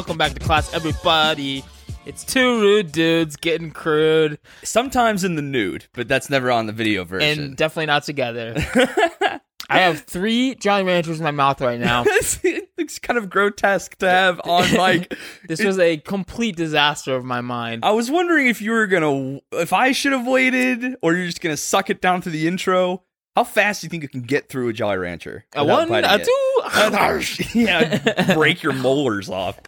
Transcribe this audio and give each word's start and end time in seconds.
welcome 0.00 0.16
back 0.16 0.32
to 0.32 0.40
class, 0.40 0.72
everybody. 0.72 1.62
It's 2.06 2.24
two 2.24 2.58
rude 2.62 2.90
dudes 2.90 3.36
getting 3.36 3.70
crude 3.70 4.38
Sometimes 4.64 5.24
in 5.24 5.34
the 5.36 5.42
nude, 5.42 5.88
but 5.92 6.08
that's 6.08 6.30
never 6.30 6.50
on 6.50 6.64
the 6.64 6.72
video 6.72 7.04
version. 7.04 7.38
and 7.38 7.54
definitely 7.54 7.84
not 7.84 8.04
together. 8.04 8.54
I 9.68 9.80
have 9.80 10.00
three 10.00 10.54
Jolly 10.54 10.84
Ranchers 10.84 11.18
in 11.18 11.24
my 11.24 11.32
mouth 11.32 11.60
right 11.60 11.78
now. 11.78 12.04
it 12.08 12.70
looks 12.78 12.98
kind 12.98 13.18
of 13.18 13.28
grotesque 13.28 13.94
to 13.98 14.08
have 14.08 14.40
on 14.44 14.72
mic. 14.72 15.14
This 15.46 15.62
was 15.62 15.78
a 15.78 15.98
complete 15.98 16.56
disaster 16.56 17.14
of 17.14 17.26
my 17.26 17.42
mind. 17.42 17.84
I 17.84 17.90
was 17.90 18.10
wondering 18.10 18.46
if 18.46 18.62
you 18.62 18.70
were 18.70 18.86
gonna, 18.86 19.40
if 19.52 19.74
I 19.74 19.92
should 19.92 20.12
have 20.12 20.26
waited, 20.26 20.96
or 21.02 21.12
you're 21.14 21.26
just 21.26 21.42
gonna 21.42 21.58
suck 21.58 21.90
it 21.90 22.00
down 22.00 22.22
to 22.22 22.30
the 22.30 22.48
intro. 22.48 23.02
How 23.36 23.44
fast 23.44 23.82
do 23.82 23.84
you 23.84 23.90
think 23.90 24.02
you 24.02 24.08
can 24.08 24.22
get 24.22 24.48
through 24.48 24.70
a 24.70 24.72
Jolly 24.72 24.96
Rancher? 24.96 25.44
A 25.54 25.62
one, 25.62 25.92
a 25.92 26.24
two. 26.24 26.62
yeah, 27.54 28.34
break 28.34 28.62
your 28.62 28.72
molars 28.72 29.28
off. 29.28 29.60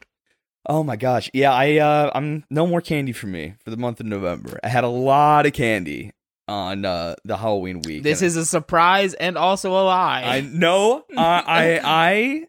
Oh 0.69 0.83
my 0.85 0.97
gosh. 0.97 1.29
Yeah, 1.35 1.53
I 1.53 1.79
uh 1.79 2.11
I'm 2.15 2.45
no 2.51 2.67
more 2.67 2.81
candy 2.81 3.13
for 3.13 3.27
me 3.27 3.55
for 3.65 3.71
the 3.71 3.77
month 3.77 4.01
of 4.01 4.07
November. 4.07 4.59
I 4.63 4.69
had 4.69 4.85
a 4.85 4.89
lot 4.89 5.47
of 5.47 5.53
candy 5.53 6.13
on 6.49 6.85
uh 6.85 7.15
the 7.25 7.37
Halloween 7.37 7.81
week. 7.83 8.03
This 8.03 8.23
is 8.23 8.37
a 8.37 8.45
surprise 8.47 9.15
and 9.15 9.37
also 9.37 9.73
a 9.73 9.83
lie. 9.85 10.23
I 10.25 10.41
know 10.41 11.05
I 11.17 11.43
I 11.47 11.81
I 11.85 12.47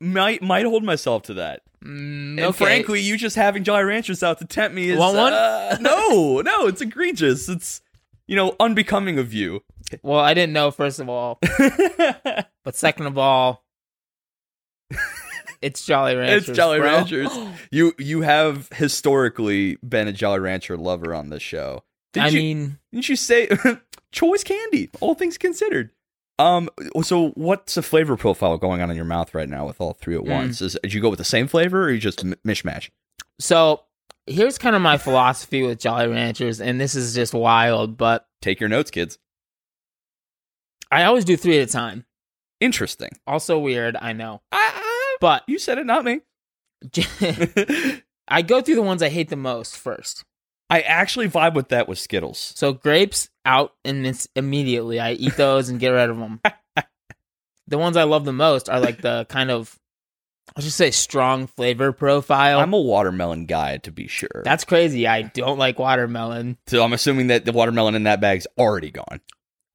might 0.00 0.42
might 0.42 0.64
hold 0.66 0.84
myself 0.84 1.22
to 1.24 1.34
that. 1.34 1.62
Mm, 1.84 2.30
And 2.38 2.40
okay. 2.40 2.64
frankly, 2.64 3.00
you 3.00 3.16
just 3.16 3.36
having 3.36 3.62
Jolly 3.64 3.84
Ranchers 3.84 4.22
out 4.22 4.38
to 4.40 4.44
tempt 4.44 4.74
me 4.74 4.90
is 4.90 4.98
Want 4.98 5.16
one? 5.16 5.32
uh, 5.32 5.78
no, 5.80 6.40
no, 6.40 6.66
it's 6.66 6.80
egregious. 6.80 7.48
It's 7.48 7.80
you 8.26 8.36
know 8.36 8.54
unbecoming 8.60 9.18
of 9.18 9.32
you. 9.32 9.62
well, 10.02 10.20
I 10.20 10.34
didn't 10.34 10.52
know 10.52 10.70
first 10.70 11.00
of 11.00 11.08
all, 11.08 11.38
but 12.64 12.74
second 12.74 13.06
of 13.06 13.16
all, 13.18 13.64
it's 15.62 15.84
Jolly 15.84 16.14
Ranchers. 16.16 16.48
it's 16.48 16.56
Jolly 16.56 16.78
bro. 16.78 16.86
Ranchers. 16.88 17.30
You 17.70 17.92
you 17.98 18.22
have 18.22 18.68
historically 18.74 19.76
been 19.86 20.08
a 20.08 20.12
Jolly 20.12 20.40
Rancher 20.40 20.76
lover 20.76 21.14
on 21.14 21.28
this 21.30 21.42
show. 21.42 21.84
Did 22.14 22.22
I 22.22 22.28
you, 22.28 22.38
mean, 22.38 22.78
didn't 22.92 23.08
you 23.08 23.16
say 23.16 23.48
choice 24.12 24.42
candy? 24.44 24.88
All 25.00 25.14
things 25.14 25.36
considered. 25.38 25.90
Um. 26.38 26.70
So, 27.02 27.30
what's 27.30 27.74
the 27.74 27.82
flavor 27.82 28.16
profile 28.16 28.56
going 28.58 28.80
on 28.80 28.90
in 28.90 28.96
your 28.96 29.04
mouth 29.04 29.34
right 29.34 29.48
now 29.48 29.66
with 29.66 29.80
all 29.80 29.92
three 29.92 30.14
at 30.14 30.22
Mm. 30.22 30.30
once? 30.30 30.62
Is 30.62 30.78
did 30.82 30.94
you 30.94 31.00
go 31.00 31.10
with 31.10 31.18
the 31.18 31.24
same 31.24 31.48
flavor, 31.48 31.84
or 31.84 31.90
you 31.90 31.98
just 31.98 32.24
m- 32.24 32.34
mishmash? 32.46 32.90
so 33.40 33.82
here's 34.26 34.56
kind 34.58 34.76
of 34.76 34.82
my 34.82 34.96
philosophy 34.98 35.62
with 35.62 35.78
Jolly 35.80 36.06
Ranchers, 36.06 36.60
and 36.60 36.80
this 36.80 36.94
is 36.94 37.14
just 37.14 37.34
wild, 37.34 37.96
but 37.96 38.26
Take 38.40 38.60
your 38.60 38.68
notes, 38.68 38.90
kids. 38.90 39.18
I 40.90 41.04
always 41.04 41.24
do 41.24 41.36
three 41.36 41.58
at 41.60 41.68
a 41.68 41.72
time. 41.72 42.04
Interesting. 42.60 43.10
Also 43.26 43.58
weird, 43.58 43.96
I 44.00 44.12
know, 44.12 44.40
I, 44.52 44.72
but 45.20 45.42
you 45.46 45.58
said 45.58 45.78
it, 45.78 45.86
not 45.86 46.04
me. 46.04 46.20
I 48.28 48.42
go 48.42 48.60
through 48.60 48.76
the 48.76 48.82
ones 48.82 49.02
I 49.02 49.08
hate 49.08 49.30
the 49.30 49.36
most 49.36 49.76
first. 49.76 50.24
I 50.70 50.80
actually 50.82 51.28
vibe 51.28 51.54
with 51.54 51.68
that 51.68 51.88
with 51.88 51.98
Skittles. 51.98 52.52
So 52.56 52.74
grapes 52.74 53.30
out 53.44 53.74
and 53.84 54.06
it's 54.06 54.28
immediately 54.36 55.00
I 55.00 55.12
eat 55.12 55.36
those 55.36 55.70
and 55.70 55.80
get 55.80 55.90
rid 55.90 56.10
of 56.10 56.18
them. 56.18 56.40
the 57.66 57.78
ones 57.78 57.96
I 57.96 58.02
love 58.04 58.24
the 58.24 58.32
most 58.32 58.68
are 58.68 58.80
like 58.80 59.00
the 59.00 59.26
kind 59.28 59.50
of 59.50 59.78
I'll 60.56 60.62
just 60.62 60.76
say 60.76 60.90
strong 60.90 61.46
flavor 61.46 61.92
profile. 61.92 62.58
I'm 62.58 62.72
a 62.72 62.80
watermelon 62.80 63.46
guy, 63.46 63.76
to 63.78 63.92
be 63.92 64.08
sure. 64.08 64.42
That's 64.44 64.64
crazy. 64.64 65.06
I 65.06 65.22
don't 65.22 65.58
like 65.58 65.78
watermelon. 65.78 66.56
so 66.66 66.82
I'm 66.82 66.94
assuming 66.94 67.26
that 67.28 67.44
the 67.44 67.52
watermelon 67.52 67.94
in 67.94 68.04
that 68.04 68.20
bag's 68.20 68.46
already 68.56 68.90
gone. 68.90 69.20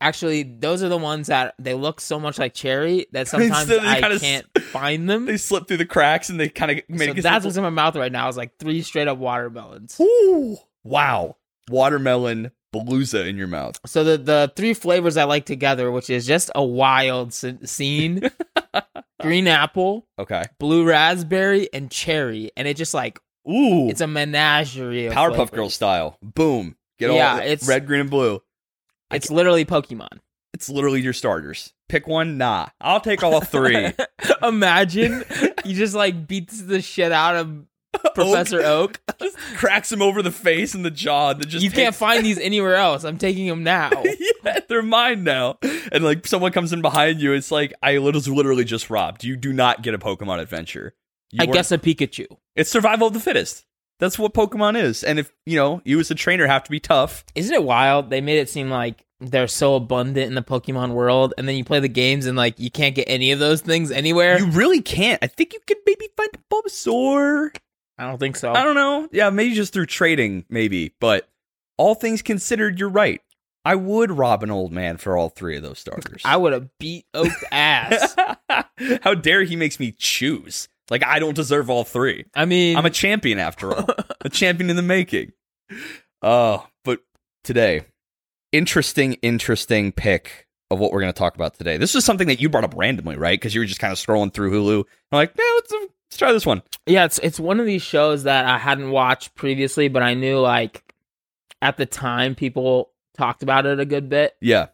Actually, 0.04 0.44
those 0.44 0.84
are 0.84 0.90
the 0.90 0.98
ones 0.98 1.28
that 1.28 1.56
they 1.58 1.74
look 1.74 2.02
so 2.02 2.20
much 2.20 2.38
like 2.38 2.54
cherry 2.54 3.08
that 3.14 3.28
sometimes 3.30 3.68
So 3.68 3.80
I 3.80 4.02
kinda 4.02 4.16
s- 4.16 4.22
can't 4.22 4.46
find 4.64 5.10
them. 5.10 5.26
They 5.34 5.38
slip 5.38 5.68
through 5.68 5.78
the 5.78 5.86
cracks 5.86 6.30
and 6.30 6.40
they 6.40 6.50
kind 6.50 6.72
of 6.72 6.82
make 6.90 7.16
So 7.16 7.22
that's 7.22 7.46
what's 7.46 7.58
in 7.58 7.64
my 7.64 7.70
mouth 7.70 7.96
right 7.96 8.12
now. 8.12 8.28
Is 8.28 8.38
like 8.38 8.58
three 8.60 8.82
straight 8.82 9.08
up 9.08 9.18
watermelons. 9.18 9.98
Ooh, 10.02 10.58
wow, 10.84 11.38
watermelon 11.70 12.52
palooza 12.76 13.28
in 13.28 13.38
your 13.38 13.48
mouth. 13.48 13.80
So 13.86 14.04
the 14.04 14.18
the 14.18 14.52
three 14.56 14.74
flavors 14.74 15.16
I 15.18 15.24
like 15.24 15.46
together, 15.46 15.92
which 15.92 16.10
is 16.10 16.26
just 16.28 16.52
a 16.56 16.64
wild 16.64 17.30
s- 17.30 17.46
scene: 17.66 18.30
green 19.22 19.48
apple, 19.48 20.08
Okay. 20.20 20.44
blue 20.60 20.84
raspberry, 20.86 21.70
and 21.74 21.90
cherry, 21.90 22.52
and 22.58 22.68
it 22.68 22.78
just 22.78 22.94
like 22.94 23.20
Ooh, 23.50 23.90
it's 23.90 24.02
a 24.02 24.08
menagerie. 24.08 25.06
Of 25.08 25.14
Powerpuff. 25.14 25.52
Girls 25.52 25.74
style. 25.74 26.18
Boom. 26.22 26.76
Get 27.00 27.10
all 27.10 27.16
Yeah, 27.18 27.38
the 27.38 27.44
it's- 27.44 27.68
red, 27.68 27.86
green, 27.88 28.02
and 28.02 28.10
blue. 28.10 28.42
It's 29.16 29.30
literally 29.32 29.66
Pokemon. 29.66 30.20
It's 30.54 30.70
literally 30.70 31.02
your 31.02 31.14
starters. 31.14 31.74
Pick 31.90 32.08
one. 32.08 32.38
Nah, 32.38 32.68
I'll 32.80 33.02
take 33.02 33.24
all 33.24 33.42
three. 33.42 33.92
Imagine 34.44 35.24
you 35.66 35.76
just 35.76 35.96
like 35.96 36.28
beats 36.28 36.62
the 36.62 36.82
shit 36.82 37.12
out 37.12 37.36
of 37.36 37.66
Professor 38.16 38.62
Oak. 38.62 39.00
just 39.20 39.38
cracks 39.56 39.92
him 39.92 40.02
over 40.02 40.22
the 40.22 40.32
face 40.32 40.74
and 40.74 40.84
the 40.84 40.92
jaw. 40.92 41.32
And 41.32 41.48
just 41.48 41.64
you 41.64 41.72
can't 41.72 41.96
find 41.96 42.26
these 42.26 42.40
anywhere 42.40 42.76
else. 42.76 43.04
I'm 43.04 43.18
taking 43.18 43.48
them 43.48 43.64
now. 43.64 43.92
yeah, 44.44 44.60
they're 44.68 44.82
mine 44.82 45.24
now. 45.24 45.58
And 45.92 46.04
like 46.04 46.26
someone 46.28 46.52
comes 46.52 46.74
in 46.74 46.82
behind 46.82 47.22
you, 47.22 47.34
it's 47.34 47.52
like 47.52 47.74
I 47.82 47.98
was 48.00 48.28
literally 48.28 48.64
just 48.64 48.90
robbed. 48.90 49.24
You 49.24 49.36
do 49.36 49.54
not 49.54 49.82
get 49.84 49.94
a 49.94 50.00
Pokemon 50.00 50.40
adventure. 50.40 50.94
You 51.32 51.40
I 51.42 51.46
are- 51.50 51.54
guess 51.54 51.72
a 51.72 51.78
Pikachu. 51.78 52.28
it's 52.56 52.70
survival 52.70 53.08
of 53.08 53.14
the 53.14 53.20
fittest. 53.20 53.66
That's 54.04 54.20
what 54.20 54.34
Pokemon 54.34 54.76
is. 54.76 55.02
And 55.02 55.18
if 55.18 55.32
you 55.46 55.56
know 55.56 55.82
you 55.86 55.98
as 55.98 56.12
a 56.12 56.16
trainer 56.16 56.46
have 56.46 56.66
to 56.66 56.70
be 56.70 56.82
tough, 56.82 57.24
Isn't 57.36 57.56
it 57.56 57.64
wild? 57.64 58.10
They 58.10 58.20
made 58.20 58.40
it 58.40 58.50
seem 58.50 58.70
like 58.70 59.06
they're 59.22 59.48
so 59.48 59.76
abundant 59.76 60.28
in 60.28 60.36
the 60.36 60.42
Pokemon 60.42 60.92
world, 60.92 61.34
and 61.38 61.48
then 61.48 61.56
you 61.56 61.64
play 61.64 61.80
the 61.80 61.88
games 61.88 62.26
and 62.26 62.36
like 62.38 62.60
you 62.60 62.70
can't 62.70 62.96
get 62.96 63.06
any 63.08 63.32
of 63.32 63.40
those 63.40 63.62
things 63.62 63.92
anywhere. 63.92 64.40
you 64.40 64.48
really 64.48 64.82
can't. 64.82 65.20
I 65.24 65.28
think 65.28 65.54
you 65.54 65.62
could 65.66 65.78
maybe 65.86 66.10
find 66.18 66.30
a 66.34 66.54
Bulbasaur. 66.54 67.56
I 67.98 68.06
don't 68.06 68.18
think 68.18 68.36
so. 68.36 68.52
I 68.52 68.66
don't 68.66 68.76
know. 68.76 69.08
Yeah, 69.14 69.30
maybe 69.30 69.56
just 69.56 69.72
through 69.72 69.86
trading, 69.86 70.44
maybe. 70.50 70.94
But 71.00 71.30
all 71.78 71.96
things 71.96 72.22
considered, 72.22 72.80
you're 72.80 72.90
right. 72.90 73.22
I 73.64 73.76
would 73.76 74.12
rob 74.12 74.44
an 74.44 74.52
old 74.52 74.74
man 74.74 74.98
for 74.98 75.16
all 75.16 75.30
three 75.30 75.56
of 75.56 75.64
those 75.64 75.80
starters. 75.80 76.24
I 76.26 76.36
would 76.36 76.52
have 76.52 76.68
beat 76.78 77.06
Oak's 77.14 77.42
ass. 77.54 78.18
How 79.04 79.14
dare 79.14 79.44
he 79.44 79.56
makes 79.56 79.80
me 79.80 79.94
choose? 79.98 80.68
Like 80.90 81.04
I 81.04 81.20
don't 81.20 81.36
deserve 81.36 81.70
all 81.70 81.84
three. 81.84 82.26
I 82.36 82.46
mean, 82.46 82.78
I'm 82.78 82.86
a 82.86 82.90
champion 82.90 83.40
after 83.40 83.74
all. 83.74 83.86
a 84.22 84.30
champion 84.32 84.70
in 84.70 84.76
the 84.76 84.82
making. 84.82 85.32
Oh, 86.22 86.68
but 86.84 87.00
today, 87.44 87.86
interesting, 88.52 89.14
interesting 89.22 89.92
pick 89.92 90.48
of 90.72 90.80
what 90.80 90.92
we're 90.92 91.02
going 91.02 91.14
to 91.14 91.18
talk 91.18 91.36
about 91.36 91.56
today. 91.56 91.78
This 91.78 91.96
is 91.96 92.04
something 92.04 92.28
that 92.28 92.42
you 92.42 92.50
brought 92.50 92.64
up 92.64 92.74
randomly, 92.76 93.16
right? 93.16 93.40
Because 93.40 93.54
you 93.54 93.62
were 93.62 93.66
just 93.66 93.80
kind 93.80 93.92
of 93.92 93.98
scrolling 94.00 94.34
through 94.34 94.52
Hulu. 94.52 94.84
I'm 95.12 95.16
like, 95.18 95.34
yeah, 95.38 95.44
let's, 95.56 95.72
let's 95.72 96.18
try 96.18 96.32
this 96.32 96.46
one. 96.46 96.64
yeah, 96.86 97.06
it's 97.06 97.20
it's 97.20 97.40
one 97.40 97.60
of 97.60 97.66
these 97.66 97.82
shows 97.82 98.24
that 98.24 98.46
I 98.46 98.58
hadn't 98.58 98.92
watched 98.92 99.36
previously, 99.36 99.88
but 99.88 100.04
I 100.04 100.14
knew 100.16 100.40
like 100.40 100.84
at 101.62 101.78
the 101.78 101.86
time 101.86 102.36
people 102.36 102.92
talked 103.18 103.44
about 103.44 103.66
it 103.66 103.80
a 103.80 103.86
good 103.86 104.10
bit. 104.10 104.36
Yeah. 104.42 104.68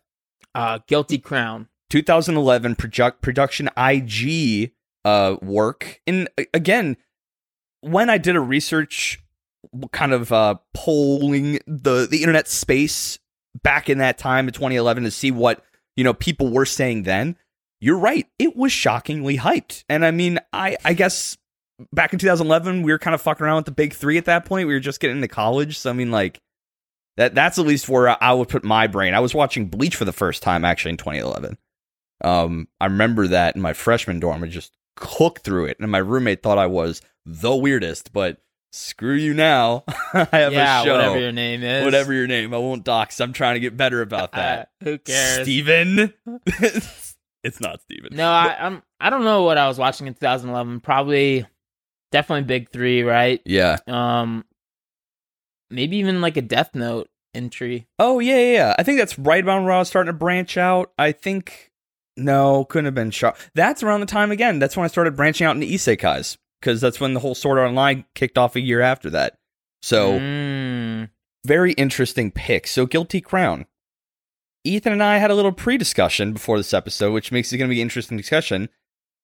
Uh, 0.55 0.79
Guilty 0.87 1.19
Crown. 1.19 1.67
2011 1.91 2.75
project, 2.75 3.21
production 3.21 3.69
IG 3.77 4.71
uh, 5.05 5.37
work. 5.41 6.01
And 6.07 6.29
again, 6.53 6.97
when 7.81 8.09
I 8.09 8.17
did 8.17 8.35
a 8.35 8.41
research 8.41 9.21
kind 9.91 10.13
of 10.13 10.31
uh, 10.31 10.55
polling 10.73 11.59
the, 11.67 12.07
the 12.09 12.21
internet 12.21 12.47
space 12.47 13.19
back 13.63 13.89
in 13.89 13.97
that 13.97 14.17
time 14.17 14.47
in 14.47 14.53
2011 14.53 15.03
to 15.03 15.11
see 15.11 15.31
what 15.31 15.63
you 15.95 16.03
know 16.03 16.13
people 16.13 16.51
were 16.51 16.65
saying 16.65 17.03
then, 17.03 17.37
you're 17.81 17.97
right. 17.97 18.27
It 18.37 18.55
was 18.55 18.71
shockingly 18.71 19.37
hyped. 19.37 19.83
And 19.89 20.05
I 20.05 20.11
mean, 20.11 20.39
I, 20.53 20.77
I 20.83 20.93
guess 20.93 21.37
back 21.93 22.13
in 22.13 22.19
2011, 22.19 22.83
we 22.83 22.91
were 22.91 22.99
kind 22.99 23.15
of 23.15 23.21
fucking 23.21 23.45
around 23.45 23.57
with 23.57 23.65
the 23.65 23.71
big 23.71 23.93
three 23.93 24.17
at 24.17 24.25
that 24.25 24.45
point. 24.45 24.67
We 24.67 24.73
were 24.73 24.79
just 24.79 24.99
getting 24.99 25.17
into 25.17 25.27
college. 25.27 25.77
So, 25.79 25.89
I 25.89 25.93
mean, 25.93 26.11
like, 26.11 26.39
that 27.17 27.35
that's 27.35 27.59
at 27.59 27.65
least 27.65 27.89
where 27.89 28.21
I 28.23 28.31
would 28.31 28.49
put 28.49 28.63
my 28.63 28.87
brain. 28.87 29.13
I 29.13 29.19
was 29.19 29.33
watching 29.33 29.67
Bleach 29.67 29.95
for 29.95 30.05
the 30.05 30.13
first 30.13 30.41
time 30.41 30.63
actually 30.63 30.91
in 30.91 30.97
2011. 30.97 31.57
Um, 32.23 32.67
I 32.79 32.85
remember 32.85 33.27
that 33.27 33.55
in 33.55 33.61
my 33.61 33.73
freshman 33.73 34.19
dorm. 34.19 34.43
I 34.43 34.47
just 34.47 34.73
cooked 34.99 35.43
through 35.43 35.65
it, 35.65 35.77
and 35.79 35.91
my 35.91 35.97
roommate 35.97 36.43
thought 36.43 36.57
I 36.57 36.67
was 36.67 37.01
the 37.25 37.55
weirdest. 37.55 38.13
But 38.13 38.37
screw 38.71 39.15
you 39.15 39.33
now. 39.33 39.83
I 40.13 40.27
have 40.31 40.53
yeah, 40.53 40.81
a 40.81 40.85
show. 40.85 40.95
whatever 40.95 41.19
your 41.19 41.31
name 41.31 41.63
is. 41.63 41.83
Whatever 41.83 42.13
your 42.13 42.27
name, 42.27 42.53
I 42.53 42.57
won't 42.57 42.83
dox. 42.83 43.19
I'm 43.19 43.33
trying 43.33 43.55
to 43.55 43.59
get 43.59 43.77
better 43.77 44.01
about 44.01 44.33
that. 44.33 44.71
Uh, 44.81 44.83
who 44.85 44.97
cares? 44.99 45.43
Steven. 45.43 46.13
it's 46.45 47.61
not 47.61 47.81
Steven. 47.81 48.15
No, 48.15 48.29
I, 48.29 48.55
I'm. 48.59 48.83
I 48.99 49.09
don't 49.09 49.23
know 49.23 49.43
what 49.43 49.57
I 49.57 49.67
was 49.67 49.77
watching 49.77 50.07
in 50.07 50.13
2011. 50.13 50.81
Probably, 50.81 51.45
definitely 52.11 52.43
Big 52.45 52.69
Three, 52.69 53.03
right? 53.03 53.41
Yeah. 53.45 53.77
Um, 53.87 54.45
maybe 55.69 55.97
even 55.97 56.21
like 56.21 56.37
a 56.37 56.41
Death 56.41 56.75
Note 56.75 57.09
entry. 57.33 57.87
Oh 57.97 58.19
yeah, 58.19 58.37
yeah, 58.37 58.51
yeah. 58.53 58.75
I 58.77 58.83
think 58.83 58.99
that's 58.99 59.17
right 59.17 59.43
around 59.43 59.63
where 59.63 59.73
I 59.73 59.79
was 59.79 59.87
starting 59.87 60.11
to 60.11 60.17
branch 60.17 60.57
out. 60.57 60.91
I 60.97 61.11
think 61.11 61.68
no, 62.19 62.65
couldn't 62.65 62.85
have 62.85 62.95
been 62.95 63.11
shot. 63.11 63.37
That's 63.55 63.83
around 63.83 64.01
the 64.01 64.05
time 64.05 64.31
again. 64.31 64.59
That's 64.59 64.75
when 64.77 64.83
I 64.83 64.87
started 64.87 65.15
branching 65.15 65.47
out 65.47 65.55
into 65.55 65.67
isekais 65.67 66.37
because 66.61 66.81
that's 66.81 66.99
when 66.99 67.13
the 67.13 67.19
whole 67.19 67.35
Sword 67.35 67.57
Art 67.59 67.69
Online 67.69 68.05
kicked 68.15 68.37
off 68.37 68.55
a 68.55 68.61
year 68.61 68.81
after 68.81 69.09
that. 69.11 69.37
So 69.81 70.19
Mm. 70.19 71.09
very 71.45 71.71
interesting 71.73 72.31
pick. 72.31 72.67
So 72.67 72.85
Guilty 72.85 73.21
Crown. 73.21 73.65
Ethan 74.65 74.91
and 74.91 75.01
I 75.01 75.17
had 75.19 75.31
a 75.31 75.35
little 75.35 75.53
pre-discussion 75.53 76.33
before 76.33 76.57
this 76.57 76.73
episode, 76.73 77.13
which 77.13 77.31
makes 77.31 77.51
it 77.53 77.57
going 77.57 77.69
to 77.69 77.73
be 77.73 77.79
an 77.81 77.85
interesting 77.85 78.17
discussion. 78.17 78.67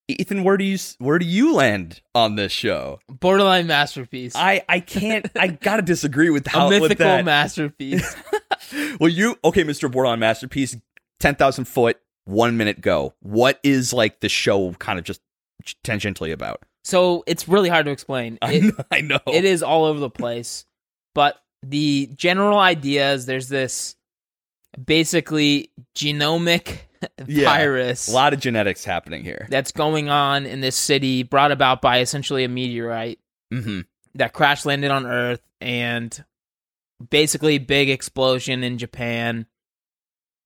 Ethan, 0.08 0.44
where 0.44 0.56
do 0.56 0.64
you 0.64 0.78
where 1.00 1.18
do 1.20 1.26
you 1.26 1.54
land 1.54 2.02
on 2.14 2.36
this 2.36 2.52
show? 2.52 3.00
Borderline 3.10 3.66
masterpiece. 3.68 4.34
I 4.36 4.64
I 4.70 4.80
can't. 4.80 5.26
I 5.36 5.48
gotta 5.48 5.82
disagree 5.82 6.30
with 6.30 6.46
how 6.52 6.68
a 6.68 6.70
with 6.70 6.82
mythical 6.84 7.08
that. 7.08 7.26
masterpiece. 7.26 8.16
well, 9.00 9.10
you 9.10 9.36
okay, 9.44 9.64
Mister 9.64 9.90
Borderline 9.90 10.20
masterpiece, 10.20 10.78
ten 11.20 11.34
thousand 11.36 11.66
foot, 11.66 12.00
one 12.26 12.58
minute 12.58 12.82
go. 12.82 13.14
What 13.22 13.60
is 13.64 13.94
like 13.94 14.20
the 14.20 14.30
show 14.30 14.74
kind 14.74 15.00
of 15.00 15.06
just 15.06 15.22
tangentially 15.84 16.32
about? 16.34 16.62
so 16.84 17.24
it's 17.26 17.48
really 17.48 17.70
hard 17.70 17.86
to 17.88 17.92
explain. 17.92 18.38
I 18.44 18.54
It- 18.54 18.64
know. 18.64 18.84
I 18.92 19.02
know. 19.02 19.20
it 19.28 19.44
is 19.46 19.64
all 19.64 19.86
over 19.86 20.00
the 20.00 20.10
place, 20.10 20.66
but 21.16 21.42
the 21.64 22.10
general 22.16 22.60
idea 22.60 23.14
is 23.14 23.26
there's 23.26 23.50
this 23.50 23.96
basically 24.84 25.72
genomic 25.96 26.80
Yeah. 27.28 27.46
virus 27.46 28.08
a 28.08 28.12
lot 28.14 28.34
of 28.34 28.40
genetics 28.40 28.84
happening 28.84 29.24
here. 29.24 29.48
that's 29.50 29.72
going 29.72 30.10
on 30.10 30.46
in 30.46 30.60
this 30.62 30.76
city, 30.76 31.24
brought 31.24 31.52
about 31.52 31.82
by 31.82 32.00
essentially 32.00 32.44
a 32.44 32.50
meteorite 32.50 33.20
Mm-hmm. 33.54 33.82
that 34.16 34.34
crash 34.34 34.66
landed 34.66 34.90
on 34.92 35.06
Earth, 35.06 35.42
and 35.62 36.24
basically 37.10 37.58
big 37.60 37.90
explosion 37.90 38.64
in 38.64 38.78
Japan. 38.80 39.46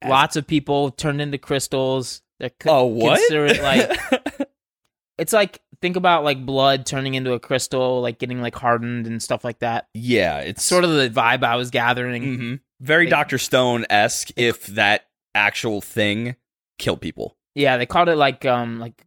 Lots 0.07 0.35
of 0.35 0.47
people 0.47 0.91
turned 0.91 1.19
into 1.21 1.37
crystals. 1.37 2.21
They're 2.39 2.51
co- 2.51 2.69
Oh, 2.79 2.85
what? 2.85 3.19
It 3.29 3.61
like 3.61 4.47
it's 5.17 5.33
like 5.33 5.61
think 5.81 5.95
about 5.95 6.23
like 6.23 6.45
blood 6.45 6.85
turning 6.85 7.13
into 7.15 7.33
a 7.33 7.39
crystal, 7.39 8.01
like 8.01 8.19
getting 8.19 8.41
like 8.41 8.55
hardened 8.55 9.07
and 9.07 9.21
stuff 9.21 9.43
like 9.43 9.59
that. 9.59 9.87
yeah, 9.93 10.39
it's 10.39 10.63
Sort 10.63 10.83
of 10.83 10.91
the 10.91 11.09
vibe 11.09 11.43
I 11.43 11.55
was 11.55 11.69
gathering. 11.69 12.23
hmm 12.37 12.55
very 12.81 13.07
It- 13.07 13.09
Doctor 13.09 13.37
Stone 13.37 13.85
esque. 13.89 14.29
If 14.37 14.67
that 14.67 15.05
actual 15.35 15.81
thing 15.81 16.35
killed 16.77 17.01
people. 17.01 17.35
Yeah, 17.55 17.75
they 17.77 17.85
called 17.85 18.07
it 18.09 18.15
like 18.15 18.45
um 18.45 18.79
like 18.79 19.05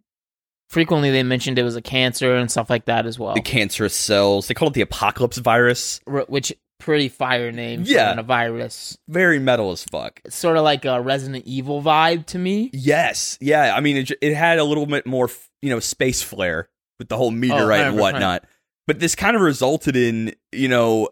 frequently 0.69 1.11
they 1.11 1.23
mentioned 1.23 1.59
it 1.59 1.63
was 1.63 1.77
a 1.77 1.83
cancer 1.83 2.35
and 2.37 2.51
stuff 2.51 2.69
like 2.71 2.85
that 2.87 3.07
as 3.07 3.19
well. 3.19 3.35
the 3.35 3.41
cancerous 3.41 3.95
cells. 3.97 4.49
They 4.49 4.55
call 4.55 4.69
it 4.69 4.75
the 4.75 4.81
apocalypse 4.83 5.39
virus. 5.39 6.01
R- 6.07 6.27
which 6.29 6.53
pretty 6.83 7.09
fire 7.09 7.53
name 7.53 7.85
for 7.85 7.91
Yeah. 7.91 8.19
a 8.19 8.23
virus. 8.23 8.99
Very 9.09 9.39
metal 9.39 9.71
as 9.71 9.85
fuck. 9.85 10.21
It's 10.25 10.37
sort 10.37 10.57
of 10.57 10.65
like 10.65 10.85
a 10.85 11.01
Resident 11.01 11.45
Evil 11.47 11.81
vibe 11.81 12.27
to 12.27 12.39
me. 12.39 12.71
Yes, 12.73 13.39
yeah. 13.41 13.73
I 13.75 13.81
mean, 13.81 13.97
it, 13.99 14.11
it 14.21 14.35
had 14.35 14.59
a 14.59 14.65
little 14.65 14.87
bit 14.87 15.07
more, 15.07 15.31
you 15.63 15.71
know, 15.71 15.79
space 15.81 16.23
flair 16.23 16.69
with 16.99 17.09
the 17.09 17.17
whole 17.17 17.31
meteorite 17.31 17.83
oh, 17.85 17.89
and 17.91 17.99
whatnot. 17.99 18.45
But 18.87 18.99
this 18.99 19.15
kind 19.15 19.37
of 19.37 19.43
resulted 19.43 19.95
in, 19.97 20.35
you 20.51 20.67
know, 20.69 21.09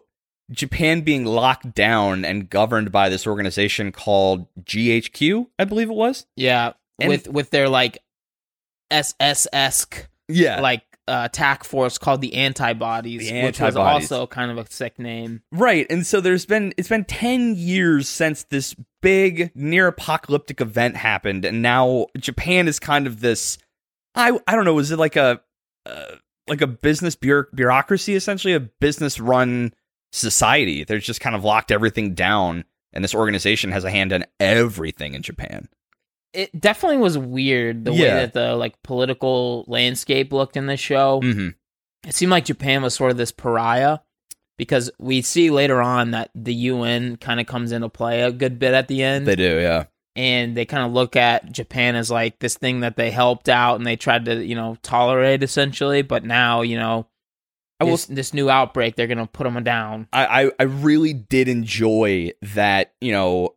Japan 0.51 1.01
being 1.01 1.23
locked 1.23 1.73
down 1.73 2.25
and 2.25 2.49
governed 2.49 2.91
by 2.91 3.07
this 3.07 3.25
organization 3.25 3.93
called 3.93 4.45
GHQ, 4.65 5.47
I 5.57 5.63
believe 5.63 5.89
it 5.89 5.93
was. 5.95 6.25
Yeah, 6.35 6.73
And- 6.99 7.07
with 7.09 7.27
with 7.29 7.49
their 7.51 7.69
like 7.69 7.99
SS 8.91 9.47
esque 9.53 10.09
Yeah, 10.27 10.59
like 10.59 10.83
uh, 11.11 11.25
attack 11.25 11.65
force 11.65 11.97
called 11.97 12.21
the 12.21 12.33
antibodies, 12.35 13.29
The 13.29 13.43
which 13.43 13.59
was 13.59 13.75
also 13.75 14.25
kind 14.27 14.49
of 14.49 14.57
a 14.57 14.71
sick 14.71 14.97
name. 14.97 15.41
Right. 15.51 15.85
And 15.89 16.07
so 16.07 16.21
there's 16.21 16.45
been 16.45 16.73
it's 16.77 16.87
been 16.87 17.03
10 17.03 17.55
years 17.55 18.07
since 18.07 18.43
this 18.43 18.77
big 19.01 19.51
near 19.53 19.87
apocalyptic 19.87 20.61
event 20.61 20.95
happened 20.95 21.43
and 21.43 21.61
now 21.61 22.05
Japan 22.17 22.69
is 22.69 22.79
kind 22.79 23.07
of 23.07 23.19
this 23.19 23.57
I 24.15 24.39
I 24.47 24.55
don't 24.55 24.63
know, 24.63 24.79
is 24.79 24.91
it 24.91 24.99
like 24.99 25.17
a 25.17 25.41
uh, 25.85 26.15
like 26.47 26.61
a 26.61 26.67
business 26.67 27.15
bureau- 27.15 27.47
bureaucracy 27.53 28.15
essentially 28.15 28.53
a 28.53 28.61
business 28.61 29.19
run 29.19 29.73
society. 30.13 30.85
They're 30.85 30.99
just 30.99 31.19
kind 31.19 31.35
of 31.35 31.43
locked 31.43 31.71
everything 31.71 32.13
down 32.13 32.63
and 32.93 33.03
this 33.03 33.15
organization 33.15 33.73
has 33.73 33.83
a 33.83 33.91
hand 33.91 34.13
in 34.13 34.25
everything 34.39 35.13
in 35.13 35.23
Japan. 35.23 35.67
It 36.33 36.59
definitely 36.59 36.97
was 36.97 37.17
weird 37.17 37.83
the 37.85 37.91
way 37.91 37.99
that 38.09 38.33
the 38.33 38.55
like 38.55 38.81
political 38.83 39.65
landscape 39.67 40.31
looked 40.31 40.55
in 40.55 40.65
this 40.67 40.79
show. 40.79 41.19
Mhm. 41.21 41.55
It 42.07 42.15
seemed 42.15 42.31
like 42.31 42.45
Japan 42.45 42.81
was 42.81 42.93
sort 42.95 43.11
of 43.11 43.17
this 43.17 43.31
pariah 43.31 43.99
because 44.57 44.89
we 44.99 45.21
see 45.21 45.49
later 45.49 45.81
on 45.81 46.11
that 46.11 46.29
the 46.33 46.53
UN 46.53 47.17
kind 47.17 47.39
of 47.39 47.47
comes 47.47 47.71
into 47.71 47.89
play 47.89 48.21
a 48.21 48.31
good 48.31 48.59
bit 48.59 48.73
at 48.73 48.87
the 48.87 49.03
end. 49.03 49.27
They 49.27 49.35
do, 49.35 49.59
yeah. 49.59 49.85
and 50.15 50.55
they 50.57 50.65
kind 50.65 50.85
of 50.85 50.91
look 50.93 51.15
at 51.15 51.51
Japan 51.51 51.95
as 51.95 52.09
like 52.11 52.39
this 52.39 52.55
thing 52.57 52.81
that 52.81 52.95
they 52.97 53.11
helped 53.11 53.47
out 53.49 53.75
and 53.75 53.85
they 53.87 53.95
tried 53.95 54.25
to, 54.25 54.43
you 54.45 54.55
know, 54.55 54.77
tolerate 54.83 55.41
essentially. 55.43 56.01
But 56.01 56.23
now, 56.25 56.61
you 56.61 56.77
know, 56.77 57.07
I 57.79 57.83
will 57.85 57.91
this, 57.91 58.05
this 58.05 58.33
new 58.33 58.49
outbreak, 58.49 58.95
they're 58.95 59.07
gonna 59.07 59.25
put 59.27 59.45
them 59.45 59.63
down. 59.63 60.07
I, 60.13 60.43
I 60.43 60.51
I 60.59 60.63
really 60.63 61.13
did 61.13 61.47
enjoy 61.47 62.31
that 62.41 62.93
you 63.01 63.11
know 63.11 63.55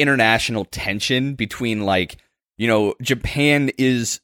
international 0.00 0.64
tension 0.64 1.34
between 1.34 1.82
like 1.82 2.16
you 2.58 2.66
know 2.66 2.94
Japan 3.02 3.70
is 3.78 4.20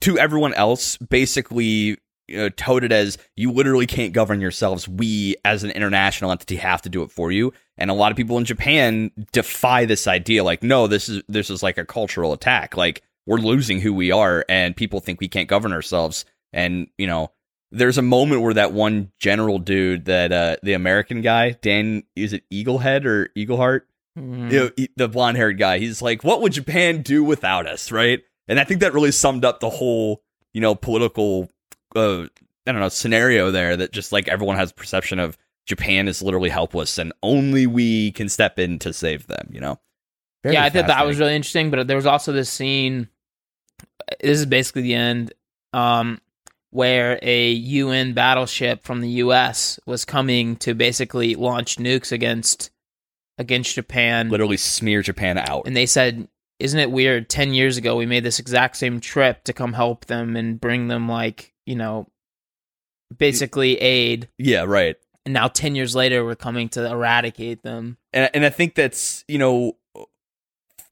to 0.00 0.18
everyone 0.18 0.54
else 0.54 0.96
basically 0.96 1.98
you 2.28 2.38
know, 2.38 2.48
touted 2.48 2.92
as 2.92 3.18
you 3.36 3.52
literally 3.52 3.86
can't 3.86 4.12
govern 4.12 4.40
yourselves. 4.40 4.88
We 4.88 5.36
as 5.44 5.64
an 5.64 5.70
international 5.70 6.30
entity 6.30 6.56
have 6.56 6.82
to 6.82 6.88
do 6.88 7.02
it 7.02 7.10
for 7.10 7.30
you. 7.30 7.52
And 7.76 7.90
a 7.90 7.94
lot 7.94 8.10
of 8.10 8.16
people 8.16 8.38
in 8.38 8.44
Japan 8.44 9.10
defy 9.32 9.84
this 9.84 10.06
idea. 10.06 10.44
Like, 10.44 10.62
no, 10.62 10.86
this 10.86 11.08
is 11.08 11.22
this 11.28 11.50
is 11.50 11.62
like 11.62 11.78
a 11.78 11.84
cultural 11.84 12.32
attack. 12.32 12.76
Like 12.76 13.02
we're 13.26 13.38
losing 13.38 13.80
who 13.80 13.92
we 13.92 14.10
are, 14.10 14.44
and 14.48 14.76
people 14.76 15.00
think 15.00 15.20
we 15.20 15.28
can't 15.28 15.48
govern 15.48 15.72
ourselves. 15.72 16.24
And 16.52 16.88
you 16.96 17.06
know, 17.06 17.32
there's 17.70 17.98
a 17.98 18.02
moment 18.02 18.42
where 18.42 18.54
that 18.54 18.72
one 18.72 19.12
general 19.18 19.58
dude, 19.58 20.06
that 20.06 20.32
uh 20.32 20.56
the 20.62 20.72
American 20.72 21.20
guy, 21.22 21.50
Dan, 21.50 22.04
is 22.16 22.32
it 22.32 22.48
Eaglehead 22.50 23.04
or 23.04 23.28
Eagleheart? 23.36 23.82
Mhm. 24.18 24.52
you 24.52 24.58
know, 24.58 24.70
e- 24.76 24.88
the 24.96 25.08
blonde 25.08 25.36
haired 25.38 25.58
guy. 25.58 25.78
He's 25.78 26.02
like, 26.02 26.22
what 26.22 26.42
would 26.42 26.52
Japan 26.52 27.02
do 27.02 27.24
without 27.24 27.66
us, 27.66 27.90
right? 27.90 28.20
And 28.48 28.60
I 28.60 28.64
think 28.64 28.80
that 28.80 28.92
really 28.92 29.12
summed 29.12 29.44
up 29.44 29.60
the 29.60 29.70
whole, 29.70 30.22
you 30.52 30.60
know, 30.60 30.74
political, 30.74 31.48
uh, 31.96 32.22
I 32.66 32.72
don't 32.72 32.80
know, 32.80 32.88
scenario 32.90 33.50
there. 33.50 33.76
That 33.76 33.92
just 33.92 34.12
like 34.12 34.28
everyone 34.28 34.56
has 34.56 34.70
a 34.70 34.74
perception 34.74 35.18
of 35.18 35.38
Japan 35.66 36.08
is 36.08 36.20
literally 36.22 36.50
helpless, 36.50 36.98
and 36.98 37.12
only 37.22 37.66
we 37.66 38.10
can 38.12 38.28
step 38.28 38.58
in 38.58 38.78
to 38.80 38.92
save 38.92 39.26
them. 39.28 39.48
You 39.50 39.60
know? 39.60 39.80
Very 40.42 40.56
yeah, 40.56 40.64
I 40.64 40.70
thought 40.70 40.88
that 40.88 41.06
was 41.06 41.18
really 41.18 41.34
interesting. 41.36 41.70
But 41.70 41.86
there 41.86 41.96
was 41.96 42.06
also 42.06 42.32
this 42.32 42.50
scene. 42.50 43.08
This 44.20 44.40
is 44.40 44.46
basically 44.46 44.82
the 44.82 44.94
end, 44.94 45.32
um, 45.72 46.20
where 46.70 47.18
a 47.22 47.50
UN 47.52 48.12
battleship 48.12 48.82
from 48.82 49.00
the 49.00 49.08
U.S. 49.08 49.78
was 49.86 50.04
coming 50.04 50.56
to 50.56 50.74
basically 50.74 51.34
launch 51.36 51.76
nukes 51.76 52.12
against 52.12 52.70
against 53.38 53.74
Japan. 53.74 54.28
literally 54.28 54.56
smear 54.56 55.02
Japan 55.02 55.38
out. 55.38 55.66
and 55.66 55.76
they 55.76 55.86
said 55.86 56.28
isn't 56.58 56.78
it 56.78 56.92
weird 56.92 57.28
10 57.28 57.54
years 57.54 57.76
ago 57.76 57.96
we 57.96 58.06
made 58.06 58.22
this 58.22 58.38
exact 58.38 58.76
same 58.76 59.00
trip 59.00 59.42
to 59.44 59.52
come 59.52 59.72
help 59.72 60.04
them 60.06 60.36
and 60.36 60.60
bring 60.60 60.86
them 60.88 61.08
like 61.08 61.52
you 61.66 61.74
know 61.74 62.06
basically 63.16 63.76
aid 63.80 64.28
yeah, 64.38 64.62
right. 64.62 64.96
and 65.24 65.34
now 65.34 65.48
10 65.48 65.74
years 65.74 65.94
later 65.94 66.24
we're 66.24 66.34
coming 66.34 66.68
to 66.68 66.86
eradicate 66.88 67.62
them 67.62 67.98
and 68.12 68.30
and 68.34 68.44
I 68.44 68.50
think 68.50 68.74
that's 68.74 69.24
you 69.28 69.38
know 69.38 69.76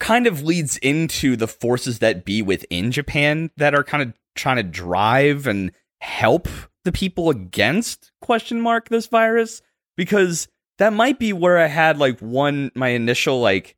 kind 0.01 0.27
of 0.27 0.43
leads 0.43 0.79
into 0.79 1.37
the 1.37 1.47
forces 1.47 1.99
that 2.01 2.25
be 2.25 2.43
within 2.43 2.91
Japan 2.91 3.51
that 3.59 3.75
are 3.75 3.85
kind 3.85 4.03
of 4.03 4.15
trying 4.35 4.57
to 4.57 4.63
drive 4.63 5.47
and 5.47 5.73
help 6.01 6.49
the 6.85 6.93
people 6.93 7.29
against 7.31 8.11
question 8.23 8.61
mark 8.61 8.89
this 8.89 9.07
virus 9.07 9.61
because 9.97 10.49
that 10.81 10.93
might 10.93 11.19
be 11.19 11.33
where 11.33 11.59
I 11.59 11.67
had 11.67 11.99
like 11.99 12.19
one 12.21 12.73
my 12.75 12.89
initial 12.89 13.41
like 13.41 13.77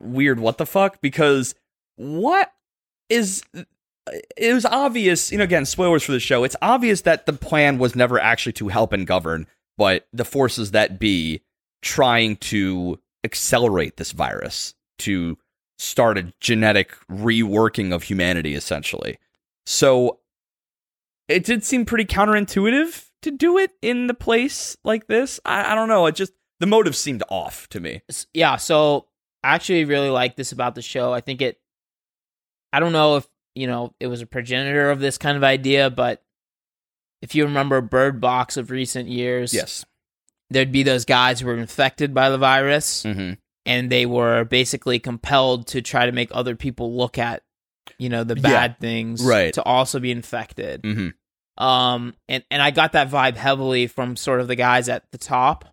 weird 0.00 0.40
what 0.40 0.58
the 0.58 0.66
fuck 0.66 1.00
because 1.00 1.54
what 1.96 2.52
is 3.08 3.42
uh, 3.56 3.62
it 4.36 4.52
was 4.52 4.64
obvious 4.64 5.30
you 5.30 5.38
know 5.38 5.44
again 5.44 5.64
spoilers 5.64 6.02
for 6.02 6.12
the 6.12 6.20
show 6.20 6.42
it's 6.42 6.56
obvious 6.60 7.02
that 7.02 7.26
the 7.26 7.32
plan 7.32 7.78
was 7.78 7.94
never 7.94 8.18
actually 8.18 8.54
to 8.54 8.68
help 8.68 8.92
and 8.92 9.06
govern 9.06 9.46
but 9.76 10.08
the 10.12 10.24
forces 10.24 10.72
that 10.72 10.98
be 10.98 11.42
trying 11.82 12.36
to 12.36 12.98
accelerate 13.24 13.96
this 13.96 14.12
virus 14.12 14.74
to 14.98 15.38
start 15.78 16.18
a 16.18 16.32
genetic 16.40 16.94
reworking 17.10 17.92
of 17.92 18.04
humanity 18.04 18.54
essentially. 18.54 19.18
So 19.66 20.18
it 21.28 21.44
did 21.44 21.64
seem 21.64 21.84
pretty 21.84 22.04
counterintuitive 22.04 23.09
to 23.22 23.30
do 23.30 23.58
it 23.58 23.72
in 23.82 24.06
the 24.06 24.14
place 24.14 24.76
like 24.84 25.06
this? 25.06 25.40
I, 25.44 25.72
I 25.72 25.74
don't 25.74 25.88
know. 25.88 26.06
It 26.06 26.14
just 26.14 26.32
the 26.58 26.66
motive 26.66 26.94
seemed 26.96 27.22
off 27.30 27.68
to 27.70 27.80
me. 27.80 28.02
Yeah 28.34 28.56
so 28.56 29.06
i 29.42 29.54
actually 29.54 29.84
really 29.84 30.10
like 30.10 30.36
this 30.36 30.52
about 30.52 30.74
the 30.74 30.82
show. 30.82 31.12
I 31.12 31.20
think 31.20 31.40
it 31.40 31.58
i 32.72 32.80
don't 32.80 32.92
know 32.92 33.16
if 33.16 33.26
you 33.54 33.66
know 33.66 33.94
it 33.98 34.06
was 34.06 34.22
a 34.22 34.26
progenitor 34.26 34.90
of 34.90 35.00
this 35.00 35.18
kind 35.18 35.36
of 35.36 35.44
idea 35.44 35.90
but 35.90 36.22
if 37.22 37.34
you 37.34 37.44
remember 37.44 37.80
bird 37.80 38.20
box 38.20 38.56
of 38.56 38.70
recent 38.70 39.08
years 39.08 39.52
yes. 39.52 39.84
there'd 40.50 40.70
be 40.70 40.82
those 40.82 41.04
guys 41.04 41.40
who 41.40 41.46
were 41.46 41.56
infected 41.56 42.14
by 42.14 42.30
the 42.30 42.38
virus 42.38 43.02
mm-hmm. 43.02 43.32
and 43.66 43.90
they 43.90 44.06
were 44.06 44.44
basically 44.44 44.98
compelled 44.98 45.66
to 45.66 45.82
try 45.82 46.06
to 46.06 46.12
make 46.12 46.28
other 46.32 46.54
people 46.54 46.96
look 46.96 47.18
at 47.18 47.42
you 47.98 48.08
know 48.08 48.24
the 48.24 48.34
Yeah, 48.34 48.42
bad 48.42 48.80
things 48.80 49.22
right. 49.22 49.52
to 49.54 49.62
also 49.62 50.00
be 50.00 50.10
infected. 50.10 50.82
Mm-hmm. 50.82 51.08
Um 51.60 52.14
and 52.28 52.42
and 52.50 52.60
i 52.60 52.70
got 52.72 52.92
that 52.92 53.08
vibe 53.10 53.36
heavily 53.36 53.86
from 53.86 54.16
sort 54.16 54.40
of 54.40 54.48
the 54.48 54.56
guys 54.56 54.88
at 54.88 55.04
the 55.12 55.18
top 55.18 55.66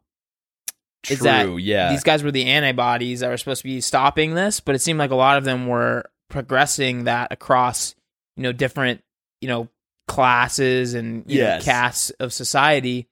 true 1.04 1.14
Is 1.16 1.20
that 1.22 1.62
yeah 1.62 1.90
these 1.90 2.04
guys 2.04 2.22
were 2.24 2.32
the 2.32 2.46
antibodies 2.46 3.22
that 3.22 3.30
were 3.30 3.38
supposed 3.38 3.62
to 3.62 3.68
be 3.68 3.82
stopping 3.82 4.36
this 4.36 4.60
but 4.60 4.76
it 4.76 4.80
seemed 4.80 5.00
like 5.00 5.12
a 5.12 5.16
lot 5.16 5.38
of 5.38 5.44
them 5.46 5.66
were 5.68 6.04
progressing 6.30 7.06
that 7.06 7.32
across 7.32 7.96
you 8.36 8.44
know 8.44 8.52
different 8.52 9.02
you 9.42 9.48
know 9.48 9.70
classes 10.08 10.94
and 10.94 11.24
you 11.28 11.38
Yes. 11.40 11.62
know, 11.66 11.72
casts 11.72 12.10
of 12.12 12.32
society. 12.32 13.08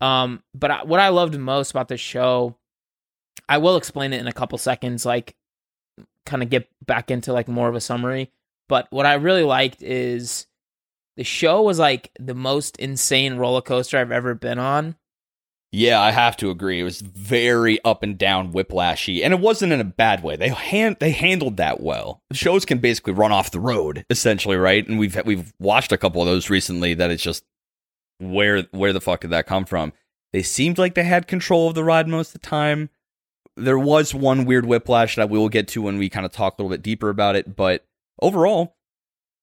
Um, 0.00 0.42
but 0.54 0.70
I, 0.70 0.82
what 0.82 0.98
I 0.98 1.08
loved 1.10 1.38
most 1.38 1.70
about 1.72 1.88
the 1.88 1.98
show, 1.98 2.56
I 3.48 3.58
will 3.58 3.76
explain 3.76 4.12
it 4.14 4.20
in 4.20 4.26
a 4.26 4.32
couple 4.32 4.56
seconds, 4.56 5.04
like 5.04 5.36
kind 6.24 6.42
of 6.42 6.48
get 6.48 6.68
back 6.84 7.10
into 7.10 7.32
like 7.34 7.48
more 7.48 7.68
of 7.68 7.74
a 7.74 7.80
summary. 7.82 8.30
But 8.68 8.86
what 8.90 9.04
I 9.04 9.14
really 9.14 9.42
liked 9.42 9.82
is 9.82 10.46
the 11.16 11.24
show 11.24 11.62
was 11.62 11.78
like 11.78 12.10
the 12.18 12.34
most 12.34 12.76
insane 12.78 13.36
roller 13.36 13.60
coaster 13.60 13.98
I've 13.98 14.12
ever 14.12 14.34
been 14.34 14.58
on. 14.58 14.96
Yeah, 15.74 16.00
I 16.00 16.10
have 16.10 16.36
to 16.36 16.50
agree. 16.50 16.80
It 16.80 16.84
was 16.84 17.00
very 17.00 17.82
up 17.82 18.02
and 18.02 18.18
down, 18.18 18.52
whiplashy, 18.52 19.24
and 19.24 19.32
it 19.32 19.40
wasn't 19.40 19.72
in 19.72 19.80
a 19.80 19.84
bad 19.84 20.22
way. 20.22 20.36
They 20.36 20.50
hand 20.50 20.98
they 21.00 21.12
handled 21.12 21.56
that 21.56 21.80
well. 21.80 22.22
Shows 22.32 22.66
can 22.66 22.78
basically 22.78 23.14
run 23.14 23.32
off 23.32 23.50
the 23.50 23.58
road, 23.58 24.04
essentially, 24.10 24.58
right? 24.58 24.86
And 24.86 24.98
we've 24.98 25.18
we've 25.24 25.52
watched 25.58 25.90
a 25.90 25.96
couple 25.96 26.20
of 26.20 26.28
those 26.28 26.50
recently. 26.50 26.92
That 26.92 27.10
it's 27.10 27.22
just 27.22 27.44
where 28.18 28.64
where 28.72 28.92
the 28.92 29.00
fuck 29.00 29.22
did 29.22 29.30
that 29.30 29.46
come 29.46 29.64
from? 29.64 29.94
They 30.34 30.42
seemed 30.42 30.76
like 30.76 30.94
they 30.94 31.04
had 31.04 31.26
control 31.26 31.68
of 31.68 31.74
the 31.74 31.84
ride 31.84 32.06
most 32.06 32.34
of 32.34 32.40
the 32.42 32.46
time. 32.46 32.90
There 33.56 33.78
was 33.78 34.14
one 34.14 34.44
weird 34.44 34.66
whiplash 34.66 35.16
that 35.16 35.30
we 35.30 35.38
will 35.38 35.48
get 35.48 35.68
to 35.68 35.82
when 35.82 35.96
we 35.96 36.10
kind 36.10 36.26
of 36.26 36.32
talk 36.32 36.58
a 36.58 36.62
little 36.62 36.74
bit 36.74 36.82
deeper 36.82 37.08
about 37.08 37.36
it, 37.36 37.56
but 37.56 37.86
overall, 38.20 38.76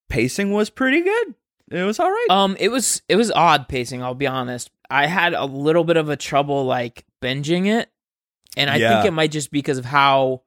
pacing 0.09 0.51
was 0.51 0.69
pretty 0.69 1.01
good. 1.01 1.35
It 1.71 1.83
was 1.83 1.99
all 1.99 2.09
right. 2.09 2.27
Um, 2.29 2.55
it 2.59 2.69
was 2.69 3.01
it 3.07 3.15
was 3.15 3.31
odd 3.31 3.67
pacing. 3.67 4.01
I'll 4.03 4.15
be 4.15 4.27
honest. 4.27 4.69
I 4.89 5.05
had 5.05 5.33
a 5.33 5.45
little 5.45 5.83
bit 5.83 5.97
of 5.97 6.09
a 6.09 6.15
trouble 6.17 6.65
like 6.65 7.05
binging 7.21 7.67
it, 7.67 7.89
and 8.57 8.69
I 8.69 8.77
Yeah. 8.77 8.89
think 9.01 9.07
it 9.07 9.11
might 9.13 9.31
just 9.31 9.51
be 9.51 9.59
because 9.59 9.77
of 9.77 9.85
how 9.85 10.41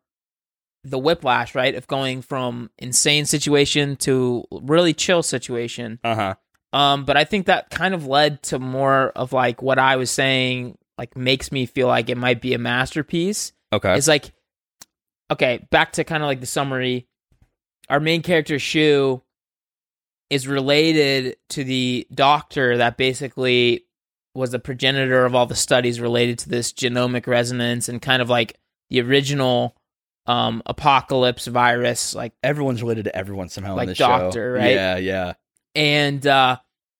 the 0.85 0.99
whiplash, 0.99 1.55
right, 1.55 1.75
of 1.77 1.87
going 1.87 2.23
from 2.23 2.71
insane 2.77 3.25
situation 3.25 3.95
to 3.97 4.45
really 4.51 4.93
chill 4.93 5.23
situation. 5.23 6.01
Uh 6.03 6.15
huh. 6.15 6.35
Um, 6.73 7.05
but 7.05 7.17
I 7.17 7.25
think 7.25 7.47
that 7.47 7.71
kind 7.71 7.95
of 7.95 8.07
led 8.07 8.43
to 8.45 8.59
more 8.59 9.11
of 9.11 9.33
like 9.33 9.63
what 9.63 9.79
I 9.79 9.95
was 9.97 10.11
saying, 10.11 10.77
like 10.99 11.17
makes 11.17 11.53
me 11.53 11.67
feel 11.67 11.87
like 11.87 12.09
it 12.11 12.17
might 12.19 12.41
be 12.41 12.55
a 12.55 12.59
masterpiece. 12.59 13.53
Okay. 13.73 13.95
It's 13.97 14.09
like, 14.09 14.33
okay, 15.31 15.67
back 15.71 15.93
to 15.93 16.05
kind 16.05 16.23
of 16.23 16.27
like 16.27 16.41
the 16.41 16.47
summary. 16.47 17.07
Our 17.89 18.01
main 18.01 18.23
character 18.23 18.59
Shu 18.59 19.23
is 20.33 20.49
related 20.49 21.37
to 21.51 21.63
the 21.63 22.07
doctor 22.15 22.79
that 22.79 22.97
basically 22.97 23.85
was 24.35 24.51
the 24.51 24.59
progenitor 24.59 25.25
of 25.25 25.35
all 25.35 25.47
the 25.47 25.55
studies 25.55 26.01
related 26.01 26.39
to 26.39 26.49
this 26.49 26.73
genomic 26.73 27.27
resonance 27.27 27.89
and 27.89 28.01
kind 28.01 28.23
of 28.23 28.31
like 28.31 28.59
the 28.91 29.01
original 29.01 29.77
um 30.27 30.63
apocalypse 30.67 31.47
virus 31.47 32.15
like 32.15 32.33
everyone's 32.43 32.81
related 32.81 33.05
to 33.05 33.17
everyone 33.17 33.49
somehow 33.49 33.75
Like 33.75 33.85
in 33.85 33.89
this 33.89 33.99
show. 33.99 34.07
Doctor, 34.07 34.53
right? 34.53 34.71
Yeah, 34.73 34.97
yeah. 34.97 35.33
and 35.75 36.27
uh 36.27 36.57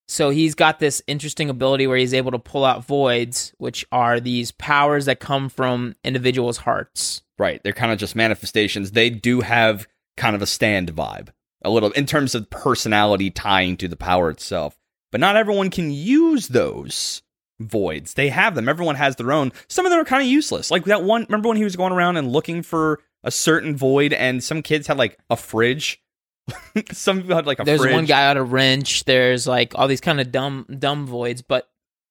so 0.09 0.31
he's 0.31 0.55
got 0.55 0.79
this 0.79 1.01
interesting 1.07 1.49
ability 1.49 1.87
where 1.87 1.97
he's 1.97 2.13
able 2.13 2.33
to 2.33 2.39
pull 2.39 2.65
out 2.65 2.85
voids 2.85 3.55
which 3.59 3.87
are 3.93 4.21
these 4.21 4.51
powers 4.53 5.07
that 5.07 5.21
come 5.21 5.49
from 5.49 5.95
individuals 6.05 6.59
hearts 6.59 7.23
Right. 7.39 7.61
They're 7.65 7.73
kind 7.73 7.91
of 7.91 7.99
just 7.99 8.15
manifestations. 8.15 8.93
They 8.93 9.11
do 9.11 9.41
have 9.41 9.89
kind 10.17 10.37
of 10.37 10.43
a 10.43 10.47
stand 10.47 10.95
vibe, 10.95 11.31
a 11.65 11.71
little 11.71 11.91
in 11.93 12.07
terms 12.07 12.35
of 12.35 12.51
personality 12.51 13.31
tying 13.31 13.77
to 13.79 13.89
the 13.89 13.97
power 13.97 14.31
itself. 14.31 14.77
But 15.11 15.21
not 15.21 15.37
everyone 15.37 15.71
can 15.71 15.91
use 15.91 16.49
those 16.49 17.23
voids. 17.61 18.15
They 18.15 18.31
have 18.31 18.55
them. 18.55 18.69
Everyone 18.69 18.97
has 18.97 19.17
their 19.17 19.33
own. 19.33 19.53
Some 19.69 19.85
of 19.85 19.91
them 19.91 20.01
are 20.01 20.05
kind 20.05 20.23
of 20.23 20.29
useless. 20.29 20.71
Like 20.71 20.85
that 20.87 21.05
one, 21.05 21.25
remember 21.29 21.49
when 21.49 21.59
he 21.59 21.65
was 21.65 21.77
going 21.77 21.93
around 21.93 22.17
and 22.17 22.33
looking 22.33 22.63
for 22.63 23.01
a 23.23 23.31
certain 23.31 23.77
void 23.77 24.13
and 24.13 24.43
some 24.43 24.63
kids 24.63 24.87
had 24.87 24.99
like 24.99 25.19
a 25.31 25.37
fridge? 25.37 26.03
some 26.93 27.21
people 27.21 27.37
had 27.37 27.47
like 27.47 27.61
a 27.61 27.65
there's 27.65 27.81
fridge. 27.81 27.93
one 27.93 28.05
guy 28.05 28.27
out 28.27 28.37
of 28.37 28.53
wrench 28.53 29.05
there's 29.05 29.47
like 29.47 29.79
all 29.79 29.87
these 29.87 30.01
kind 30.01 30.21
of 30.21 30.33
dumb 30.33 30.67
dumb 30.77 31.07
voids 31.07 31.41
but 31.41 31.69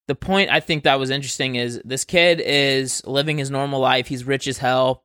the 0.08 0.16
point 0.16 0.50
i 0.50 0.62
think 0.62 0.86
that 0.86 0.98
was 0.98 1.10
interesting 1.10 1.56
is 1.56 1.82
this 1.84 2.06
kid 2.06 2.40
is 2.40 3.06
living 3.06 3.38
his 3.38 3.52
normal 3.52 3.82
life 3.82 4.08
he's 4.08 4.24
rich 4.24 4.48
as 4.48 4.58
hell 4.58 5.04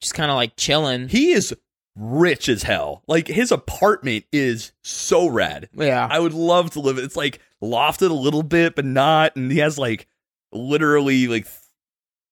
just 0.00 0.14
kind 0.14 0.30
of 0.30 0.36
like 0.36 0.54
chilling 0.56 1.08
He 1.08 1.32
is 1.32 1.52
rich 1.96 2.48
as 2.48 2.62
hell. 2.62 3.02
Like 3.06 3.26
his 3.28 3.50
apartment 3.52 4.24
is 4.32 4.72
so 4.82 5.26
rad. 5.26 5.68
yeah 5.74 6.06
I 6.10 6.18
would 6.20 6.34
love 6.34 6.70
to 6.72 6.80
live 6.80 6.98
it. 6.98 7.04
It's 7.04 7.16
like 7.16 7.40
lofted 7.62 8.10
a 8.10 8.14
little 8.14 8.42
bit, 8.42 8.74
but 8.76 8.84
not. 8.84 9.36
And 9.36 9.50
he 9.50 9.58
has 9.58 9.78
like 9.78 10.06
literally 10.52 11.26
like 11.28 11.46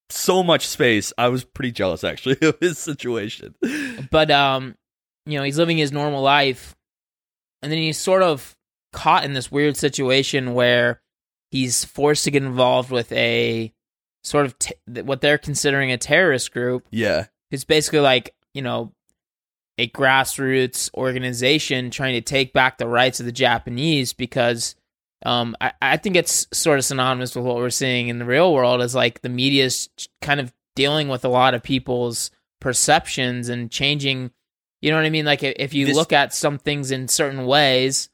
so 0.09 0.41
much 0.43 0.67
space. 0.67 1.13
I 1.17 1.27
was 1.29 1.43
pretty 1.43 1.71
jealous 1.71 2.03
actually 2.03 2.37
of 2.47 2.57
his 2.59 2.77
situation. 2.77 3.55
but 4.11 4.31
um 4.31 4.75
you 5.25 5.37
know 5.37 5.43
he's 5.43 5.57
living 5.59 5.77
his 5.77 5.91
normal 5.91 6.21
life 6.21 6.75
and 7.61 7.71
then 7.71 7.77
he's 7.79 7.97
sort 7.97 8.23
of 8.23 8.55
caught 8.93 9.23
in 9.23 9.33
this 9.33 9.51
weird 9.51 9.77
situation 9.77 10.53
where 10.53 11.01
he's 11.51 11.83
forced 11.85 12.23
to 12.23 12.31
get 12.31 12.41
involved 12.43 12.89
with 12.89 13.11
a 13.11 13.71
sort 14.23 14.45
of 14.45 14.57
t- 14.57 14.73
what 15.03 15.21
they're 15.21 15.37
considering 15.37 15.91
a 15.91 15.97
terrorist 15.97 16.51
group 16.51 16.87
Yeah. 16.89 17.25
it's 17.51 17.63
basically 17.65 17.99
like 17.99 18.33
you 18.53 18.61
know 18.63 18.91
a 19.79 19.87
grassroots 19.87 20.93
organization 20.93 21.89
trying 21.89 22.13
to 22.13 22.21
take 22.21 22.53
back 22.53 22.77
the 22.77 22.87
rights 22.87 23.19
of 23.19 23.25
the 23.25 23.31
Japanese 23.31 24.13
because 24.13 24.75
um, 25.25 25.55
I, 25.61 25.71
I 25.81 25.97
think 25.97 26.15
it's 26.15 26.47
sort 26.53 26.79
of 26.79 26.85
synonymous 26.85 27.35
with 27.35 27.45
what 27.45 27.55
we're 27.55 27.69
seeing 27.69 28.09
in 28.09 28.19
the 28.19 28.25
real 28.25 28.53
world 28.53 28.81
is 28.81 28.93
like 28.93 29.21
the 29.21 29.29
media 29.29 29.65
is 29.65 29.89
kind 30.21 30.39
of 30.39 30.53
dealing 30.75 31.07
with 31.07 31.25
a 31.25 31.29
lot 31.29 31.53
of 31.53 31.63
people's 31.63 32.29
perceptions 32.59 33.49
and 33.49 33.71
changing 33.71 34.31
you 34.81 34.91
know 34.91 34.95
what 34.95 35.05
I 35.05 35.09
mean? 35.09 35.25
Like 35.25 35.43
if 35.43 35.73
you 35.73 35.85
This- 35.85 35.95
look 35.95 36.13
at 36.13 36.33
some 36.33 36.57
things 36.57 36.91
in 36.91 37.07
certain 37.07 37.45
ways 37.45 38.09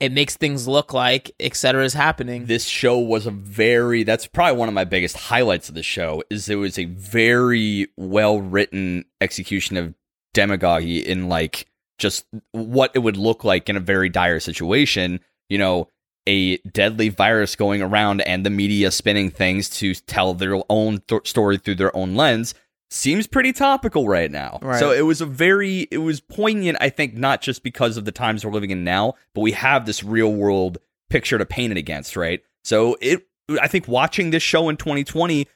it 0.00 0.10
makes 0.10 0.36
things 0.36 0.66
look 0.66 0.92
like 0.92 1.30
et 1.38 1.54
cetera 1.54 1.84
is 1.84 1.94
happening. 1.94 2.46
This 2.46 2.64
show 2.64 2.98
was 2.98 3.24
a 3.24 3.30
very 3.30 4.02
that's 4.02 4.26
probably 4.26 4.58
one 4.58 4.68
of 4.68 4.74
my 4.74 4.84
biggest 4.84 5.16
highlights 5.16 5.68
of 5.68 5.76
the 5.76 5.82
show 5.84 6.24
is 6.28 6.48
it 6.48 6.56
was 6.56 6.76
a 6.76 6.86
very 6.86 7.86
well 7.96 8.40
written 8.40 9.04
execution 9.20 9.76
of 9.76 9.94
demagoguery 10.34 10.98
in 10.98 11.28
like 11.28 11.66
just 11.98 12.26
what 12.52 12.90
it 12.94 13.00
would 13.00 13.16
look 13.16 13.44
like 13.44 13.68
in 13.68 13.76
a 13.76 13.80
very 13.80 14.08
dire 14.08 14.40
situation. 14.40 15.20
You 15.48 15.58
know, 15.58 15.88
a 16.26 16.58
deadly 16.58 17.08
virus 17.08 17.56
going 17.56 17.82
around 17.82 18.20
and 18.22 18.46
the 18.46 18.50
media 18.50 18.90
spinning 18.90 19.30
things 19.30 19.68
to 19.68 19.94
tell 19.94 20.34
their 20.34 20.60
own 20.70 21.02
th- 21.08 21.28
story 21.28 21.58
through 21.58 21.74
their 21.76 21.94
own 21.96 22.14
lens 22.14 22.54
seems 22.90 23.26
pretty 23.26 23.52
topical 23.52 24.06
right 24.06 24.30
now. 24.30 24.58
Right. 24.62 24.78
So 24.78 24.92
it 24.92 25.02
was 25.02 25.20
a 25.20 25.26
very 25.26 25.88
it 25.90 25.98
was 25.98 26.20
poignant 26.20 26.78
I 26.80 26.90
think 26.90 27.14
not 27.14 27.40
just 27.40 27.62
because 27.62 27.96
of 27.96 28.04
the 28.04 28.12
times 28.12 28.44
we're 28.44 28.52
living 28.52 28.70
in 28.70 28.84
now, 28.84 29.14
but 29.34 29.40
we 29.40 29.52
have 29.52 29.86
this 29.86 30.04
real 30.04 30.32
world 30.32 30.78
picture 31.10 31.38
to 31.38 31.46
paint 31.46 31.72
it 31.72 31.78
against, 31.78 32.16
right? 32.16 32.42
So 32.64 32.96
it 33.00 33.26
I 33.60 33.66
think 33.66 33.88
watching 33.88 34.30
this 34.30 34.42
show 34.42 34.68
in 34.68 34.76
2020 34.76 35.48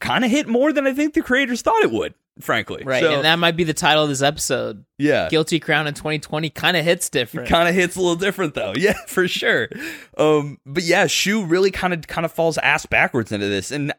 kind 0.00 0.24
of 0.24 0.30
hit 0.30 0.48
more 0.48 0.72
than 0.72 0.86
I 0.86 0.92
think 0.92 1.14
the 1.14 1.22
creators 1.22 1.62
thought 1.62 1.82
it 1.82 1.90
would, 1.90 2.14
frankly. 2.40 2.82
right 2.84 3.02
So, 3.02 3.14
and 3.14 3.24
that 3.24 3.38
might 3.38 3.56
be 3.56 3.64
the 3.64 3.74
title 3.74 4.02
of 4.02 4.08
this 4.08 4.22
episode 4.22 4.84
yeah. 4.98 5.28
guilty 5.28 5.60
crown 5.60 5.86
in 5.86 5.94
2020 5.94 6.50
kind 6.50 6.76
of 6.76 6.84
hits 6.84 7.08
different 7.08 7.48
Kind 7.48 7.68
of 7.68 7.74
hits 7.74 7.96
a 7.96 8.00
little 8.00 8.16
different 8.16 8.54
though. 8.54 8.72
Yeah, 8.78 8.94
for 9.06 9.26
sure. 9.26 9.68
Um 10.16 10.58
but 10.64 10.82
yeah, 10.84 11.06
Shu 11.06 11.44
really 11.44 11.70
kind 11.70 11.92
of 11.92 12.06
kind 12.06 12.24
of 12.24 12.32
falls 12.32 12.58
ass 12.58 12.86
backwards 12.86 13.32
into 13.32 13.48
this 13.48 13.70
and 13.70 13.92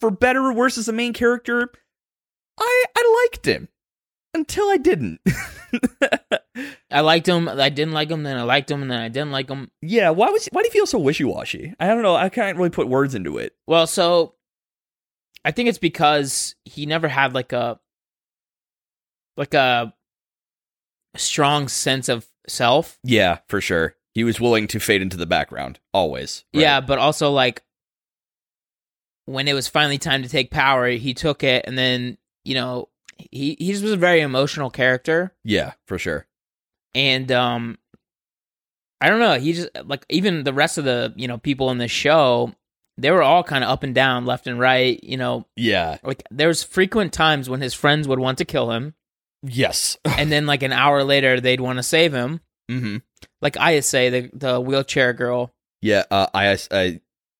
for 0.00 0.10
better 0.10 0.40
or 0.40 0.52
worse 0.52 0.76
as 0.78 0.88
a 0.88 0.92
main 0.92 1.12
character, 1.12 1.70
I 2.58 2.84
I 2.96 3.28
liked 3.32 3.46
him 3.46 3.68
until 4.34 4.68
I 4.68 4.76
didn't. 4.76 5.20
I 6.90 7.00
liked 7.00 7.28
him. 7.28 7.48
I 7.48 7.68
didn't 7.68 7.94
like 7.94 8.10
him. 8.10 8.22
Then 8.22 8.36
I 8.36 8.42
liked 8.42 8.70
him, 8.70 8.82
and 8.82 8.90
then 8.90 9.00
I 9.00 9.08
didn't 9.08 9.30
like 9.30 9.48
him. 9.48 9.70
yeah, 9.82 10.10
why 10.10 10.30
was 10.30 10.48
why 10.52 10.62
do 10.62 10.66
you 10.66 10.72
feel 10.72 10.86
so 10.86 10.98
wishy-washy? 10.98 11.74
I 11.78 11.88
don't 11.88 12.02
know. 12.02 12.16
I 12.16 12.28
can't 12.28 12.56
really 12.56 12.70
put 12.70 12.88
words 12.88 13.14
into 13.14 13.38
it. 13.38 13.54
Well, 13.66 13.86
so 13.86 14.34
I 15.48 15.50
think 15.50 15.70
it's 15.70 15.78
because 15.78 16.54
he 16.66 16.84
never 16.84 17.08
had 17.08 17.32
like 17.32 17.54
a 17.54 17.80
like 19.38 19.54
a 19.54 19.94
strong 21.16 21.68
sense 21.68 22.10
of 22.10 22.26
self. 22.46 22.98
Yeah, 23.02 23.38
for 23.48 23.62
sure. 23.62 23.94
He 24.12 24.24
was 24.24 24.38
willing 24.40 24.66
to 24.68 24.78
fade 24.78 25.00
into 25.00 25.16
the 25.16 25.24
background 25.24 25.80
always. 25.94 26.44
right? 26.52 26.60
Yeah, 26.60 26.80
but 26.82 26.98
also 26.98 27.30
like 27.30 27.62
when 29.24 29.48
it 29.48 29.54
was 29.54 29.68
finally 29.68 29.96
time 29.96 30.22
to 30.22 30.28
take 30.28 30.50
power, 30.50 30.88
he 30.90 31.14
took 31.14 31.42
it, 31.42 31.64
and 31.66 31.78
then 31.78 32.18
you 32.44 32.54
know 32.54 32.90
he 33.16 33.56
he 33.58 33.72
just 33.72 33.82
was 33.82 33.92
a 33.92 33.96
very 33.96 34.20
emotional 34.20 34.68
character, 34.68 35.32
Yeah, 35.44 35.72
for 35.86 35.98
sure. 35.98 36.26
and 36.94 37.32
um. 37.32 37.78
I 39.00 39.08
don't 39.08 39.20
know. 39.20 39.38
He 39.38 39.52
just 39.52 39.68
like 39.84 40.04
even 40.08 40.42
the 40.42 40.52
rest 40.52 40.76
of 40.76 40.84
the 40.84 41.14
you 41.16 41.26
know 41.28 41.38
people 41.38 41.70
in 41.70 41.78
the 41.78 41.86
show, 41.86 42.52
they 42.98 43.10
were 43.10 43.22
all 43.22 43.42
kind 43.44 43.62
of 43.64 43.70
up 43.70 43.82
and 43.84 43.94
down, 43.94 44.26
left 44.26 44.46
and 44.46 44.58
right. 44.58 45.02
You 45.02 45.16
know, 45.16 45.46
Yeah. 45.56 45.98
like 46.02 46.22
there's 46.30 46.62
frequent 46.62 47.12
times 47.12 47.48
when 47.48 47.60
his 47.60 47.72
friends 47.72 48.06
would 48.08 48.18
want 48.18 48.38
to 48.38 48.44
kill 48.44 48.70
him 48.72 48.94
Yes. 49.42 49.96
and 50.04 50.30
then 50.32 50.46
like 50.46 50.62
an 50.62 50.72
hour 50.72 51.04
later 51.04 51.40
they'd 51.40 51.60
want 51.60 51.78
to 51.78 51.82
save 51.82 52.12
him 52.12 52.40
mm-hmm. 52.70 52.96
like 53.40 53.54
Ayase, 53.54 54.10
the 54.10 54.30
the 54.36 54.60
wheelchair 54.60 55.12
girl 55.12 55.54
Yeah. 55.80 56.04
Uh, 56.10 56.26
IS, 56.34 56.68
uh, 56.70 56.90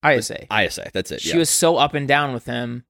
Ayase. 0.04 0.46
ISA. 0.50 0.90
That's 0.92 1.10
it. 1.10 1.20
she 1.20 1.30
yeah. 1.30 1.38
was 1.38 1.50
so 1.50 1.76
up 1.76 1.94
and 1.94 2.06
down 2.06 2.32
with 2.32 2.46
him 2.46 2.84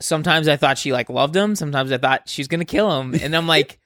sometimes 0.00 0.48
i 0.48 0.56
thought 0.56 0.76
she 0.78 0.92
like 0.92 1.08
loved 1.08 1.36
him 1.36 1.54
sometimes 1.54 1.92
i 1.92 1.96
thought 1.98 2.28
she's 2.28 2.48
gonna 2.48 2.64
kill 2.64 3.00
him 3.00 3.14
and 3.14 3.36
i'm 3.36 3.46
like 3.46 3.78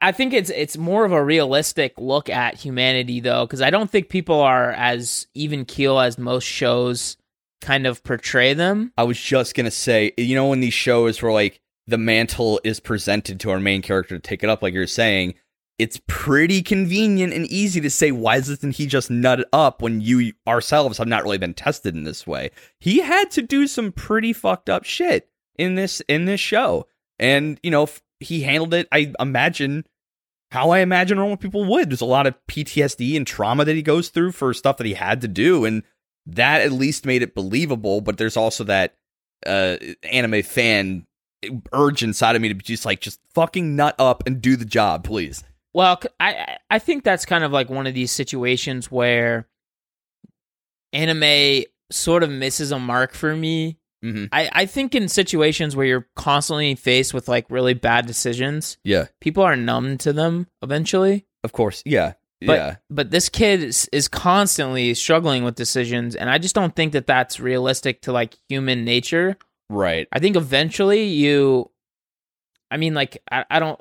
I- 0.00 0.12
think 0.12 0.32
it's 0.32 0.50
it's 0.50 0.76
more 0.76 1.04
of 1.04 1.12
a 1.12 1.22
realistic 1.22 1.94
look 1.98 2.28
at 2.28 2.54
humanity 2.54 3.20
though, 3.20 3.46
because 3.46 3.62
I 3.62 3.70
don't 3.70 3.90
think 3.90 4.08
people 4.08 4.40
are 4.40 4.72
as 4.72 5.26
even 5.34 5.64
keel 5.64 5.98
as 5.98 6.18
most 6.18 6.44
shows 6.44 7.16
kind 7.60 7.86
of 7.86 8.02
portray 8.02 8.54
them. 8.54 8.92
I 8.96 9.04
was 9.04 9.20
just 9.20 9.54
gonna 9.54 9.70
say, 9.70 10.12
you 10.16 10.34
know, 10.34 10.48
when 10.48 10.60
these 10.60 10.74
shows 10.74 11.22
where 11.22 11.32
like 11.32 11.60
the 11.86 11.98
mantle 11.98 12.60
is 12.64 12.80
presented 12.80 13.40
to 13.40 13.50
our 13.50 13.60
main 13.60 13.82
character 13.82 14.16
to 14.16 14.20
take 14.20 14.42
it 14.42 14.50
up, 14.50 14.62
like 14.62 14.74
you're 14.74 14.86
saying, 14.86 15.34
it's 15.78 16.00
pretty 16.06 16.62
convenient 16.62 17.32
and 17.32 17.46
easy 17.46 17.80
to 17.80 17.88
say, 17.88 18.12
why 18.12 18.36
doesn't 18.36 18.76
he 18.76 18.86
just 18.86 19.10
nut 19.10 19.40
it 19.40 19.48
up 19.52 19.80
when 19.80 20.02
you 20.02 20.32
ourselves 20.46 20.98
have 20.98 21.08
not 21.08 21.22
really 21.24 21.38
been 21.38 21.54
tested 21.54 21.94
in 21.94 22.04
this 22.04 22.26
way? 22.26 22.50
He 22.78 23.00
had 23.00 23.30
to 23.32 23.42
do 23.42 23.66
some 23.66 23.90
pretty 23.90 24.32
fucked 24.34 24.68
up 24.68 24.84
shit 24.84 25.28
in 25.56 25.76
this 25.76 26.00
in 26.02 26.26
this 26.26 26.40
show, 26.40 26.86
and 27.18 27.58
you 27.62 27.70
know, 27.70 27.88
he 28.20 28.42
handled 28.42 28.74
it. 28.74 28.86
I 28.92 29.12
imagine 29.18 29.84
how 30.50 30.70
I 30.70 30.80
imagine 30.80 31.16
normal 31.16 31.36
people 31.36 31.64
would. 31.64 31.90
There's 31.90 32.00
a 32.00 32.06
lot 32.06 32.26
of 32.26 32.34
PTSD 32.48 33.16
and 33.16 33.26
trauma 33.26 33.64
that 33.64 33.76
he 33.76 33.82
goes 33.82 34.08
through 34.08 34.32
for 34.32 34.52
stuff 34.54 34.76
that 34.76 34.86
he 34.86 34.94
had 34.94 35.20
to 35.22 35.28
do, 35.28 35.64
and 35.64 35.82
that 36.26 36.60
at 36.60 36.72
least 36.72 37.06
made 37.06 37.22
it 37.22 37.34
believable. 37.34 38.00
But 38.00 38.18
there's 38.18 38.36
also 38.36 38.64
that 38.64 38.94
uh, 39.46 39.76
anime 40.04 40.42
fan 40.42 41.06
urge 41.72 42.02
inside 42.02 42.36
of 42.36 42.42
me 42.42 42.48
to 42.48 42.54
be 42.54 42.62
just 42.62 42.84
like, 42.84 43.00
just 43.00 43.20
fucking 43.34 43.74
nut 43.74 43.94
up 43.98 44.22
and 44.26 44.42
do 44.42 44.56
the 44.56 44.64
job, 44.64 45.04
please. 45.04 45.42
Well, 45.72 46.00
I 46.18 46.56
I 46.68 46.78
think 46.78 47.04
that's 47.04 47.24
kind 47.24 47.44
of 47.44 47.52
like 47.52 47.70
one 47.70 47.86
of 47.86 47.94
these 47.94 48.10
situations 48.10 48.90
where 48.90 49.46
anime 50.92 51.64
sort 51.90 52.22
of 52.22 52.30
misses 52.30 52.72
a 52.72 52.78
mark 52.78 53.14
for 53.14 53.36
me. 53.36 53.78
Mm-hmm. 54.04 54.26
I, 54.32 54.48
I 54.52 54.66
think 54.66 54.94
in 54.94 55.08
situations 55.08 55.76
where 55.76 55.86
you're 55.86 56.08
constantly 56.16 56.74
faced 56.74 57.12
with 57.12 57.28
like 57.28 57.46
really 57.50 57.74
bad 57.74 58.06
decisions, 58.06 58.78
Yeah, 58.84 59.06
people 59.20 59.42
are 59.42 59.56
numb 59.56 59.98
to 59.98 60.12
them 60.12 60.46
eventually. 60.62 61.26
of 61.44 61.52
course. 61.52 61.82
Yeah, 61.84 62.14
But 62.40 62.52
yeah, 62.58 62.76
but 62.88 63.10
this 63.10 63.28
kid 63.28 63.62
is, 63.62 63.88
is 63.92 64.08
constantly 64.08 64.94
struggling 64.94 65.44
with 65.44 65.54
decisions, 65.54 66.16
and 66.16 66.30
I 66.30 66.38
just 66.38 66.54
don't 66.54 66.74
think 66.74 66.92
that 66.94 67.06
that's 67.06 67.40
realistic 67.40 68.02
to 68.02 68.12
like 68.12 68.36
human 68.48 68.84
nature. 68.84 69.36
right. 69.68 70.08
I 70.12 70.18
think 70.18 70.36
eventually 70.36 71.04
you, 71.04 71.70
I 72.70 72.76
mean, 72.78 72.94
like 72.94 73.22
I, 73.30 73.44
I 73.50 73.58
don't. 73.60 73.78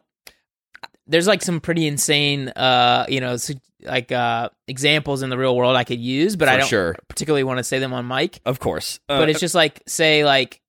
There's 1.09 1.27
like 1.27 1.41
some 1.41 1.59
pretty 1.59 1.87
insane, 1.87 2.49
uh, 2.49 3.05
you 3.09 3.19
know, 3.19 3.35
like 3.83 4.11
uh 4.11 4.49
examples 4.67 5.21
in 5.23 5.29
the 5.29 5.37
real 5.37 5.55
world 5.55 5.75
I 5.75 5.83
could 5.83 5.99
use, 5.99 6.35
but 6.35 6.47
For 6.47 6.53
I 6.53 6.57
don't 6.57 6.67
sure. 6.67 6.95
particularly 7.07 7.43
want 7.43 7.57
to 7.57 7.63
say 7.63 7.79
them 7.79 7.91
on 7.93 8.07
mic. 8.07 8.39
Of 8.45 8.59
course. 8.59 8.99
Uh, 9.09 9.19
but 9.19 9.29
it's 9.29 9.39
just 9.39 9.55
like 9.55 9.81
say 9.87 10.23
like 10.23 10.61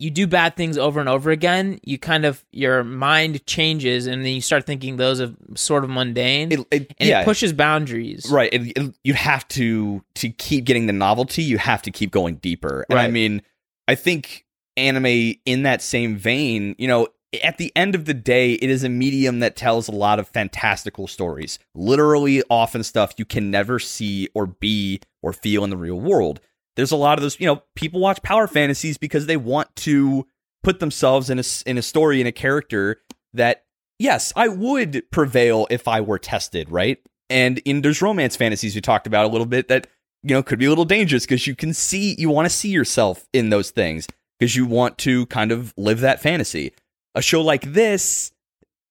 you 0.00 0.10
do 0.10 0.26
bad 0.26 0.56
things 0.56 0.76
over 0.76 0.98
and 0.98 1.08
over 1.08 1.30
again, 1.30 1.78
you 1.84 1.98
kind 1.98 2.24
of 2.24 2.44
your 2.50 2.82
mind 2.82 3.46
changes, 3.46 4.06
and 4.08 4.24
then 4.24 4.32
you 4.32 4.40
start 4.40 4.66
thinking 4.66 4.96
those 4.96 5.20
are 5.20 5.32
sort 5.54 5.84
of 5.84 5.90
mundane, 5.90 6.50
it, 6.50 6.60
it, 6.72 6.94
and 6.98 7.08
yeah, 7.08 7.20
it 7.20 7.24
pushes 7.24 7.52
boundaries. 7.52 8.28
right. 8.30 8.52
It, 8.52 8.76
it- 8.76 8.94
you 9.04 9.14
have 9.14 9.46
to 9.48 10.02
to 10.16 10.30
keep 10.30 10.64
getting 10.64 10.86
the 10.86 10.92
novelty. 10.92 11.42
You 11.44 11.58
have 11.58 11.82
to 11.82 11.90
keep 11.92 12.10
going 12.10 12.36
deeper. 12.36 12.84
And 12.90 12.98
I 12.98 13.08
mean, 13.08 13.42
I 13.86 13.94
think 13.94 14.44
anime 14.76 15.34
in 15.46 15.62
that 15.62 15.80
same 15.80 16.16
vein, 16.16 16.74
you 16.78 16.88
know, 16.88 17.06
at 17.42 17.58
the 17.58 17.72
end 17.76 17.94
of 17.94 18.04
the 18.04 18.14
day, 18.14 18.54
it 18.54 18.70
is 18.70 18.84
a 18.84 18.88
medium 18.88 19.40
that 19.40 19.56
tells 19.56 19.88
a 19.88 19.92
lot 19.92 20.18
of 20.18 20.28
fantastical 20.28 21.06
stories. 21.06 21.58
Literally, 21.74 22.42
often 22.50 22.82
stuff 22.82 23.14
you 23.16 23.24
can 23.24 23.50
never 23.50 23.78
see 23.78 24.28
or 24.34 24.46
be 24.46 25.00
or 25.22 25.32
feel 25.32 25.64
in 25.64 25.70
the 25.70 25.76
real 25.76 26.00
world. 26.00 26.40
There's 26.76 26.92
a 26.92 26.96
lot 26.96 27.18
of 27.18 27.22
those, 27.22 27.38
you 27.38 27.46
know, 27.46 27.62
people 27.76 28.00
watch 28.00 28.22
power 28.22 28.46
fantasies 28.46 28.98
because 28.98 29.26
they 29.26 29.36
want 29.36 29.74
to 29.76 30.26
put 30.62 30.80
themselves 30.80 31.30
in 31.30 31.38
a 31.38 31.44
in 31.66 31.78
a 31.78 31.82
story 31.82 32.20
in 32.20 32.26
a 32.26 32.32
character 32.32 33.00
that 33.32 33.64
yes, 33.98 34.32
I 34.34 34.48
would 34.48 35.04
prevail 35.10 35.66
if 35.70 35.86
I 35.86 36.00
were 36.00 36.18
tested, 36.18 36.70
right? 36.70 36.98
And 37.30 37.58
in 37.58 37.82
those 37.82 38.02
romance 38.02 38.36
fantasies 38.36 38.74
we 38.74 38.80
talked 38.80 39.06
about 39.06 39.26
a 39.26 39.28
little 39.28 39.46
bit 39.46 39.68
that 39.68 39.86
you 40.22 40.34
know 40.34 40.42
could 40.42 40.58
be 40.58 40.64
a 40.64 40.68
little 40.68 40.84
dangerous 40.84 41.24
because 41.24 41.46
you 41.46 41.54
can 41.54 41.72
see 41.72 42.16
you 42.18 42.30
want 42.30 42.46
to 42.46 42.54
see 42.54 42.70
yourself 42.70 43.28
in 43.32 43.50
those 43.50 43.70
things 43.70 44.06
because 44.38 44.56
you 44.56 44.66
want 44.66 44.98
to 44.98 45.26
kind 45.26 45.52
of 45.52 45.72
live 45.76 46.00
that 46.00 46.20
fantasy. 46.20 46.72
A 47.14 47.22
show 47.22 47.42
like 47.42 47.72
this 47.72 48.32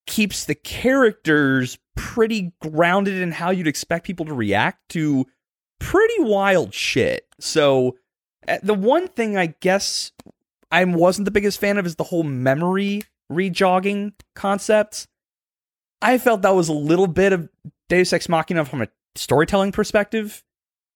keeps 0.05 0.45
the 0.45 0.55
characters 0.55 1.77
pretty 1.95 2.53
grounded 2.61 3.21
in 3.21 3.31
how 3.31 3.51
you'd 3.51 3.67
expect 3.67 4.05
people 4.05 4.25
to 4.25 4.33
react 4.33 4.89
to 4.89 5.25
pretty 5.79 6.19
wild 6.19 6.73
shit. 6.73 7.27
So 7.39 7.97
uh, 8.47 8.57
the 8.63 8.73
one 8.73 9.07
thing 9.07 9.37
I 9.37 9.47
guess 9.59 10.11
I 10.71 10.83
wasn't 10.85 11.25
the 11.25 11.31
biggest 11.31 11.59
fan 11.59 11.77
of 11.77 11.85
is 11.85 11.95
the 11.95 12.03
whole 12.03 12.23
memory 12.23 13.03
rejogging 13.31 14.13
concept. 14.35 15.07
I 16.01 16.17
felt 16.17 16.41
that 16.41 16.55
was 16.55 16.69
a 16.69 16.73
little 16.73 17.07
bit 17.07 17.33
of 17.33 17.49
Deus 17.89 18.11
Ex 18.11 18.27
Machina 18.27 18.65
from 18.65 18.81
a 18.81 18.87
storytelling 19.15 19.71
perspective 19.71 20.43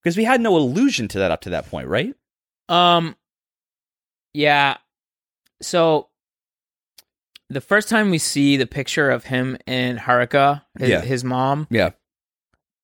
because 0.02 0.16
we 0.16 0.24
had 0.24 0.40
no 0.40 0.56
allusion 0.56 1.08
to 1.08 1.18
that 1.18 1.30
up 1.30 1.42
to 1.42 1.50
that 1.50 1.68
point, 1.70 1.88
right? 1.88 2.14
Um. 2.68 3.16
Yeah. 4.34 4.76
So 5.62 6.07
the 7.50 7.60
first 7.60 7.88
time 7.88 8.10
we 8.10 8.18
see 8.18 8.56
the 8.56 8.66
picture 8.66 9.10
of 9.10 9.24
him 9.24 9.56
and 9.66 9.98
Haruka, 9.98 10.62
his, 10.78 10.88
Yeah. 10.88 11.00
his 11.02 11.24
mom, 11.24 11.66
Yeah. 11.70 11.90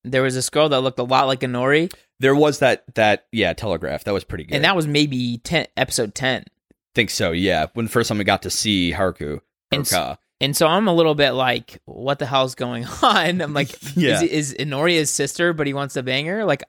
there 0.05 0.23
was 0.23 0.35
this 0.35 0.49
girl 0.51 0.69
that 0.71 0.81
looked 0.81 0.99
a 0.99 1.03
lot 1.05 1.27
like 1.27 1.41
Inori, 1.41 1.93
There 2.21 2.35
was 2.35 2.61
that 2.61 2.85
that 2.95 3.27
yeah 3.33 3.53
telegraph 3.53 4.05
that 4.05 4.15
was 4.15 4.25
pretty 4.25 4.45
good. 4.45 4.55
and 4.55 4.65
that 4.65 4.77
was 4.77 4.87
maybe 4.87 5.39
ten 5.39 5.67
episode 5.77 6.15
ten. 6.15 6.45
think 6.95 7.11
so. 7.11 7.33
Yeah, 7.33 7.67
when 7.75 7.89
first 7.89 8.09
time 8.09 8.19
we 8.19 8.25
got 8.25 8.43
to 8.43 8.51
see 8.51 8.93
Haruku, 8.93 9.41
And 9.73 9.81
s- 9.83 9.93
Haruka. 9.93 10.19
And 10.41 10.57
so 10.57 10.67
I'm 10.67 10.87
a 10.89 10.95
little 10.95 11.15
bit 11.15 11.31
like, 11.33 11.81
what 11.87 12.19
the 12.19 12.27
hell's 12.27 12.55
going 12.55 12.85
on? 13.03 13.41
I'm 13.43 13.53
like, 13.55 13.71
Yeah. 13.97 14.21
is, 14.21 14.23
is 14.23 14.55
Inori 14.59 14.93
his 14.93 15.11
sister, 15.11 15.53
but 15.53 15.67
he 15.67 15.75
wants 15.75 15.95
to 15.95 16.03
bang 16.03 16.27
her? 16.27 16.45
Like, 16.45 16.63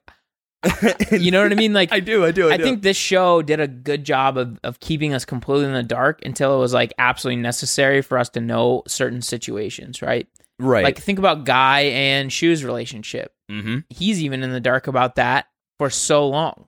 you 1.11 1.31
know 1.31 1.43
what 1.43 1.51
I 1.51 1.55
mean? 1.55 1.73
Like, 1.73 1.91
I 1.91 1.99
do, 1.99 2.25
I 2.25 2.31
do, 2.31 2.49
I, 2.49 2.53
I 2.53 2.57
do. 2.57 2.63
think 2.63 2.81
this 2.81 2.97
show 2.97 3.41
did 3.41 3.59
a 3.59 3.67
good 3.67 4.03
job 4.03 4.37
of, 4.37 4.59
of 4.63 4.79
keeping 4.79 5.13
us 5.13 5.25
completely 5.25 5.65
in 5.65 5.73
the 5.73 5.83
dark 5.83 6.25
until 6.25 6.55
it 6.55 6.59
was 6.59 6.73
like 6.73 6.93
absolutely 6.97 7.41
necessary 7.41 8.01
for 8.01 8.17
us 8.17 8.29
to 8.29 8.41
know 8.41 8.83
certain 8.87 9.21
situations, 9.21 10.01
right? 10.01 10.27
right. 10.59 10.83
Like 10.83 10.99
think 10.99 11.19
about 11.19 11.45
Guy 11.45 11.81
and 11.81 12.31
Shu's 12.31 12.63
relationship. 12.63 13.33
mm-hmm. 13.51 13.79
He's 13.89 14.21
even 14.23 14.43
in 14.43 14.51
the 14.51 14.59
dark 14.59 14.87
about 14.87 15.15
that 15.15 15.47
for 15.77 15.89
so 15.89 16.27
long. 16.27 16.67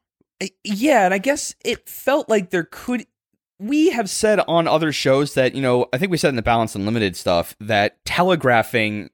yeah, 0.63 1.05
and 1.05 1.13
I 1.13 1.17
guess 1.17 1.55
it 1.63 1.87
felt 1.87 2.29
like 2.29 2.49
there 2.49 2.67
could. 2.69 3.05
We 3.59 3.89
have 3.89 4.07
said 4.07 4.39
on 4.47 4.67
other 4.67 4.91
shows 4.91 5.33
that 5.33 5.55
you 5.55 5.61
know, 5.63 5.87
I 5.91 5.97
think 5.97 6.11
we 6.11 6.17
said 6.17 6.29
in 6.29 6.35
the 6.35 6.43
Balance 6.43 6.75
Unlimited 6.75 7.15
stuff 7.15 7.55
that 7.59 7.97
telegraphing 8.05 9.09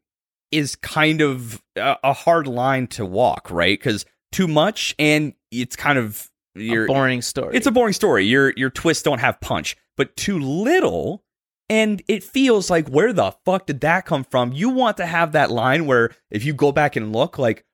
is 0.52 0.76
kind 0.76 1.22
of 1.22 1.62
a, 1.78 1.98
a 2.04 2.13
hard 2.13 2.48
line 2.48 2.88
to 2.88 3.06
walk, 3.06 3.50
right? 3.50 3.80
Because 3.80 4.06
too 4.34 4.48
much, 4.48 4.93
and 5.00 5.34
it's 5.52 5.76
kind 5.76 5.98
of 5.98 6.30
you're 6.56 6.88
boring 6.88 7.22
story. 7.22 7.56
It's 7.56 7.67
a 7.67 7.72
boring 7.72 7.93
story. 7.93 8.26
Your 8.26 8.54
your 8.58 8.69
twists 8.69 9.04
don't 9.04 9.19
have 9.19 9.39
punch, 9.39 9.78
but 9.96 10.15
too 10.15 10.39
little, 10.39 11.24
and 11.69 12.04
it 12.08 12.24
feels 12.24 12.69
like 12.69 12.88
where 12.89 13.13
the 13.13 13.32
fuck 13.46 13.67
did 13.67 13.82
that 13.82 14.06
come 14.06 14.24
from? 14.24 14.52
You 14.52 14.69
want 14.69 14.98
to 14.98 15.06
have 15.06 15.32
that 15.32 15.52
line 15.52 15.86
where 15.86 16.12
if 16.30 16.43
you 16.43 16.54
go 16.54 16.72
back 16.72 16.96
and 16.96 17.13
look, 17.13 17.38
like, 17.38 17.65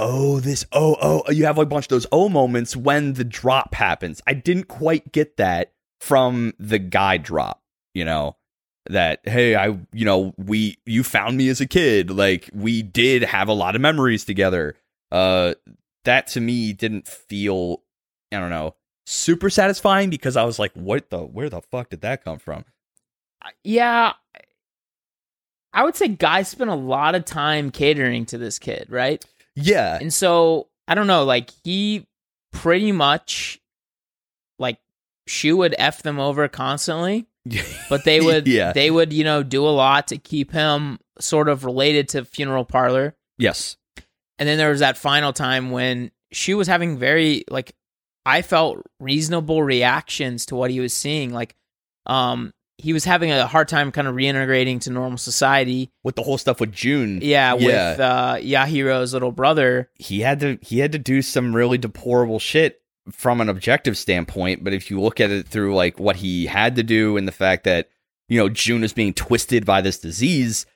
oh, 0.00 0.40
this, 0.40 0.66
oh, 0.72 0.96
oh, 1.00 1.30
you 1.30 1.44
have 1.44 1.58
a 1.58 1.66
bunch 1.66 1.86
of 1.86 1.90
those 1.90 2.06
oh 2.12 2.28
moments 2.28 2.76
when 2.76 3.14
the 3.14 3.24
drop 3.24 3.74
happens. 3.74 4.20
I 4.26 4.34
didn't 4.34 4.68
quite 4.68 5.12
get 5.12 5.36
that 5.36 5.72
from 6.00 6.54
the 6.58 6.78
guy 6.78 7.16
drop. 7.18 7.62
You 7.94 8.04
know 8.04 8.36
that 8.90 9.20
hey, 9.24 9.54
I, 9.54 9.78
you 9.92 10.04
know, 10.04 10.34
we 10.36 10.78
you 10.84 11.02
found 11.02 11.36
me 11.36 11.48
as 11.48 11.60
a 11.60 11.66
kid. 11.66 12.10
Like 12.10 12.50
we 12.52 12.82
did 12.82 13.22
have 13.22 13.48
a 13.48 13.52
lot 13.52 13.74
of 13.74 13.80
memories 13.80 14.24
together. 14.24 14.74
Uh, 15.10 15.54
that 16.08 16.26
to 16.28 16.40
me 16.40 16.72
didn't 16.72 17.06
feel 17.06 17.82
I 18.32 18.38
don't 18.40 18.50
know, 18.50 18.74
super 19.06 19.48
satisfying 19.48 20.10
because 20.10 20.36
I 20.36 20.44
was 20.44 20.58
like, 20.58 20.72
what 20.74 21.08
the, 21.08 21.18
where 21.20 21.48
the 21.48 21.62
fuck 21.62 21.88
did 21.90 22.02
that 22.02 22.24
come 22.24 22.38
from? 22.38 22.64
yeah. 23.64 24.12
I 25.72 25.84
would 25.84 25.96
say 25.96 26.08
Guy 26.08 26.42
spent 26.42 26.70
a 26.70 26.74
lot 26.74 27.14
of 27.14 27.24
time 27.24 27.70
catering 27.70 28.26
to 28.26 28.38
this 28.38 28.58
kid, 28.58 28.86
right? 28.90 29.24
Yeah. 29.54 29.98
And 30.00 30.12
so 30.12 30.68
I 30.86 30.94
don't 30.94 31.06
know, 31.06 31.24
like 31.24 31.50
he 31.64 32.06
pretty 32.52 32.92
much 32.92 33.60
like 34.58 34.78
she 35.26 35.52
would 35.52 35.74
f 35.78 36.02
them 36.02 36.18
over 36.18 36.48
constantly, 36.48 37.26
but 37.90 38.04
they 38.04 38.20
would 38.20 38.46
Yeah. 38.48 38.72
they 38.72 38.90
would 38.90 39.12
you 39.12 39.24
know 39.24 39.42
do 39.42 39.66
a 39.66 39.70
lot 39.70 40.08
to 40.08 40.18
keep 40.18 40.50
him 40.52 40.98
sort 41.20 41.48
of 41.48 41.64
related 41.64 42.08
to 42.10 42.24
funeral 42.24 42.64
parlor. 42.64 43.14
yes. 43.38 43.76
And 44.38 44.48
then 44.48 44.58
there 44.58 44.70
was 44.70 44.80
that 44.80 44.96
final 44.98 45.32
time 45.32 45.70
when 45.70 46.10
she 46.32 46.54
was 46.54 46.68
having 46.68 46.98
very 46.98 47.44
like 47.50 47.74
I 48.26 48.42
felt 48.42 48.82
reasonable 49.00 49.62
reactions 49.62 50.46
to 50.46 50.54
what 50.56 50.70
he 50.70 50.80
was 50.80 50.92
seeing. 50.92 51.32
Like 51.32 51.54
um 52.06 52.52
he 52.80 52.92
was 52.92 53.04
having 53.04 53.32
a 53.32 53.46
hard 53.46 53.66
time 53.66 53.90
kind 53.90 54.06
of 54.06 54.14
reintegrating 54.14 54.80
to 54.82 54.90
normal 54.90 55.18
society. 55.18 55.90
With 56.04 56.14
the 56.14 56.22
whole 56.22 56.38
stuff 56.38 56.60
with 56.60 56.70
June. 56.72 57.18
Yeah, 57.22 57.54
Yeah. 57.54 57.90
with 57.90 58.00
uh 58.00 58.34
Yahiro's 58.36 59.12
little 59.12 59.32
brother. 59.32 59.90
He 59.96 60.20
had 60.20 60.40
to, 60.40 60.58
he 60.62 60.78
had 60.78 60.92
to 60.92 60.98
do 60.98 61.20
some 61.22 61.56
really 61.56 61.78
deplorable 61.78 62.38
shit 62.38 62.80
from 63.10 63.40
an 63.40 63.48
objective 63.48 63.98
standpoint. 63.98 64.62
But 64.62 64.74
if 64.74 64.90
you 64.90 65.00
look 65.00 65.18
at 65.18 65.30
it 65.30 65.48
through 65.48 65.74
like 65.74 65.98
what 65.98 66.16
he 66.16 66.46
had 66.46 66.76
to 66.76 66.82
do 66.84 67.16
and 67.16 67.26
the 67.26 67.32
fact 67.32 67.64
that 67.64 67.88
you 68.28 68.38
know, 68.38 68.50
June 68.50 68.84
is 68.84 68.92
being 68.92 69.14
twisted 69.14 69.64
by 69.64 69.80
this 69.80 69.98
disease. 69.98 70.66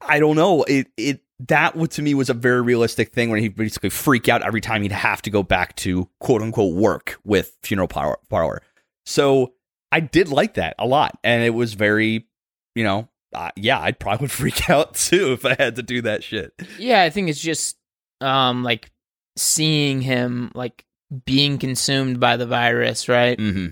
I 0.00 0.18
don't 0.18 0.36
know. 0.36 0.62
It 0.62 0.86
it 0.96 1.20
that 1.48 1.90
to 1.90 2.02
me 2.02 2.14
was 2.14 2.30
a 2.30 2.34
very 2.34 2.62
realistic 2.62 3.12
thing 3.12 3.30
when 3.30 3.40
he 3.40 3.48
basically 3.48 3.90
freak 3.90 4.28
out 4.28 4.42
every 4.42 4.60
time 4.60 4.82
he'd 4.82 4.92
have 4.92 5.22
to 5.22 5.30
go 5.30 5.42
back 5.42 5.76
to 5.76 6.08
quote 6.20 6.42
unquote 6.42 6.74
work 6.74 7.18
with 7.24 7.56
funeral 7.62 7.88
power 7.88 8.18
parlor. 8.28 8.62
So 9.06 9.54
I 9.92 10.00
did 10.00 10.28
like 10.28 10.54
that 10.54 10.74
a 10.78 10.86
lot, 10.86 11.18
and 11.22 11.42
it 11.42 11.50
was 11.50 11.74
very, 11.74 12.26
you 12.74 12.84
know, 12.84 13.08
uh, 13.32 13.50
yeah, 13.56 13.80
I'd 13.80 13.98
probably 13.98 14.24
would 14.24 14.30
freak 14.30 14.70
out 14.70 14.94
too 14.94 15.32
if 15.32 15.44
I 15.44 15.54
had 15.54 15.76
to 15.76 15.82
do 15.82 16.02
that 16.02 16.24
shit. 16.24 16.52
Yeah, 16.78 17.02
I 17.02 17.10
think 17.10 17.28
it's 17.28 17.40
just 17.40 17.76
um 18.20 18.62
like 18.62 18.90
seeing 19.36 20.00
him 20.00 20.52
like 20.54 20.84
being 21.24 21.58
consumed 21.58 22.20
by 22.20 22.36
the 22.36 22.46
virus, 22.46 23.08
right? 23.08 23.38
Mm-hmm. 23.38 23.68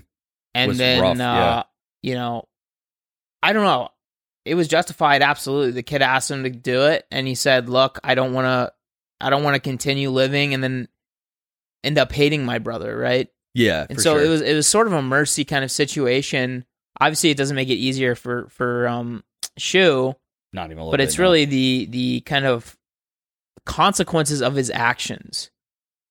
And 0.55 0.67
Was 0.67 0.77
then 0.77 1.01
rough, 1.01 1.19
uh 1.19 1.23
yeah. 1.23 1.63
you 2.01 2.15
know 2.15 2.47
I 3.41 3.51
don't 3.51 3.65
know. 3.65 3.89
It 4.45 4.55
was 4.55 4.67
justified 4.67 5.21
absolutely. 5.21 5.71
The 5.71 5.83
kid 5.83 6.01
asked 6.01 6.29
him 6.29 6.43
to 6.43 6.49
do 6.49 6.83
it 6.83 7.05
and 7.11 7.27
he 7.27 7.35
said, 7.35 7.69
"Look, 7.69 7.99
I 8.03 8.15
don't 8.15 8.33
want 8.33 8.45
to 8.45 8.73
I 9.25 9.29
don't 9.29 9.43
want 9.43 9.55
to 9.55 9.59
continue 9.61 10.09
living 10.09 10.53
and 10.53 10.63
then 10.63 10.87
end 11.83 11.97
up 11.97 12.11
hating 12.11 12.45
my 12.45 12.59
brother, 12.59 12.97
right?" 12.97 13.29
Yeah, 13.53 13.85
And 13.89 14.01
so 14.01 14.15
sure. 14.15 14.25
it 14.25 14.29
was 14.29 14.41
it 14.41 14.53
was 14.53 14.67
sort 14.67 14.87
of 14.87 14.93
a 14.93 15.01
mercy 15.01 15.45
kind 15.45 15.63
of 15.63 15.71
situation. 15.71 16.65
Obviously, 16.99 17.29
it 17.29 17.37
doesn't 17.37 17.55
make 17.55 17.69
it 17.69 17.75
easier 17.75 18.15
for 18.15 18.47
for 18.49 18.87
um 18.87 19.23
Shu, 19.57 20.15
not 20.51 20.65
even 20.65 20.77
a 20.79 20.81
little 20.81 20.91
but 20.91 21.01
it's 21.01 21.17
no. 21.17 21.23
really 21.23 21.45
the 21.45 21.85
the 21.89 22.21
kind 22.21 22.45
of 22.45 22.75
consequences 23.65 24.41
of 24.41 24.55
his 24.55 24.69
actions 24.71 25.51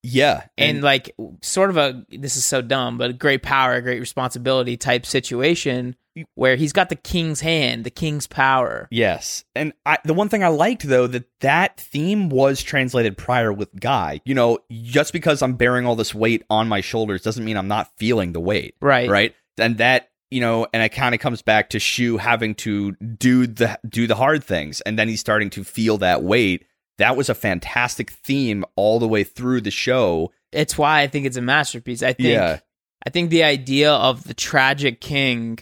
yeah, 0.02 0.44
and, 0.58 0.82
like 0.82 1.14
sort 1.40 1.70
of 1.70 1.76
a 1.76 2.04
this 2.10 2.36
is 2.36 2.44
so 2.44 2.62
dumb 2.62 2.98
but 2.98 3.10
a 3.10 3.12
great 3.12 3.42
power 3.42 3.80
great 3.80 4.00
responsibility 4.00 4.76
type 4.76 5.06
situation 5.06 5.96
where 6.34 6.56
he's 6.56 6.72
got 6.72 6.88
the 6.88 6.96
king's 6.96 7.40
hand 7.40 7.84
the 7.84 7.90
king's 7.90 8.26
power 8.26 8.88
Yes. 8.90 9.44
And 9.54 9.72
I, 9.86 9.98
the 10.04 10.14
one 10.14 10.28
thing 10.28 10.44
I 10.44 10.48
liked 10.48 10.86
though 10.86 11.06
that 11.06 11.24
that 11.40 11.78
theme 11.78 12.28
was 12.28 12.62
translated 12.62 13.16
prior 13.16 13.52
with 13.52 13.74
Guy. 13.78 14.20
You 14.24 14.34
know, 14.34 14.58
just 14.70 15.12
because 15.12 15.42
I'm 15.42 15.54
bearing 15.54 15.86
all 15.86 15.96
this 15.96 16.14
weight 16.14 16.44
on 16.50 16.68
my 16.68 16.80
shoulders 16.80 17.22
doesn't 17.22 17.44
mean 17.44 17.56
I'm 17.56 17.68
not 17.68 17.90
feeling 17.96 18.32
the 18.32 18.40
weight, 18.40 18.74
right 18.80 19.08
right? 19.08 19.34
And 19.58 19.78
that, 19.78 20.10
you 20.30 20.40
know, 20.40 20.66
and 20.72 20.82
it 20.82 20.90
kind 20.90 21.14
of 21.14 21.20
comes 21.20 21.42
back 21.42 21.70
to 21.70 21.78
Shu 21.78 22.16
having 22.16 22.54
to 22.56 22.92
do 22.92 23.46
the 23.46 23.78
do 23.88 24.06
the 24.06 24.14
hard 24.14 24.44
things 24.44 24.80
and 24.82 24.98
then 24.98 25.08
he's 25.08 25.20
starting 25.20 25.50
to 25.50 25.64
feel 25.64 25.98
that 25.98 26.22
weight. 26.22 26.66
That 26.98 27.16
was 27.16 27.28
a 27.28 27.34
fantastic 27.34 28.10
theme 28.10 28.64
all 28.76 28.98
the 28.98 29.08
way 29.08 29.24
through 29.24 29.62
the 29.62 29.70
show. 29.70 30.32
it's 30.52 30.76
why 30.76 31.00
i 31.00 31.06
think 31.06 31.24
it's 31.26 31.36
a 31.38 31.42
masterpiece 31.42 32.02
i 32.02 32.12
think 32.12 32.28
Yeah. 32.28 32.58
i 33.06 33.10
think 33.10 33.30
the 33.30 33.42
idea 33.44 33.90
of 33.92 34.24
the 34.24 34.34
tragic 34.34 35.00
king 35.00 35.58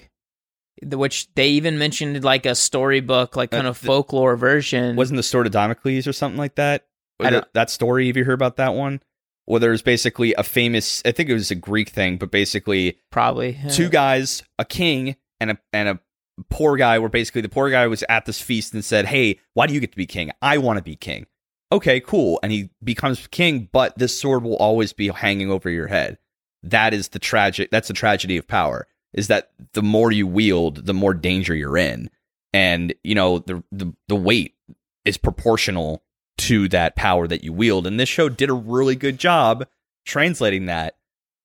the, 0.82 0.98
which 0.98 1.32
they 1.34 1.48
even 1.50 1.78
mentioned 1.78 2.24
like 2.24 2.44
a 2.46 2.54
storybook 2.54 3.36
like 3.36 3.50
kind 3.52 3.66
Uh, 3.66 3.70
of 3.70 3.76
folklore 3.78 4.36
version 4.36 4.96
Wasn't 4.96 5.16
the 5.16 5.22
sword 5.22 5.46
of 5.46 5.52
Damocles 5.52 6.06
or 6.06 6.12
something 6.12 6.38
like 6.38 6.54
that? 6.56 6.86
Or 7.20 7.26
I 7.26 7.30
don't- 7.30 7.52
that 7.54 7.68
story, 7.70 8.06
have 8.08 8.16
you 8.16 8.24
heard 8.24 8.32
about 8.34 8.56
that 8.56 8.74
one? 8.74 9.00
Where 9.44 9.60
there's 9.60 9.82
basically 9.82 10.32
a 10.34 10.42
famous 10.42 11.02
I 11.04 11.12
think 11.12 11.28
it 11.28 11.34
was 11.34 11.50
a 11.50 11.54
Greek 11.54 11.90
thing, 11.90 12.16
but 12.16 12.30
basically 12.30 12.98
probably 13.10 13.58
two 13.70 13.88
guys, 13.90 14.42
a 14.58 14.64
king 14.64 15.16
and 15.38 15.50
a 15.52 15.58
and 15.72 15.88
a 15.88 16.00
poor 16.48 16.76
guy, 16.76 16.98
where 16.98 17.08
basically 17.08 17.42
the 17.42 17.48
poor 17.48 17.70
guy 17.70 17.86
was 17.86 18.04
at 18.08 18.26
this 18.26 18.40
feast 18.40 18.74
and 18.74 18.84
said, 18.84 19.06
"Hey, 19.06 19.38
why 19.54 19.66
do 19.66 19.74
you 19.74 19.80
get 19.80 19.90
to 19.92 19.96
be 19.96 20.06
king? 20.06 20.30
I 20.40 20.58
want 20.58 20.78
to 20.78 20.82
be 20.82 20.96
king." 20.96 21.26
Okay, 21.72 22.00
cool, 22.00 22.40
and 22.42 22.50
he 22.50 22.70
becomes 22.82 23.26
king, 23.28 23.68
but 23.72 23.96
this 23.96 24.18
sword 24.18 24.42
will 24.42 24.56
always 24.56 24.92
be 24.92 25.08
hanging 25.08 25.50
over 25.50 25.70
your 25.70 25.86
head. 25.86 26.18
That 26.62 26.92
is 26.92 27.08
the 27.08 27.18
tragic. 27.18 27.70
That's 27.70 27.88
the 27.88 27.94
tragedy 27.94 28.36
of 28.36 28.48
power. 28.48 28.86
Is 29.12 29.28
that 29.28 29.50
the 29.72 29.82
more 29.82 30.12
you 30.12 30.26
wield, 30.26 30.86
the 30.86 30.94
more 30.94 31.14
danger 31.14 31.54
you're 31.54 31.76
in, 31.76 32.10
and 32.52 32.94
you 33.04 33.14
know 33.14 33.38
the 33.38 33.62
the 33.70 33.92
the 34.08 34.16
weight 34.16 34.54
is 35.04 35.16
proportional 35.16 36.02
to 36.38 36.68
that 36.68 36.96
power 36.96 37.26
that 37.28 37.44
you 37.44 37.52
wield. 37.52 37.86
And 37.86 38.00
this 38.00 38.08
show 38.08 38.28
did 38.28 38.50
a 38.50 38.54
really 38.54 38.96
good 38.96 39.18
job 39.18 39.66
translating 40.06 40.66
that 40.66 40.96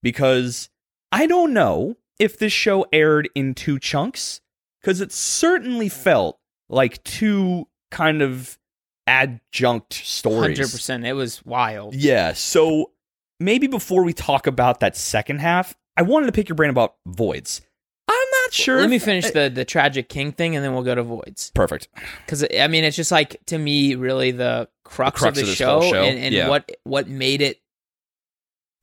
because 0.01 0.69
I 1.11 1.27
don't 1.27 1.53
know 1.53 1.97
if 2.19 2.37
this 2.37 2.53
show 2.53 2.85
aired 2.93 3.29
in 3.35 3.53
two 3.53 3.79
chunks 3.79 4.41
because 4.85 5.01
it 5.01 5.11
certainly 5.11 5.89
felt 5.89 6.37
like 6.69 7.03
two 7.03 7.67
kind 7.89 8.21
of 8.21 8.59
adjunct 9.07 9.93
stories. 9.93 10.59
100% 10.59 11.07
it 11.07 11.13
was 11.13 11.43
wild 11.43 11.95
Yeah, 11.95 12.33
so 12.33 12.91
maybe 13.39 13.65
before 13.65 14.03
we 14.03 14.13
talk 14.13 14.45
about 14.45 14.81
that 14.81 14.95
second 14.95 15.39
half, 15.39 15.75
I 15.97 16.03
wanted 16.03 16.27
to 16.27 16.31
pick 16.33 16.49
your 16.49 16.55
brain 16.55 16.69
about 16.69 16.97
voids. 17.07 17.61
I'm 18.07 18.27
not 18.43 18.53
sure. 18.53 18.79
let 18.79 18.91
me 18.91 18.99
finish 18.99 19.31
the 19.31 19.49
the 19.49 19.65
tragic 19.65 20.07
king 20.07 20.31
thing 20.31 20.55
and 20.55 20.63
then 20.63 20.73
we'll 20.73 20.83
go 20.83 20.93
to 20.93 21.01
voids 21.01 21.51
Perfect. 21.55 21.87
because 22.23 22.45
I 22.55 22.67
mean 22.67 22.83
it's 22.83 22.95
just 22.95 23.11
like 23.11 23.43
to 23.47 23.57
me 23.57 23.95
really 23.95 24.29
the 24.29 24.69
crux, 24.83 25.19
crux 25.19 25.23
of 25.23 25.27
of 25.29 25.35
the 25.35 25.41
this 25.41 25.55
show, 25.55 25.81
show, 25.81 26.03
and, 26.03 26.19
and 26.19 26.35
yeah. 26.35 26.47
what 26.47 26.71
what 26.83 27.07
made 27.07 27.41
it 27.41 27.59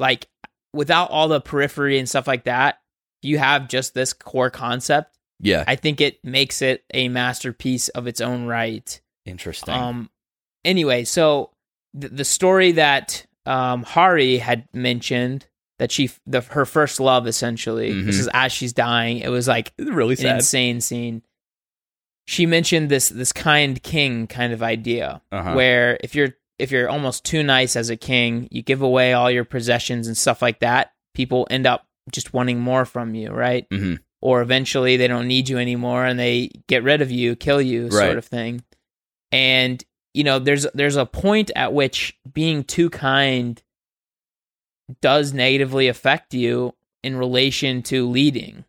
like 0.01 0.27
without 0.73 1.11
all 1.11 1.29
the 1.29 1.41
periphery 1.41 2.01
and 2.01 2.09
stuff 2.09 2.27
like 2.27 2.45
that. 2.45 2.81
You 3.25 3.38
have 3.38 3.69
just 3.69 3.95
this 3.95 4.12
core 4.12 4.51
concept. 4.51 5.17
Yeah. 5.42 5.64
I 5.66 5.76
think 5.76 6.00
it 6.00 6.24
makes 6.24 6.62
it 6.62 6.85
a 6.94 7.09
masterpiece 7.09 7.88
of 7.90 8.07
its 8.07 8.20
own 8.20 8.46
right. 8.46 9.00
Interesting. 9.26 9.74
Um. 9.74 10.11
Anyway, 10.64 11.05
so 11.05 11.50
the, 11.92 12.09
the 12.09 12.24
story 12.24 12.72
that 12.72 13.26
um 13.44 13.83
Hare 13.83 14.38
had 14.38 14.68
mentioned 14.72 15.46
that 15.78 15.90
she 15.90 16.11
the 16.26 16.40
her 16.42 16.64
first 16.64 17.00
love 17.00 17.26
essentially. 17.26 17.92
This 18.02 18.16
Mhm. 18.16 18.20
is 18.20 18.31
as 18.33 18.52
she's 18.52 18.72
dying. 18.72 19.18
It 19.18 19.28
was 19.31 19.48
like 19.48 19.72
It's 19.78 19.90
really 19.90 20.12
an 20.14 20.16
sad. 20.18 20.37
insane 20.37 20.81
scene. 20.81 21.22
She 22.26 22.46
mentioned 22.46 22.88
this 22.88 23.09
this 23.09 23.33
kind 23.33 23.83
king 23.83 24.26
kind 24.28 24.52
of 24.52 24.62
idea 24.62 25.20
Uh-huh. 25.33 25.55
where 25.55 25.98
if 26.02 26.14
you're 26.14 26.35
if 26.59 26.70
you're 26.70 26.88
almost 26.88 27.24
too 27.24 27.42
nice 27.42 27.74
as 27.74 27.90
a 27.90 27.96
king, 27.96 28.46
you 28.52 28.62
give 28.62 28.81
away 28.83 29.12
all 29.12 29.28
your 29.31 29.44
possessions 29.44 30.07
and 30.07 30.16
stuff 30.16 30.40
like 30.40 30.61
that. 30.61 30.92
People 31.14 31.48
end 31.50 31.66
up 31.66 31.85
just 32.12 32.33
wanting 32.33 32.61
more 32.61 32.85
from 32.85 33.14
you, 33.16 33.31
right? 33.31 33.68
Mhm. 33.70 33.98
Or 34.23 34.41
eventually 34.41 34.97
they 34.97 35.09
don't 35.09 35.27
need 35.29 35.49
you 35.51 35.59
anymore 35.59 36.05
and 36.07 36.19
they 36.19 36.51
get 36.69 36.83
rid 36.85 37.03
of 37.03 37.11
you, 37.11 37.37
kill 37.37 37.61
you, 37.61 37.89
Right. 37.89 37.91
sort 37.93 38.19
of 38.19 38.25
thing. 38.25 38.63
And 39.33 39.85
you 40.15 40.25
know, 40.25 40.39
there's 40.39 40.67
there's 40.75 40.97
a 40.97 41.05
point 41.07 41.51
at 41.57 41.73
which 41.75 42.17
being 42.33 42.65
too 42.65 42.89
kind 42.91 43.61
does 45.01 45.33
negatively 45.33 45.89
affect 45.89 46.35
you 46.35 46.75
in 47.03 47.17
relation 47.17 47.83
to 47.83 48.09
leading 48.09 48.65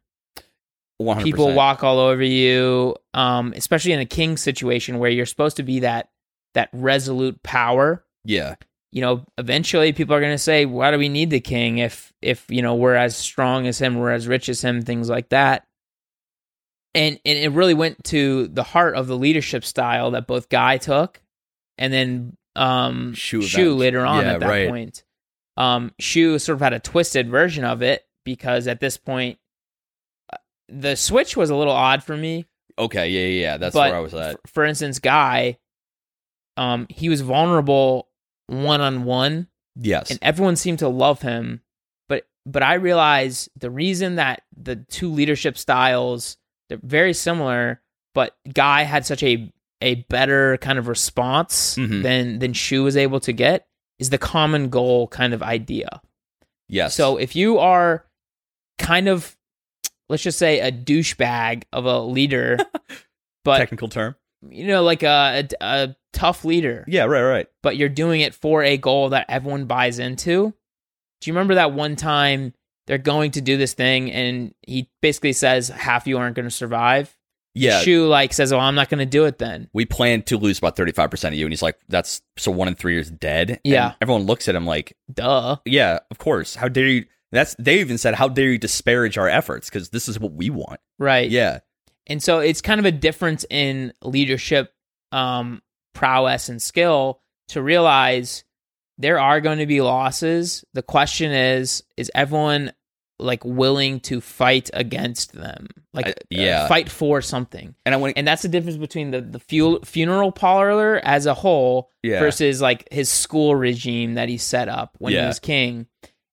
100%. 1.02 1.24
people 1.24 1.54
walk 1.54 1.84
all 1.84 2.00
over 2.00 2.24
you 2.24 2.96
um 3.13 3.52
especially 3.58 3.92
in 3.92 4.00
a 4.00 4.06
king 4.06 4.38
situation 4.38 5.00
where 5.00 5.10
you're 5.10 5.26
supposed 5.26 5.58
to 5.58 5.63
be 5.63 5.80
that 5.82 6.10
that 6.54 6.70
resolute 6.72 7.42
power 7.44 8.04
Yeah. 8.24 8.56
You 8.93 9.01
know 9.01 9.25
eventually 9.39 9.91
people 9.91 10.15
are 10.15 10.21
going 10.21 10.34
to 10.34 10.38
say 10.38 10.65
why 10.65 10.91
do 10.91 10.99
we 10.99 11.10
need 11.10 11.32
the 11.32 11.39
king 11.39 11.79
if 11.79 12.13
if 12.21 12.45
you 12.49 12.62
know 12.62 12.75
we're 12.75 12.95
as 12.95 13.17
strong 13.17 13.65
as 13.65 13.79
him 13.79 13.95
we're 13.95 14.12
as 14.12 14.27
rich 14.27 14.47
as 14.47 14.62
him 14.62 14.84
things 14.84 15.10
like 15.10 15.29
that 15.29 15.65
and 16.93 17.19
and 17.25 17.39
it 17.39 17.51
really 17.51 17.73
went 17.73 18.01
to 18.03 18.47
the 18.49 18.62
heart 18.63 18.95
of 18.95 19.08
the 19.08 19.17
leadership 19.17 19.65
style 19.65 20.12
that 20.12 20.27
both 20.27 20.47
guy 20.47 20.77
took 20.77 21.21
and 21.79 21.91
then 21.91 22.38
um 22.56 23.13
Shu 23.15 23.41
Shu 23.41 23.73
later 23.73 24.06
on 24.06 24.23
yeah, 24.23 24.34
at 24.34 24.39
that 24.41 24.49
right. 24.49 24.69
point 24.69 25.03
um 25.58 25.91
Shu 25.99 26.38
sort 26.38 26.58
of 26.58 26.62
had 26.62 26.73
a 26.73 26.79
twisted 26.79 27.27
version 27.27 27.65
of 27.65 27.82
it 27.82 28.06
because 28.23 28.67
at 28.67 28.79
this 28.79 28.97
point 28.97 29.39
uh, 30.32 30.38
the 30.69 30.95
switch 30.95 31.36
was 31.36 31.49
a 31.49 31.56
little 31.56 31.73
odd 31.73 32.03
for 32.03 32.15
me 32.15 32.45
Okay. 32.75 33.10
Yeah. 33.10 33.27
Yeah. 33.27 33.41
yeah. 33.41 33.58
That's 33.58 33.75
but 33.75 33.91
where 33.91 33.99
I 33.99 34.01
was 34.01 34.13
at. 34.13 34.34
f- 34.34 34.51
for 34.51 34.63
instance 34.63 34.99
guy 34.99 35.58
um 36.58 36.86
he 36.89 37.10
was 37.10 37.21
vulnerable 37.21 38.08
one 38.47 38.82
on 38.82 39.03
one 39.03 39.47
Yes. 39.75 40.12
and 40.12 40.19
everyone 40.21 40.56
seemed 40.56 40.79
to 40.79 40.88
love 40.88 41.21
him 41.21 41.62
but 42.10 42.27
but 42.45 42.62
i 42.62 42.75
realize 42.75 43.49
the 43.58 43.71
reason 43.71 44.15
that 44.15 44.43
the 44.56 44.75
two 44.75 45.10
leadership 45.12 45.58
styles 45.58 46.38
they're 46.69 46.79
very 46.84 47.13
similar 47.13 47.82
but 48.13 48.36
guy 48.53 48.84
had 48.84 49.06
such 49.06 49.23
a 49.23 49.51
a 49.82 49.95
better 50.10 50.58
kind 50.58 50.77
of 50.79 50.88
response 50.88 51.75
Mhm. 51.77 52.03
than 52.03 52.39
than 52.39 52.53
shu 52.53 52.84
was 52.84 52.95
able 52.95 53.19
to 53.21 53.34
get 53.34 53.65
is 53.99 54.10
the 54.12 54.17
common 54.19 54.69
goal 54.69 55.08
kind 55.08 55.34
of 55.34 55.41
idea 55.41 56.01
yes. 56.69 56.93
so 56.95 57.17
if 57.17 57.36
you 57.36 57.58
are 57.60 58.06
kind 58.77 59.08
of 59.08 59.36
let's 60.10 60.23
just 60.23 60.38
say 60.38 60.60
a 60.60 60.71
douchebag 60.71 61.63
of 61.73 61.86
a 61.86 61.99
leader 62.01 62.58
but 63.43 63.58
technical 63.58 63.88
term. 63.88 64.15
You 64.49 64.67
know 64.67 64.84
like 64.84 65.03
a, 65.03 65.47
a, 65.62 65.65
a 65.65 65.95
tough 66.13 66.45
leader 66.45 66.84
Yeah. 66.88 67.06
Right. 67.06 67.21
Right. 67.23 67.47
but 67.62 67.75
you're 67.77 67.89
doing 67.89 68.21
it 68.21 68.34
for 68.36 68.63
a 68.63 68.77
goal 68.77 69.10
that 69.10 69.25
everyone 69.29 69.65
buys 69.65 69.99
into. 69.99 70.53
Do 71.21 71.29
you 71.29 71.34
remember 71.34 71.56
that 71.56 71.71
one 71.73 71.95
time 71.95 72.53
they're 72.88 72.97
going 72.97 73.32
to 73.32 73.41
do 73.41 73.56
this 73.58 73.73
thing 73.73 74.12
and 74.12 74.53
he 74.67 74.89
basically 75.01 75.34
says 75.34 75.69
half 75.69 76.06
you 76.08 76.17
aren't 76.17 76.36
going 76.36 76.45
to 76.47 76.51
survive? 76.51 77.15
Yeah. 77.56 77.82
Shu 77.82 78.08
like 78.08 78.34
says, 78.34 78.51
"Oh, 78.51 78.58
I'm 78.60 78.73
not 78.75 78.89
going 78.89 78.97
to 78.99 79.06
do 79.06 79.25
it 79.25 79.38
then." 79.38 79.69
we 79.73 79.86
plan 79.86 80.23
to 80.23 80.38
lose 80.38 80.58
about 80.58 80.75
35% 80.75 81.27
of 81.29 81.34
you. 81.36 81.45
And 81.45 81.51
he's 81.53 81.62
like, 81.62 81.77
that's 81.88 82.21
so 82.36 82.51
one 82.51 82.67
in 82.67 82.73
three 82.75 82.97
is 82.99 83.12
dead. 83.12 83.51
And 83.51 83.60
Yeah. 83.63 83.93
everyone 84.01 84.23
looks 84.23 84.47
at 84.49 84.56
him 84.56 84.65
like, 84.65 84.97
Duh. 85.13 85.58
yeah, 85.63 85.99
of 86.10 86.17
course. 86.17 86.56
How 86.56 86.67
dare 86.67 86.88
you? 86.88 87.06
That's, 87.32 87.56
they 87.60 87.79
even 87.79 87.97
said, 87.99 88.15
how 88.15 88.27
dare 88.27 88.49
you 88.51 88.58
disparage 88.58 89.17
our 89.19 89.29
efforts? 89.29 89.69
Because 89.69 89.89
this 89.89 90.08
is 90.10 90.19
what 90.19 90.34
we 90.34 90.49
want. 90.49 90.79
Right. 90.99 91.29
Yeah. 91.29 91.60
And 92.08 92.22
so 92.22 92.39
it's 92.39 92.62
kind 92.62 92.80
of 92.80 92.86
a 92.86 92.92
difference 92.92 93.46
in 93.50 93.94
leadership 94.04 94.74
um, 95.12 95.62
prowess 95.94 96.50
and 96.50 96.62
skill 96.62 97.22
to 97.50 97.62
realize 97.62 98.44
there 98.98 99.20
are 99.20 99.42
going 99.42 99.60
to 99.60 99.66
be 99.66 99.82
losses. 99.82 100.63
The 100.74 100.84
question 100.84 101.32
is, 101.32 101.84
is 101.98 102.12
everyone 102.13 102.74
like 103.20 103.46
willing 103.46 104.00
to 104.02 104.20
fight 104.20 104.70
against 104.74 105.34
them? 105.34 105.68
Like, 105.94 106.08
I- 106.08 106.12
uh, 106.12 106.13
yeah. 106.30 106.68
fight 106.68 106.89
for 106.89 107.22
something. 107.22 107.76
And 107.86 107.94
I 107.96 107.98
want 107.98 108.13
And 108.18 108.28
that's 108.28 108.42
the 108.42 108.50
difference 108.50 108.78
between 108.78 109.12
the 109.12 109.22
the 109.22 109.39
fu- 109.39 109.80
funeral 109.82 110.32
parlor 110.32 111.00
as 111.04 111.26
a 111.26 111.34
whole 111.34 111.89
yeah. 112.02 112.20
versus 112.20 112.60
like 112.62 112.88
his 112.92 113.10
school 113.10 113.56
regime 113.56 114.16
that 114.16 114.30
he 114.30 114.38
set 114.38 114.68
up 114.68 114.96
when 115.00 115.13
he 115.13 115.20
was 115.28 115.39
king 115.39 115.88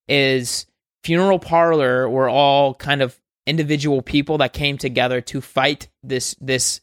is 0.07 0.65
funeral 1.03 1.39
parlor 1.39 2.09
were 2.09 2.27
all 2.29 2.73
kind 2.73 3.01
of 3.01 3.17
individual 3.47 4.01
people 4.01 4.37
that 4.39 4.53
came 4.53 4.77
together 4.77 5.21
to 5.21 5.41
fight 5.41 5.89
this 6.03 6.35
this 6.39 6.81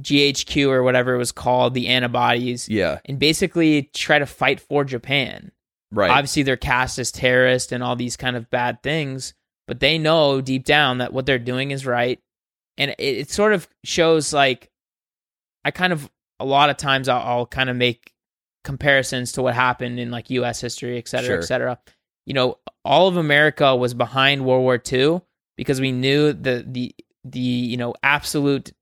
GHQ 0.00 0.68
or 0.68 0.82
whatever 0.82 1.14
it 1.14 1.18
was 1.18 1.32
called 1.32 1.74
the 1.74 1.88
antibodies 1.88 2.68
yeah. 2.68 2.98
and 3.04 3.18
basically 3.18 3.90
try 3.94 4.18
to 4.18 4.26
fight 4.26 4.60
for 4.60 4.84
Japan. 4.84 5.52
Right. 5.92 6.10
Obviously 6.10 6.42
they're 6.42 6.56
cast 6.56 6.98
as 6.98 7.10
terrorists 7.12 7.72
and 7.72 7.82
all 7.82 7.96
these 7.96 8.16
kind 8.16 8.36
of 8.36 8.50
bad 8.50 8.82
things, 8.82 9.34
but 9.66 9.80
they 9.80 9.98
know 9.98 10.40
deep 10.40 10.64
down 10.64 10.98
that 10.98 11.12
what 11.12 11.26
they're 11.26 11.38
doing 11.38 11.70
is 11.70 11.84
right. 11.84 12.18
And 12.78 12.92
it, 12.92 13.02
it 13.02 13.30
sort 13.30 13.52
of 13.52 13.68
shows 13.84 14.32
like 14.32 14.70
I 15.64 15.70
kind 15.70 15.92
of 15.92 16.10
a 16.38 16.44
lot 16.44 16.70
of 16.70 16.76
times 16.76 17.08
I'll, 17.08 17.20
I'll 17.20 17.46
kind 17.46 17.68
of 17.68 17.76
make 17.76 18.12
comparisons 18.64 19.32
to 19.32 19.42
what 19.42 19.54
happened 19.54 19.98
in 20.00 20.10
like 20.10 20.30
U.S. 20.30 20.60
history, 20.60 20.98
et 20.98 21.08
cetera, 21.08 21.26
Sure. 21.26 21.38
et 21.38 21.44
cetera. 21.44 21.78
You 22.26 22.34
know, 22.34 22.58
all 22.84 23.08
of 23.08 23.16
America 23.16 23.74
was 23.76 23.92
behind 23.92 24.44
World 24.44 24.62
War 24.62 24.80
II 24.90 25.20
because 25.56 25.80
we 25.80 25.92
knew 25.92 26.32
the 26.32 26.64
the 26.66 26.94
the 27.24 27.38
you 27.38 27.76
know 27.76 27.94
absolute 28.02 28.72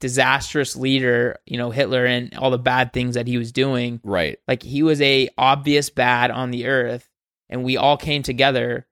disastrous 0.00 0.74
leader, 0.74 1.38
you 1.46 1.58
know 1.58 1.70
Hitler 1.70 2.04
and 2.04 2.34
all 2.36 2.50
the 2.50 2.58
bad 2.58 2.92
things 2.92 3.14
that 3.14 3.26
he 3.26 3.38
was 3.38 3.52
doing 3.52 4.00
right. 4.02 4.38
like 4.48 4.62
he 4.62 4.82
was 4.82 5.00
a 5.00 5.28
obvious 5.38 5.90
bad 5.90 6.30
on 6.30 6.50
the 6.50 6.66
earth 6.66 7.08
and 7.48 7.62
we 7.62 7.76
all 7.76 7.96
came 7.96 8.22
together 8.22 8.86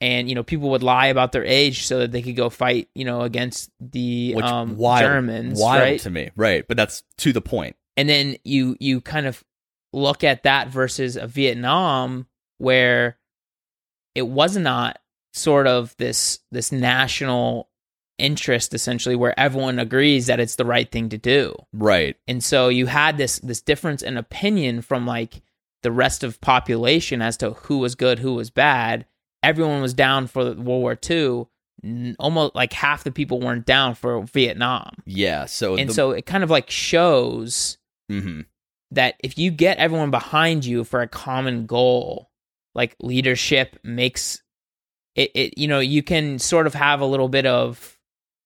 and 0.00 0.28
you 0.28 0.34
know 0.34 0.42
people 0.42 0.70
would 0.70 0.82
lie 0.82 1.06
about 1.06 1.32
their 1.32 1.44
age 1.44 1.86
so 1.86 2.00
that 2.00 2.12
they 2.12 2.20
could 2.20 2.36
go 2.36 2.50
fight 2.50 2.88
you 2.94 3.04
know 3.04 3.22
against 3.22 3.70
the 3.80 4.34
Which 4.34 4.44
um 4.44 4.76
wild, 4.76 5.00
germans 5.00 5.58
wild 5.58 5.80
right 5.80 6.00
to 6.00 6.10
me. 6.10 6.30
Right. 6.36 6.66
But 6.66 6.76
that's 6.76 7.02
to 7.18 7.32
the 7.32 7.72
and 7.96 8.08
then 8.08 8.36
you 8.44 8.76
you 8.78 9.00
kind 9.00 9.26
of 9.26 9.42
look 9.92 10.24
at 10.24 10.42
that 10.42 10.68
versus 10.68 11.16
a 11.16 11.26
vietnam 11.26 12.26
where 12.58 13.18
it 14.14 14.26
was 14.26 14.56
not 14.56 14.98
sort 15.32 15.66
of 15.66 15.96
this 15.98 16.40
this 16.50 16.70
national 16.72 17.68
interest 18.18 18.74
essentially 18.74 19.16
where 19.16 19.38
everyone 19.40 19.78
agrees 19.78 20.26
that 20.26 20.38
it's 20.38 20.56
the 20.56 20.64
right 20.64 20.90
thing 20.92 21.08
to 21.08 21.18
do 21.18 21.54
Right. 21.72 22.16
and 22.28 22.44
so 22.44 22.68
you 22.68 22.86
had 22.86 23.16
this 23.16 23.38
this 23.40 23.60
difference 23.60 24.02
in 24.02 24.16
opinion 24.16 24.82
from 24.82 25.06
like 25.06 25.42
the 25.82 25.90
rest 25.90 26.22
of 26.22 26.40
population 26.40 27.20
as 27.22 27.36
to 27.38 27.52
who 27.52 27.78
was 27.78 27.94
good 27.94 28.18
who 28.20 28.34
was 28.34 28.50
bad 28.50 29.06
everyone 29.42 29.80
was 29.82 29.94
down 29.94 30.26
for 30.28 30.44
world 30.44 30.58
war 30.64 30.98
ii 31.10 32.14
almost 32.18 32.54
like 32.54 32.72
half 32.74 33.02
the 33.02 33.10
people 33.10 33.40
weren't 33.40 33.66
down 33.66 33.94
for 33.94 34.22
vietnam 34.24 34.94
Yeah. 35.06 35.46
So 35.46 35.76
and 35.76 35.88
the, 35.90 35.94
so 35.94 36.10
it 36.12 36.26
kind 36.26 36.44
of 36.44 36.50
like 36.50 36.70
shows 36.70 37.78
mhm. 38.10 38.44
that 38.92 39.16
if 39.24 39.36
you 39.38 39.50
get 39.50 39.78
everyone 39.78 40.10
behind 40.12 40.64
you 40.64 40.84
for 40.84 41.00
a 41.00 41.08
common 41.08 41.66
goal 41.66 42.30
like 42.74 42.94
leadership 43.00 43.78
makes 43.82 44.41
it, 45.14 45.30
it 45.34 45.58
you 45.58 45.68
know 45.68 45.78
you 45.80 46.02
can 46.02 46.38
sort 46.38 46.66
of 46.66 46.74
have 46.74 47.00
a 47.00 47.06
little 47.06 47.28
bit 47.28 47.46
of 47.46 47.98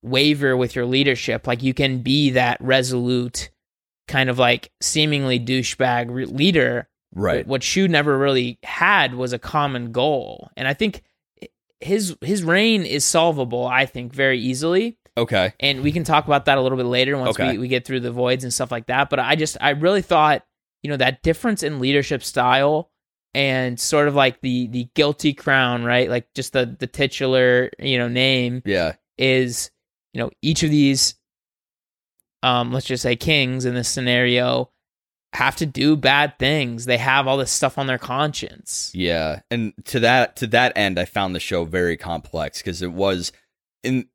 waver 0.02 0.57
with 0.57 0.74
your 0.76 0.87
leadership 0.87 1.46
like 1.46 1.62
you 1.62 1.74
can 1.74 1.98
be 1.98 2.31
that 2.31 2.59
resolute 2.61 3.50
kind 4.09 4.31
of 4.31 4.38
like 4.38 4.70
seemingly 4.81 5.40
douchebag 5.40 6.07
re- 6.09 6.26
leader 6.26 6.88
right. 7.14 7.46
what 7.46 7.62
Shu 7.62 7.88
never 7.88 8.16
really 8.16 8.59
had 8.62 9.14
was 9.14 9.33
a 9.33 9.38
common 9.38 9.90
goal 9.92 10.50
and 10.57 10.68
i 10.68 10.74
think 10.74 11.02
his 11.81 12.16
his 12.20 12.44
reign 12.44 12.85
is 12.85 13.05
solvable 13.05 13.66
i 13.66 13.85
think 13.87 14.12
very 14.12 14.38
easily 14.38 14.96
Okay. 15.18 15.55
and 15.61 15.81
we 15.83 15.92
can 15.92 16.05
talk 16.05 16.26
about 16.26 16.44
that 16.44 16.59
a 16.59 16.61
little 16.61 16.76
bit 16.76 16.87
later 16.87 17.16
once 17.16 17.31
Okay. 17.31 17.52
we, 17.52 17.59
we 17.59 17.68
get 17.68 17.85
through 17.87 18.00
the 18.00 18.12
voids 18.12 18.44
and 18.44 18.52
stuff 18.52 18.70
like 18.70 18.87
that 18.87 19.11
but 19.11 19.18
i 19.18 19.35
just 19.35 19.57
i 19.61 19.70
really 19.70 20.02
thought 20.02 20.44
you 20.83 20.90
know 20.90 20.96
that 20.98 21.22
difference 21.22 21.62
in 21.62 21.81
leadership 21.81 22.22
style 22.22 22.90
and 23.37 23.79
sort 23.79 24.09
of 24.09 24.14
like 24.14 24.40
the 24.40 24.66
the 24.68 24.88
guilty 24.94 25.35
crown 25.35 25.85
right 25.85 26.09
like 26.09 26.27
just 26.35 26.55
the 26.55 26.64
the 26.79 26.87
titular 26.87 27.70
you 27.79 27.99
know 27.99 28.09
name 28.09 28.62
Yeah. 28.64 28.94
is 29.18 29.70
you 30.14 30.20
know 30.22 30.31
each 30.40 30.62
of 30.62 30.70
these 30.70 31.14
um 32.42 32.72
let's 32.72 32.87
just 32.87 33.03
say 33.03 33.14
kings 33.14 33.64
in 33.66 33.75
this 33.75 33.88
scenario 33.90 34.70
have 35.35 35.57
to 35.57 35.66
do 35.66 35.96
bad 35.96 36.38
things 36.38 36.87
they 36.87 36.96
have 36.96 37.27
all 37.27 37.37
this 37.37 37.51
stuff 37.51 37.77
on 37.77 37.87
their 37.87 37.99
conscience 37.99 38.90
Yeah, 38.94 39.40
and 39.51 39.75
to 39.87 40.01
that 40.01 40.37
to 40.37 40.46
that 40.49 40.72
end, 40.77 40.99
I 40.99 41.05
found 41.05 41.35
the 41.35 41.40
show 41.40 41.64
very 41.66 41.99
complex 41.99 42.59
because 42.62 42.81
it 42.81 42.92
was 42.92 43.33
in 43.83 44.09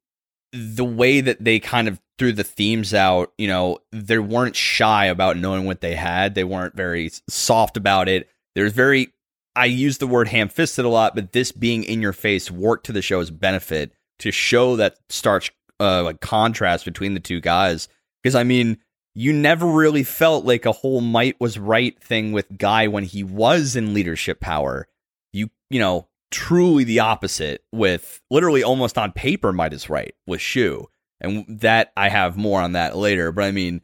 the 0.52 0.84
way 0.86 1.22
that 1.22 1.44
they 1.44 1.60
kind 1.60 1.88
of 1.88 2.02
threw 2.18 2.34
the 2.34 2.44
themes 2.44 2.94
out. 2.96 3.34
You 3.38 3.48
know, 3.50 3.80
they 3.92 4.18
weren't 4.18 4.56
shy 4.56 5.06
about 5.06 5.38
knowing 5.38 5.66
what 5.66 5.82
they 5.82 5.94
had. 5.96 6.34
They 6.34 6.44
weren't 6.44 6.76
very 6.76 7.12
soft 7.30 7.78
about 7.78 8.10
it. 8.10 8.28
There's 8.56 8.74
very 8.74 9.14
I 9.56 9.66
use 9.66 9.98
the 9.98 10.08
word 10.08 10.30
ham 10.30 10.50
fisted 10.50 10.86
a 10.86 10.90
lot, 10.90 11.16
but 11.16 11.34
this 11.34 11.52
being 11.52 11.84
in 11.84 12.02
your 12.02 12.14
face 12.14 12.50
worked 12.50 12.86
to 12.86 12.94
the 12.94 13.02
show's 13.02 13.30
benefit 13.30 13.92
to 14.20 14.32
show 14.32 14.78
that 14.78 14.98
stark 15.10 15.50
uh, 15.80 16.04
like 16.04 16.22
contrast 16.22 16.86
between 16.86 17.14
the 17.14 17.20
two 17.20 17.42
guys. 17.42 17.88
Because 18.22 18.36
I 18.36 18.44
mean, 18.44 18.78
you 19.14 19.34
never 19.34 19.66
really 19.66 20.04
felt 20.04 20.46
like 20.46 20.66
a 20.66 20.72
whole 20.72 21.02
might 21.02 21.40
was 21.40 21.60
right 21.60 22.02
thing 22.02 22.32
with 22.32 22.58
Guy 22.58 22.88
when 22.88 23.04
he 23.04 23.24
was 23.24 23.76
in 23.76 23.94
leadership 23.94 24.40
power. 24.40 24.88
You 25.34 25.50
you 25.70 25.80
know, 25.80 26.08
truly 26.32 26.84
the 26.84 27.00
opposite 27.00 27.64
with 27.72 28.22
literally 28.30 28.64
almost 28.64 28.98
on 28.98 29.12
paper 29.12 29.52
might 29.52 29.74
is 29.74 29.90
right 29.90 30.14
with 30.26 30.42
Shu. 30.42 30.88
And 31.20 31.46
that 31.60 31.92
I 31.96 32.10
have 32.10 32.38
more 32.38 32.62
on 32.62 32.72
that 32.72 32.96
later, 32.96 33.32
but 33.32 33.44
I 33.44 33.52
mean 33.52 33.82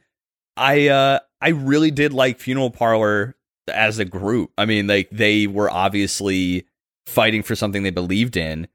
I 0.56 0.88
uh 0.88 1.20
I 1.42 1.50
really 1.50 1.92
did 1.92 2.14
like 2.14 2.40
Funeral 2.40 2.72
Parlor 2.72 3.36
as 3.70 4.00
a 4.00 4.06
group. 4.06 4.52
I 4.58 4.66
mean, 4.66 4.88
like 4.88 5.10
they 5.12 5.48
were 5.48 5.70
obviously 5.70 6.66
fighting 7.06 7.44
for 7.44 7.56
something 7.56 7.84
they 7.84 7.90
believed 7.90 8.38
in 8.38 8.68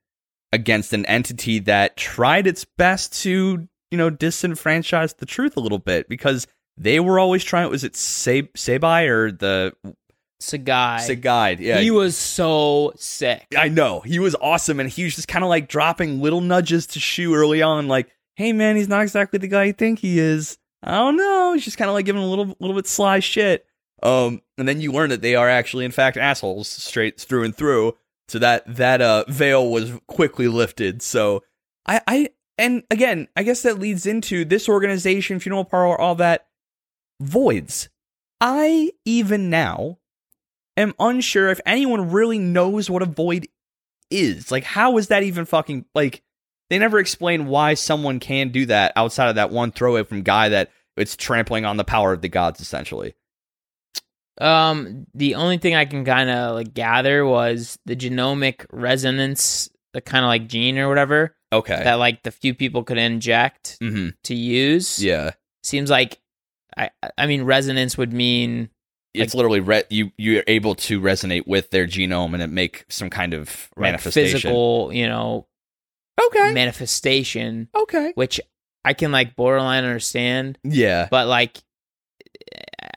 against 0.52 0.92
an 0.92 1.06
entity 1.06 1.58
that 1.60 1.96
tried 1.96 2.46
its 2.46 2.64
best 2.64 3.22
to, 3.22 3.68
you 3.90 3.98
know, 3.98 4.10
disenfranchise 4.10 5.16
the 5.16 5.26
truth 5.26 5.56
a 5.56 5.60
little 5.60 5.78
bit 5.78 6.08
because 6.08 6.46
they 6.76 7.00
were 7.00 7.18
always 7.18 7.44
trying. 7.44 7.70
Was 7.70 7.84
it 7.84 7.96
Sab- 7.96 8.52
Sabai 8.54 9.08
or 9.08 9.32
the 9.32 9.72
Sagai. 10.42 10.98
Sagai? 10.98 11.60
Yeah, 11.60 11.78
he 11.78 11.90
was 11.90 12.16
so 12.16 12.92
sick 12.96 13.46
I 13.56 13.68
know 13.68 14.00
he 14.00 14.18
was 14.18 14.34
awesome, 14.40 14.80
and 14.80 14.90
he 14.90 15.04
was 15.04 15.14
just 15.14 15.28
kind 15.28 15.44
of 15.44 15.48
like 15.48 15.68
dropping 15.68 16.20
little 16.20 16.40
nudges 16.40 16.86
to 16.88 17.00
Shu 17.00 17.34
early 17.34 17.62
on, 17.62 17.88
like, 17.88 18.08
"Hey 18.36 18.52
man, 18.52 18.76
he's 18.76 18.88
not 18.88 19.02
exactly 19.02 19.38
the 19.38 19.48
guy 19.48 19.64
you 19.64 19.72
think 19.72 20.00
he 20.00 20.18
is." 20.18 20.58
I 20.82 20.96
don't 20.96 21.16
know. 21.16 21.52
He's 21.52 21.64
just 21.64 21.78
kind 21.78 21.88
of 21.88 21.94
like 21.94 22.06
giving 22.06 22.22
a 22.22 22.26
little, 22.26 22.56
little 22.58 22.74
bit 22.74 22.88
sly 22.88 23.20
shit. 23.20 23.64
Um, 24.02 24.42
and 24.58 24.66
then 24.66 24.80
you 24.80 24.92
learn 24.92 25.10
that 25.10 25.22
they 25.22 25.34
are 25.34 25.48
actually, 25.48 25.84
in 25.84 25.92
fact, 25.92 26.16
assholes 26.16 26.68
straight 26.68 27.20
through 27.20 27.44
and 27.44 27.54
through. 27.54 27.96
So 28.28 28.38
that 28.38 28.76
that 28.76 29.02
uh 29.02 29.24
veil 29.28 29.70
was 29.70 29.92
quickly 30.06 30.48
lifted. 30.48 31.02
So 31.02 31.42
I 31.86 32.00
I 32.06 32.28
and 32.56 32.82
again, 32.90 33.28
I 33.36 33.42
guess 33.42 33.62
that 33.62 33.78
leads 33.78 34.06
into 34.06 34.44
this 34.44 34.68
organization, 34.68 35.38
funeral 35.38 35.64
parlor, 35.64 36.00
all 36.00 36.14
that 36.16 36.46
voids. 37.20 37.88
I 38.40 38.90
even 39.04 39.50
now 39.50 39.98
am 40.76 40.94
unsure 40.98 41.50
if 41.50 41.60
anyone 41.66 42.10
really 42.10 42.38
knows 42.38 42.88
what 42.88 43.02
a 43.02 43.06
void 43.06 43.48
is. 44.10 44.50
Like, 44.50 44.64
how 44.64 44.98
is 44.98 45.08
that 45.08 45.22
even 45.22 45.44
fucking 45.44 45.84
like? 45.94 46.22
They 46.70 46.78
never 46.78 46.98
explain 46.98 47.46
why 47.46 47.74
someone 47.74 48.18
can 48.18 48.48
do 48.48 48.64
that 48.66 48.92
outside 48.96 49.28
of 49.28 49.34
that 49.34 49.50
one 49.50 49.72
throwaway 49.72 50.04
from 50.04 50.22
guy 50.22 50.48
that 50.48 50.70
it's 50.96 51.16
trampling 51.16 51.66
on 51.66 51.76
the 51.76 51.84
power 51.84 52.14
of 52.14 52.22
the 52.22 52.28
gods, 52.28 52.60
essentially. 52.60 53.14
Um, 54.40 55.06
the 55.14 55.34
only 55.34 55.58
thing 55.58 55.74
I 55.74 55.84
can 55.84 56.04
kind 56.04 56.30
of 56.30 56.54
like 56.54 56.72
gather 56.74 57.24
was 57.24 57.78
the 57.84 57.94
genomic 57.94 58.64
resonance, 58.72 59.68
the 59.92 60.00
kind 60.00 60.24
of 60.24 60.28
like 60.28 60.48
gene 60.48 60.78
or 60.78 60.88
whatever 60.88 61.36
Okay. 61.52 61.82
that 61.84 61.94
like 61.94 62.22
the 62.22 62.30
few 62.30 62.54
people 62.54 62.82
could 62.82 62.96
inject 62.98 63.76
mm-hmm. 63.82 64.08
to 64.24 64.34
use. 64.34 65.02
Yeah. 65.04 65.32
seems 65.62 65.90
like 65.90 66.18
I 66.76 66.90
I 67.18 67.26
mean 67.26 67.42
resonance 67.44 67.98
would 67.98 68.12
mean 68.14 68.70
It's 69.12 69.34
literally 69.34 69.60
re- 69.60 69.84
you 69.90 70.10
you're 70.16 70.44
able 70.46 70.74
to 70.76 70.98
resonate 71.00 71.46
with 71.46 71.68
their 71.70 71.86
genome 71.86 72.32
and 72.32 72.42
it 72.42 72.46
make 72.48 72.86
some 72.88 73.10
kind 73.10 73.34
of 73.34 73.68
like 73.76 73.82
manifestation. 73.92 74.32
physical, 74.40 74.90
you 74.94 75.06
know, 75.06 75.46
Okay. 76.20 76.52
manifestation, 76.54 77.68
Okay. 77.74 78.12
which 78.14 78.40
I 78.84 78.94
can 78.94 79.12
like 79.12 79.36
borderline 79.36 79.84
understand, 79.84 80.58
Yeah. 80.64 81.08
but 81.10 81.26
like 81.28 81.58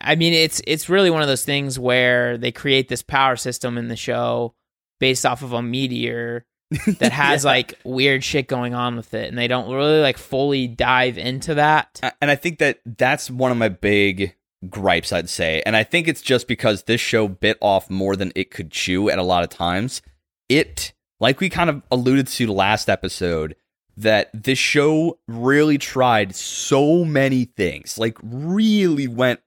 I 0.06 0.14
mean 0.14 0.32
it's 0.32 0.62
it's 0.66 0.88
really 0.88 1.10
one 1.10 1.22
of 1.22 1.28
those 1.28 1.44
things 1.44 1.78
where 1.78 2.38
they 2.38 2.52
create 2.52 2.88
this 2.88 3.02
power 3.02 3.36
system 3.36 3.76
in 3.76 3.88
the 3.88 3.96
show 3.96 4.54
based 5.00 5.26
off 5.26 5.42
of 5.42 5.52
a 5.52 5.62
meteor 5.62 6.46
that 6.98 7.12
has 7.12 7.44
Yeah. 7.44 7.50
like 7.50 7.74
weird 7.84 8.24
shit 8.24 8.48
going 8.48 8.74
on 8.74 8.96
with 8.96 9.14
it, 9.14 9.28
and 9.28 9.36
they 9.38 9.46
don't 9.48 9.72
really 9.72 10.00
like 10.00 10.18
fully 10.18 10.66
dive 10.66 11.18
into 11.18 11.54
that. 11.54 12.00
And 12.20 12.30
I 12.30 12.34
think 12.36 12.58
that 12.58 12.80
that's 12.84 13.30
one 13.30 13.50
of 13.52 13.56
my 13.56 13.68
big 13.68 14.34
gripes, 14.68 15.12
I'd 15.12 15.28
say. 15.28 15.62
And 15.64 15.76
I 15.76 15.84
think 15.84 16.08
it's 16.08 16.22
just 16.22 16.48
because 16.48 16.84
this 16.84 17.00
show 17.00 17.28
bit 17.28 17.58
off 17.60 17.88
more 17.90 18.16
than 18.16 18.32
it 18.34 18.50
could 18.50 18.70
chew 18.72 19.08
at 19.10 19.18
a 19.18 19.22
lot 19.22 19.44
of 19.44 19.50
times. 19.50 20.02
It, 20.48 20.92
like 21.20 21.40
we 21.40 21.48
kind 21.50 21.70
of 21.70 21.82
alluded 21.90 22.26
to 22.28 22.52
last 22.52 22.88
episode, 22.88 23.54
that 23.96 24.30
this 24.34 24.58
show 24.58 25.18
really 25.28 25.78
tried 25.78 26.34
so 26.34 27.04
many 27.04 27.44
things, 27.44 27.96
like 27.96 28.18
really 28.22 29.06
went 29.06 29.40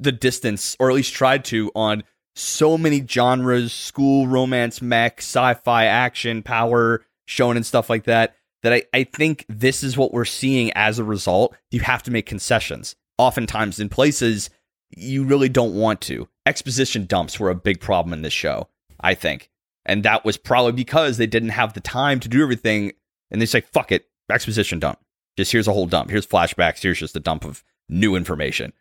the 0.00 0.12
distance, 0.12 0.76
or 0.80 0.90
at 0.90 0.96
least 0.96 1.14
tried 1.14 1.44
to, 1.46 1.70
on 1.74 2.02
so 2.34 2.78
many 2.78 3.06
genres 3.06 3.72
school, 3.72 4.26
romance, 4.26 4.80
mech, 4.80 5.18
sci 5.18 5.54
fi, 5.54 5.84
action, 5.84 6.42
power, 6.42 7.04
shonen, 7.28 7.64
stuff 7.64 7.90
like 7.90 8.04
that 8.04 8.34
that 8.62 8.72
I, 8.72 8.82
I 8.92 9.04
think 9.04 9.46
this 9.48 9.82
is 9.82 9.96
what 9.96 10.12
we're 10.12 10.24
seeing 10.24 10.72
as 10.74 10.98
a 10.98 11.04
result. 11.04 11.54
You 11.70 11.80
have 11.80 12.02
to 12.04 12.10
make 12.10 12.26
concessions. 12.26 12.94
Oftentimes 13.18 13.80
in 13.80 13.88
places 13.88 14.50
you 14.90 15.24
really 15.24 15.48
don't 15.48 15.74
want 15.74 16.00
to. 16.02 16.28
Exposition 16.46 17.06
dumps 17.06 17.38
were 17.38 17.50
a 17.50 17.54
big 17.54 17.80
problem 17.80 18.12
in 18.12 18.22
this 18.22 18.32
show, 18.32 18.68
I 19.00 19.14
think. 19.14 19.50
And 19.86 20.02
that 20.02 20.24
was 20.24 20.36
probably 20.36 20.72
because 20.72 21.16
they 21.16 21.26
didn't 21.26 21.50
have 21.50 21.72
the 21.72 21.80
time 21.80 22.20
to 22.20 22.28
do 22.28 22.42
everything. 22.42 22.92
And 23.30 23.40
they 23.40 23.46
say, 23.46 23.60
fuck 23.60 23.92
it, 23.92 24.06
exposition 24.30 24.78
dump. 24.78 24.98
Just 25.36 25.52
here's 25.52 25.68
a 25.68 25.72
whole 25.72 25.86
dump. 25.86 26.10
Here's 26.10 26.26
flashbacks. 26.26 26.82
Here's 26.82 26.98
just 26.98 27.16
a 27.16 27.20
dump 27.20 27.44
of 27.44 27.64
new 27.88 28.14
information 28.14 28.72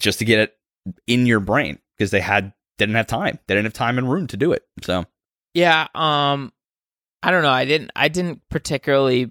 just 0.00 0.18
to 0.18 0.24
get 0.24 0.38
it 0.38 0.57
in 1.06 1.26
your 1.26 1.40
brain 1.40 1.78
because 1.96 2.10
they 2.10 2.20
had 2.20 2.52
didn't 2.78 2.94
have 2.94 3.06
time. 3.06 3.38
They 3.46 3.54
didn't 3.54 3.66
have 3.66 3.72
time 3.72 3.98
and 3.98 4.10
room 4.10 4.26
to 4.28 4.36
do 4.36 4.52
it. 4.52 4.62
So 4.82 5.04
Yeah, 5.54 5.88
um 5.94 6.52
I 7.22 7.30
don't 7.30 7.42
know. 7.42 7.50
I 7.50 7.64
didn't 7.64 7.90
I 7.96 8.08
didn't 8.08 8.42
particularly 8.50 9.30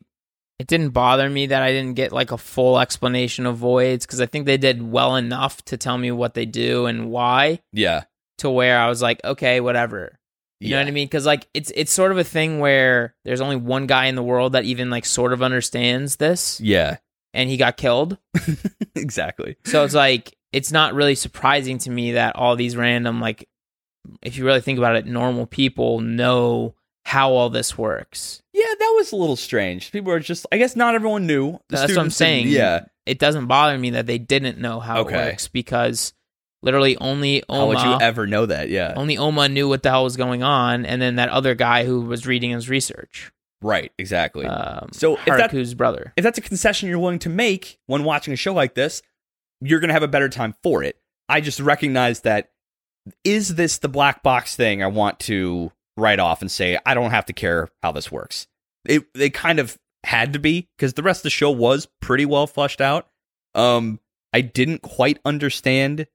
it 0.59 0.67
didn't 0.67 0.89
bother 0.89 1.29
me 1.29 1.47
that 1.47 1.61
I 1.61 1.71
didn't 1.71 1.93
get 1.95 2.11
like 2.11 2.31
a 2.31 2.37
full 2.37 2.79
explanation 2.79 3.45
of 3.45 3.57
voids 3.57 4.05
cuz 4.05 4.19
I 4.19 4.25
think 4.25 4.45
they 4.45 4.57
did 4.57 4.81
well 4.81 5.15
enough 5.15 5.63
to 5.65 5.77
tell 5.77 5.97
me 5.97 6.11
what 6.11 6.33
they 6.33 6.45
do 6.45 6.85
and 6.87 7.09
why 7.11 7.59
yeah, 7.71 8.03
to 8.39 8.49
where 8.49 8.79
I 8.79 8.89
was 8.89 9.01
like, 9.01 9.23
okay, 9.23 9.59
whatever. 9.59 10.19
You 10.59 10.71
know 10.71 10.79
what 10.79 10.87
I 10.87 10.91
mean? 10.91 11.07
Cuz 11.07 11.25
like 11.25 11.47
it's 11.53 11.71
it's 11.75 11.91
sort 11.93 12.11
of 12.11 12.17
a 12.17 12.23
thing 12.23 12.59
where 12.59 13.15
there's 13.23 13.41
only 13.41 13.55
one 13.55 13.85
guy 13.85 14.07
in 14.07 14.15
the 14.15 14.23
world 14.23 14.53
that 14.53 14.65
even 14.65 14.89
like 14.89 15.05
sort 15.05 15.31
of 15.31 15.43
understands 15.43 16.15
this 16.15 16.59
Yeah, 16.59 16.97
and 17.33 17.49
he 17.49 17.57
got 17.57 17.77
killed. 17.77 18.17
exactly. 18.95 19.55
So 19.65 19.83
it's 19.83 19.93
like 19.93 20.35
it's 20.57 20.71
not 20.71 20.93
really 20.93 21.15
surprising 21.15 21.77
to 21.79 21.89
me 21.89 22.13
that 22.13 22.35
all 22.35 22.55
these 22.55 22.75
random 22.75 23.21
like 23.21 23.47
if 24.21 24.37
you 24.37 24.45
really 24.45 24.61
think 24.61 24.77
about 24.77 24.95
it 24.95 25.05
normal 25.05 25.45
people 25.45 25.99
know 25.99 26.73
how 27.05 27.31
all 27.31 27.49
this 27.49 27.77
works. 27.77 28.41
Yeah, 28.53 28.65
that 28.79 28.93
was 28.97 29.11
a 29.13 29.15
little 29.15 29.37
strange. 29.37 29.91
People 29.93 30.11
are 30.11 30.19
just, 30.19 30.45
I 30.51 30.57
guess 30.57 30.75
not 30.75 30.93
everyone 30.93 31.25
knew. 31.25 31.57
That's 31.69 31.93
what 31.95 32.01
I'm 32.03 32.09
saying. 32.09 32.49
Yeah. 32.49 32.85
It 33.05 33.17
doesn't 33.17 33.45
bother 33.47 33.77
me 33.77 33.91
that 33.91 34.07
they 34.07 34.17
didn't 34.17 34.57
know 34.57 34.81
how 34.81 34.99
Okay. 35.01 35.13
it 35.13 35.25
works 35.31 35.47
because 35.47 36.11
literally 36.61 36.97
only 36.97 37.43
How 37.49 37.67
would 37.67 37.79
you 37.81 37.97
ever 38.01 38.27
know 38.27 38.45
that? 38.47 38.67
Yeah. 38.69 38.93
only 38.97 39.17
Oma 39.17 39.47
knew 39.47 39.69
what 39.69 39.83
the 39.83 39.89
hell 39.89 40.03
was 40.03 40.17
going 40.17 40.43
on 40.43 40.85
and 40.85 41.01
then 41.01 41.15
that 41.15 41.29
other 41.29 41.55
guy 41.55 41.85
who 41.85 42.01
was 42.01 42.27
reading 42.27 42.51
his 42.51 42.67
research. 42.69 43.31
Right, 43.61 43.91
exactly. 43.97 44.45
Um, 44.45 44.89
So 44.91 45.15
if 45.15 45.25
that- 45.25 45.77
brother. 45.77 46.11
if 46.17 46.23
that's 46.25 46.37
a 46.37 46.41
concession 46.41 46.89
you're 46.89 46.99
willing 46.99 47.19
to 47.19 47.29
make 47.29 47.79
when 47.87 48.03
watching 48.03 48.33
a 48.33 48.37
show 48.37 48.53
like 48.53 48.73
this, 48.75 49.01
you're 49.61 49.79
going 49.79 49.89
to 49.89 49.93
have 49.93 50.03
a 50.03 50.07
better 50.07 50.29
time 50.29 50.55
for 50.63 50.83
it. 50.83 50.97
I 51.29 51.41
just 51.41 51.59
recognize 51.59 52.21
that 52.21 52.51
is 53.23 53.55
this 53.55 53.79
the 53.79 53.89
black 53.89 54.23
box 54.23 54.55
thing 54.55 54.83
I 54.83 54.87
want 54.87 55.19
to 55.21 55.71
write 55.95 56.19
off 56.19 56.41
and 56.41 56.51
say 56.51 56.77
I 56.85 56.93
don't 56.93 57.11
have 57.11 57.25
to 57.25 57.33
care 57.33 57.69
how 57.81 57.91
this 57.91 58.11
works. 58.11 58.47
It 58.85 59.11
they 59.13 59.29
kind 59.29 59.59
of 59.59 59.77
had 60.03 60.33
to 60.33 60.39
be 60.39 60.69
because 60.77 60.93
the 60.93 61.03
rest 61.03 61.19
of 61.19 61.23
the 61.23 61.29
show 61.29 61.51
was 61.51 61.87
pretty 62.01 62.25
well 62.25 62.47
fleshed 62.47 62.81
out. 62.81 63.07
Um 63.55 63.99
I 64.33 64.41
didn't 64.41 64.81
quite 64.81 65.19
understand 65.25 66.07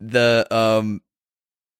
the 0.00 0.46
um 0.50 1.00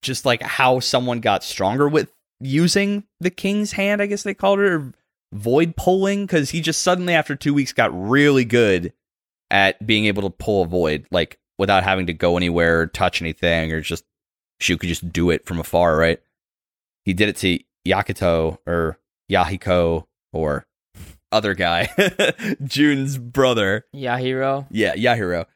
just 0.03 0.25
like 0.25 0.43
how 0.43 0.81
someone 0.81 1.21
got 1.21 1.45
stronger 1.45 1.89
with 1.89 2.13
using 2.41 3.05
the 3.21 3.31
king's 3.31 3.73
hand, 3.73 4.03
I 4.03 4.07
guess 4.07 4.23
they 4.23 4.35
called 4.35 4.59
it, 4.59 4.73
or 4.73 4.93
void 5.33 5.77
pulling, 5.77 6.27
because 6.27 6.51
he 6.51 6.61
just 6.61 6.83
suddenly 6.83 7.15
after 7.15 7.37
two 7.37 7.55
weeks 7.55 7.73
got 7.73 7.91
really 7.93 8.45
good 8.45 8.93
at 9.53 9.87
being 9.87 10.07
able 10.07 10.23
to 10.23 10.31
pull 10.31 10.63
a 10.65 10.67
void, 10.67 11.07
like 11.13 11.39
without 11.59 11.85
having 11.85 12.07
to 12.07 12.13
go 12.13 12.37
anywhere 12.37 12.81
or 12.81 12.87
touch 12.89 13.23
anything, 13.23 13.73
or 13.73 13.81
just 13.81 14.05
Shu 14.61 14.77
could 14.77 14.89
just 14.89 15.13
do 15.13 15.31
it 15.31 15.47
from 15.47 15.61
afar, 15.61 15.97
right? 15.97 16.21
He 17.05 17.13
did 17.13 17.29
it 17.29 17.37
to 17.37 17.59
Yakuto 17.87 18.59
or 18.67 18.99
Yahiko 19.31 20.07
or 20.33 20.67
other 21.31 21.55
guy, 21.55 21.89
Jun's 22.65 23.19
brother. 23.19 23.87
Yahiro. 23.95 24.67
Yeah, 24.71 24.97
Yahiro. 24.97 25.47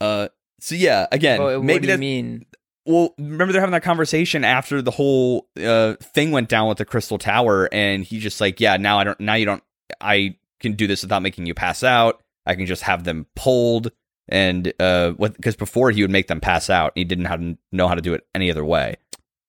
Uh, 0.00 0.28
so 0.60 0.74
yeah, 0.74 1.06
again, 1.10 1.42
what 1.42 1.64
maybe 1.64 1.80
do 1.80 1.86
you 1.86 1.92
that 1.92 2.00
mean? 2.00 2.46
well, 2.86 3.14
remember 3.18 3.52
they're 3.52 3.60
having 3.60 3.72
that 3.72 3.82
conversation 3.82 4.44
after 4.44 4.80
the 4.80 4.92
whole 4.92 5.48
uh, 5.62 5.94
thing 6.00 6.30
went 6.30 6.48
down 6.48 6.68
with 6.68 6.78
the 6.78 6.84
Crystal 6.84 7.18
Tower, 7.18 7.68
and 7.72 8.04
he's 8.04 8.22
just 8.22 8.40
like, 8.40 8.60
yeah, 8.60 8.76
now 8.76 8.98
I 8.98 9.04
don't, 9.04 9.18
now 9.18 9.34
you 9.34 9.44
don't, 9.44 9.62
I 10.00 10.36
can 10.60 10.74
do 10.74 10.86
this 10.86 11.02
without 11.02 11.22
making 11.22 11.46
you 11.46 11.54
pass 11.54 11.82
out. 11.82 12.22
I 12.46 12.54
can 12.54 12.66
just 12.66 12.82
have 12.82 13.04
them 13.04 13.26
pulled, 13.36 13.90
and 14.28 14.72
uh, 14.80 15.12
because 15.12 15.56
before 15.56 15.90
he 15.90 16.02
would 16.02 16.10
make 16.10 16.28
them 16.28 16.40
pass 16.40 16.70
out, 16.70 16.92
he 16.94 17.04
didn't 17.04 17.24
how 17.26 17.36
to 17.36 17.58
know 17.72 17.88
how 17.88 17.94
to 17.94 18.02
do 18.02 18.14
it 18.14 18.26
any 18.34 18.50
other 18.50 18.64
way. 18.64 18.96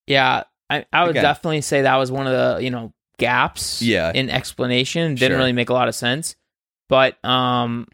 Yeah, 0.08 0.44
I, 0.70 0.86
I 0.92 1.04
would 1.04 1.12
Again. 1.12 1.24
definitely 1.24 1.62
say 1.62 1.82
that 1.84 1.96
was 1.98 2.12
one 2.12 2.28
of 2.28 2.34
the 2.34 2.64
you 2.64 2.70
know 2.72 2.94
gaps. 3.20 3.82
Yeah. 3.82 4.12
in 4.14 4.30
explanation 4.30 5.16
didn't 5.16 5.32
Sure. 5.32 5.38
really 5.38 5.54
make 5.54 5.70
a 5.70 5.74
lot 5.74 5.88
of 5.88 5.96
sense. 5.96 6.36
But 6.90 7.24
um, 7.26 7.88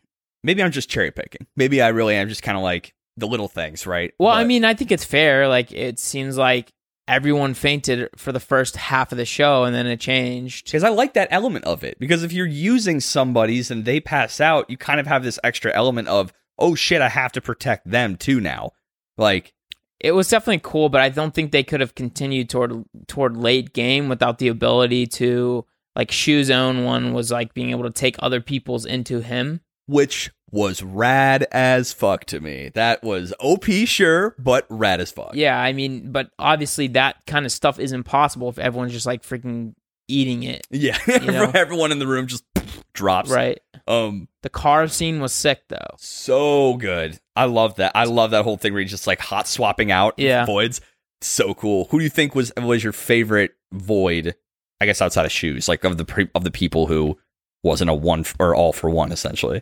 Maybe 0.44 0.62
I'm 0.62 0.72
just 0.72 0.90
cherry 0.90 1.10
picking. 1.12 1.48
Maybe 1.56 1.82
I 1.82 1.88
really 1.90 2.16
am 2.16 2.28
just 2.30 2.44
kind 2.44 2.58
of 2.58 2.64
like 2.64 2.94
the 3.18 3.28
little 3.28 3.48
things, 3.48 3.88
right? 3.88 4.14
well, 4.20 4.32
I 4.34 4.44
mean, 4.44 4.66
I 4.66 4.74
think 4.74 4.92
it's 4.92 5.06
fair. 5.06 5.48
Like 5.48 5.72
it 5.72 6.00
seems 6.00 6.38
like 6.38 6.72
everyone 7.08 7.54
fainted 7.54 8.10
for 8.16 8.32
the 8.32 8.40
first 8.40 8.76
half 8.76 9.12
of 9.12 9.18
the 9.18 9.26
show, 9.26 9.64
and 9.64 9.76
then 9.76 9.86
it 9.88 10.00
changed. 10.00 10.66
because 10.66 10.84
I 10.84 10.90
like 10.90 11.14
that 11.14 11.28
element 11.32 11.66
of 11.66 11.84
it. 11.84 12.00
Because 12.00 12.24
if 12.24 12.32
you're 12.34 12.46
using 12.46 13.00
somebody's 13.00 13.70
and 13.72 13.86
they 13.86 14.00
pass 14.00 14.40
out, 14.40 14.70
you 14.70 14.78
kind 14.78 15.00
of 15.00 15.08
have 15.08 15.24
this 15.24 15.40
extra 15.44 15.74
element 15.74 16.08
of, 16.08 16.32
oh 16.58 16.76
shit, 16.76 17.02
I 17.02 17.10
have 17.10 17.32
to 17.34 17.42
protect 17.42 17.90
them 17.90 18.16
too 18.16 18.40
now. 18.40 18.72
Like, 19.18 19.54
It 20.00 20.12
was 20.14 20.30
definitely 20.30 20.62
cool, 20.64 20.90
but 20.90 21.02
I 21.02 21.10
don't 21.10 21.34
think 21.34 21.52
they 21.52 21.64
could 21.64 21.80
have 21.82 21.96
continued 21.96 22.50
toward 22.50 22.84
toward 23.08 23.38
late 23.38 23.74
game 23.74 24.10
without 24.10 24.38
the 24.40 24.48
ability 24.50 25.08
to 25.08 25.66
like 25.96 26.12
Shu's 26.12 26.50
own 26.50 26.84
one 26.84 27.14
was 27.14 27.32
like 27.32 27.54
being 27.54 27.70
able 27.70 27.84
to 27.84 27.92
take 27.92 28.16
other 28.20 28.42
people's 28.42 28.86
into 28.86 29.22
him. 29.22 29.62
which 29.86 30.32
was 30.54 30.84
rad 30.84 31.48
as 31.52 31.92
fuck 31.92 32.26
to 32.26 32.40
me. 32.40 32.70
That 32.76 33.04
was 33.04 33.34
OP, 33.40 33.66
sure, 33.86 34.36
but 34.38 34.66
rad 34.70 35.02
as 35.02 35.12
fuck. 35.12 35.32
Yeah, 35.34 35.60
I 35.60 35.74
mean, 35.74 36.12
but 36.12 36.30
obviously 36.38 36.88
that 36.90 37.18
kind 37.26 37.46
of 37.46 37.52
stuff 37.52 37.80
is 37.80 37.92
impossible 37.92 38.50
if 38.50 38.60
everyone's 38.60 38.92
just 38.94 39.08
like 39.08 39.24
freaking 39.24 39.74
eating 40.08 40.44
it, 40.44 40.68
Yeah. 40.70 40.98
know? 41.08 41.52
Everyone 41.56 41.92
in 41.92 41.98
the 42.00 42.06
room 42.08 42.28
just 42.28 42.44
drops. 42.94 43.32
right? 43.32 43.60
Um, 43.88 44.28
The 44.44 44.50
car 44.50 44.88
scene 44.88 45.20
was 45.22 45.34
sick 45.34 45.64
though. 45.70 45.96
so 45.98 46.76
good. 46.78 47.20
I 47.36 47.46
love 47.46 47.76
that. 47.78 47.92
I 47.96 48.04
love 48.04 48.30
that 48.32 48.44
whole 48.44 48.58
thing 48.58 48.74
where 48.74 48.82
he's 48.84 48.92
just 48.92 49.08
like 49.08 49.20
hot 49.20 49.48
swapping 49.48 49.92
out 49.92 50.14
Yeah. 50.18 50.46
voids. 50.46 50.82
So 51.22 51.54
cool. 51.56 51.88
Who 51.90 51.98
do 51.98 52.04
you 52.04 52.10
think 52.12 52.36
was 52.36 52.52
was 52.58 52.84
your 52.84 52.94
favorite 52.94 53.54
void? 53.74 54.36
I 54.82 54.86
guess 54.86 55.02
outside 55.02 55.26
of 55.26 55.32
shoes, 55.32 55.68
like 55.68 55.84
of 55.84 55.98
the 55.98 56.06
pre- 56.06 56.30
of 56.36 56.44
the 56.44 56.52
people 56.52 56.86
who 56.88 57.18
wasn't 57.64 57.90
a 57.90 57.94
one 57.94 58.20
f- 58.20 58.36
or 58.40 58.54
all 58.54 58.74
for 58.74 58.90
one 58.90 59.12
essentially. 59.12 59.62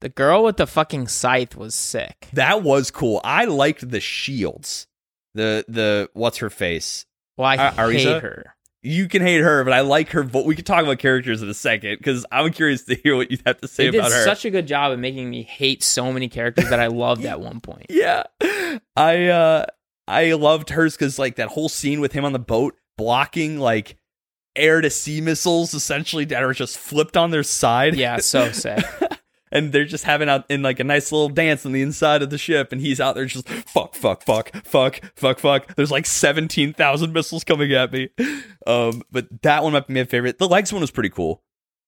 The 0.00 0.08
girl 0.08 0.44
with 0.44 0.56
the 0.58 0.66
fucking 0.66 1.08
scythe 1.08 1.56
was 1.56 1.74
sick. 1.74 2.28
That 2.32 2.62
was 2.62 2.90
cool. 2.90 3.20
I 3.24 3.46
liked 3.46 3.88
the 3.90 4.00
shields. 4.00 4.86
The 5.34 5.64
the 5.68 6.08
what's 6.14 6.38
her 6.38 6.50
face? 6.50 7.04
Well, 7.36 7.48
I 7.48 7.56
Uh, 7.56 7.88
hate 7.90 8.22
her. 8.22 8.54
You 8.82 9.08
can 9.08 9.22
hate 9.22 9.40
her, 9.40 9.64
but 9.64 9.72
I 9.72 9.80
like 9.80 10.10
her. 10.10 10.22
But 10.22 10.46
we 10.46 10.54
can 10.54 10.64
talk 10.64 10.84
about 10.84 10.98
characters 11.00 11.42
in 11.42 11.48
a 11.48 11.54
second 11.54 11.98
because 11.98 12.24
I'm 12.30 12.52
curious 12.52 12.84
to 12.84 12.94
hear 12.94 13.16
what 13.16 13.30
you 13.32 13.38
have 13.44 13.60
to 13.60 13.66
say 13.68 13.86
They 13.86 13.90
did 13.92 13.98
about 14.00 14.12
her. 14.12 14.24
such 14.24 14.44
a 14.44 14.50
good 14.50 14.66
job 14.68 14.92
of 14.92 15.00
making 15.00 15.28
me 15.30 15.42
hate 15.42 15.82
so 15.82 16.12
many 16.12 16.28
characters 16.28 16.70
that 16.70 16.78
I 16.80 16.86
loved 16.88 17.24
at 17.24 17.40
one 17.40 17.60
point. 17.60 17.86
yeah, 17.90 18.22
I 18.96 19.26
uh 19.26 19.66
I 20.06 20.32
loved 20.34 20.70
hers 20.70 20.94
because 20.96 21.18
like 21.18 21.36
that 21.36 21.48
whole 21.48 21.68
scene 21.68 22.00
with 22.00 22.12
him 22.12 22.24
on 22.24 22.32
the 22.32 22.38
boat 22.38 22.76
blocking 22.96 23.58
like 23.58 23.96
air 24.56 24.80
to 24.80 24.90
sea 24.90 25.20
missiles 25.20 25.74
essentially 25.74 26.24
that 26.26 26.42
are 26.42 26.52
just 26.54 26.78
flipped 26.78 27.16
on 27.16 27.30
their 27.32 27.42
side. 27.42 27.96
Yeah, 27.96 28.18
so 28.18 28.50
sick. 28.52 28.84
and 29.50 29.72
they're 29.72 29.84
just 29.84 30.04
having 30.04 30.28
out 30.28 30.44
in 30.50 30.62
like 30.62 30.80
a 30.80 30.84
nice 30.84 31.10
little 31.12 31.28
dance 31.28 31.64
on 31.66 31.72
the 31.72 31.82
inside 31.82 32.22
of 32.22 32.30
the 32.30 32.38
ship, 32.38 32.72
and 32.72 32.80
he's 32.80 33.00
out 33.00 33.14
there 33.14 33.24
just 33.26 33.48
fuck, 33.48 33.94
fuck, 33.94 34.22
fuck, 34.22 34.54
fuck, 34.64 35.00
fuck, 35.16 35.38
fuck. 35.38 35.74
There's 35.76 35.90
like 35.90 36.06
seventeen 36.06 36.72
thousand 36.72 37.12
missiles 37.12 37.44
coming 37.44 37.72
at 37.72 37.92
me. 37.92 38.08
Um, 38.66 39.02
but 39.10 39.26
that 39.42 39.62
one 39.62 39.72
might 39.72 39.86
be 39.86 39.94
my 39.94 40.04
favorite. 40.04 40.38
The 40.38 40.48
legs 40.48 40.72
one 40.72 40.80
was 40.82 40.90
pretty 40.90 41.10
cool. 41.10 41.42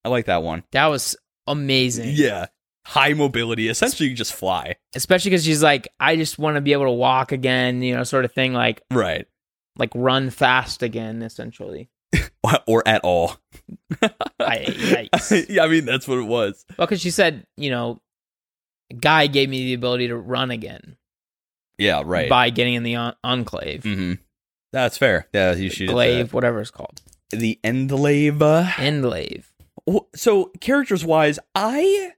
I 0.05 0.09
like 0.09 0.27
that 0.27 0.43
one. 0.43 0.63
That 0.73 0.87
was 0.87 1.17
amazing. 1.47 2.11
Yeah, 2.15 2.47
high 2.87 3.13
mobility. 3.13 3.69
Essentially, 3.69 4.09
you 4.09 4.15
just 4.15 4.33
fly. 4.33 4.77
Especially 4.95 5.31
because 5.31 5.45
she's 5.45 5.63
like, 5.63 5.89
I 6.01 6.17
just 6.17 6.39
want 6.39 6.55
to 6.57 6.61
be 6.61 6.73
able 6.73 6.87
to 6.87 6.91
walk 6.93 7.33
again, 7.33 7.83
you 7.83 7.95
know, 7.95 8.05
sort 8.05 8.25
of 8.25 8.33
thing. 8.33 8.53
Like, 8.55 8.83
Right. 8.91 9.27
like 9.77 9.91
run 9.95 10.31
fast 10.31 10.83
again, 10.83 11.23
essentially. 11.23 11.91
or 12.67 12.87
at 12.87 13.03
all. 13.05 13.37
I, 14.41 15.07
yeah, 15.49 15.65
I 15.65 15.69
mean 15.69 15.85
that's 15.85 16.07
what 16.09 16.19
it 16.19 16.27
was. 16.27 16.65
Well, 16.79 16.87
because 16.87 17.01
she 17.01 17.11
said, 17.11 17.47
you 17.57 17.71
know, 17.71 18.01
Gai 18.99 19.27
gave 19.29 19.49
me 19.49 19.65
the 19.67 19.75
ability 19.75 20.09
to 20.09 20.17
run 20.17 20.51
again 20.51 20.97
Yeah, 21.79 22.03
right. 22.05 22.29
by 22.29 22.51
getting 22.51 22.75
in 22.75 22.83
the 22.83 22.97
on- 22.97 23.15
enclave, 23.23 23.83
hmm 23.85 24.15
That's 24.73 24.99
fair. 24.99 25.29
Yeah, 25.33 25.55
you 25.55 25.71
should 25.71 25.89
glaive, 25.89 26.33
whatever 26.33 26.61
it's 26.61 26.71
called, 26.71 27.01
the 27.31 27.59
endlave. 27.65 28.79
enclave. 28.79 29.53
Wh- 29.89 29.99
So 30.15 30.47
characters 30.61 31.05
wise, 31.05 31.39
I 31.55 32.13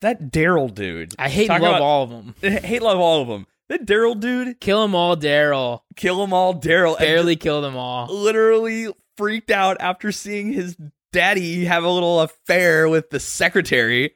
that 0.00 0.32
Daryl 0.32 0.72
dude. 0.74 1.14
I 1.18 1.28
hate 1.28 1.48
love 1.48 1.60
about- 1.62 1.80
all 1.80 2.02
of 2.04 2.10
them. 2.10 2.34
hate 2.40 2.82
love 2.82 2.98
all 2.98 3.22
of 3.22 3.28
them. 3.28 3.46
That 3.72 3.86
Daryl 3.86 4.20
dude, 4.20 4.60
Kill 4.60 4.82
them 4.82 4.94
all, 4.94 5.16
Daryl. 5.16 5.80
kill 5.96 6.20
them 6.20 6.34
all. 6.34 6.54
Daryl 6.54 6.98
Barely 6.98 7.36
kill 7.36 7.62
them 7.62 7.74
all. 7.74 8.06
literally 8.14 8.88
freaked 9.16 9.50
out 9.50 9.78
after 9.80 10.12
seeing 10.12 10.52
his 10.52 10.76
daddy 11.10 11.64
have 11.64 11.82
a 11.82 11.88
little 11.88 12.20
affair 12.20 12.86
with 12.88 13.08
the 13.08 13.18
secretary. 13.18 14.14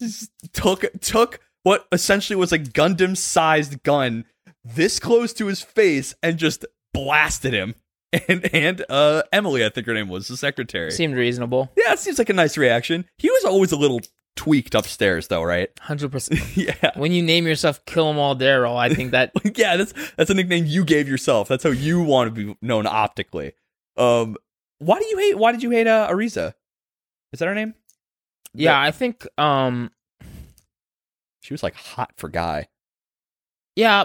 Just 0.00 0.30
took 0.54 0.84
took 1.00 1.40
what 1.62 1.86
essentially 1.92 2.36
was 2.36 2.52
a 2.52 2.58
Gundam 2.58 3.16
sized 3.18 3.82
gun 3.82 4.24
this 4.64 4.98
close 4.98 5.34
to 5.34 5.46
his 5.46 5.60
face 5.60 6.14
and 6.22 6.38
just 6.38 6.64
blasted 6.94 7.52
him. 7.52 7.74
And 8.28 8.48
and 8.54 8.84
uh 8.88 9.24
Emily, 9.30 9.62
I 9.62 9.68
think 9.68 9.86
her 9.88 9.92
name 9.92 10.08
was 10.08 10.26
the 10.28 10.38
secretary. 10.38 10.90
Seemed 10.90 11.16
reasonable. 11.16 11.70
Yeah, 11.76 11.92
it 11.92 11.98
seems 11.98 12.16
like 12.18 12.30
a 12.30 12.32
nice 12.32 12.56
reaction. 12.56 13.04
He 13.18 13.28
was 13.30 13.44
always 13.44 13.72
a 13.72 13.76
little 13.76 14.00
tweaked 14.36 14.74
upstairs, 14.74 15.28
though, 15.28 15.42
right? 15.42 15.74
100%. 15.86 16.56
yeah, 16.56 16.90
when 16.94 17.10
you 17.12 17.22
name 17.22 17.46
yourself 17.46 17.84
Kill 17.86 18.08
'em 18.10 18.18
all, 18.18 18.36
Daryl, 18.36 18.76
I 18.76 18.94
think 18.94 19.10
that 19.10 19.32
yeah. 19.56 19.76
That's 19.76 19.92
that's 20.16 20.30
a 20.30 20.34
nickname 20.34 20.66
you 20.66 20.84
gave 20.84 21.08
yourself. 21.08 21.48
That's 21.48 21.64
how 21.64 21.70
you 21.70 22.02
want 22.02 22.34
to 22.34 22.46
be 22.46 22.56
known 22.62 22.86
optically. 22.86 23.52
Um, 23.96 24.36
why 24.78 24.98
do 24.98 25.06
you 25.06 25.18
hate? 25.18 25.38
Why 25.38 25.52
did 25.52 25.62
you 25.62 25.70
hate 25.70 25.86
uh, 25.86 26.08
Arisa? 26.10 26.52
Is 27.32 27.40
that 27.40 27.46
her 27.46 27.54
name? 27.54 27.74
yeah, 28.54 28.80
I 28.80 28.90
think 28.90 29.26
um 29.38 29.90
She 31.42 31.52
was 31.54 31.62
like 31.62 31.74
hot 31.74 32.12
for 32.16 32.28
guy. 32.28 32.68
yeah, 33.74 34.04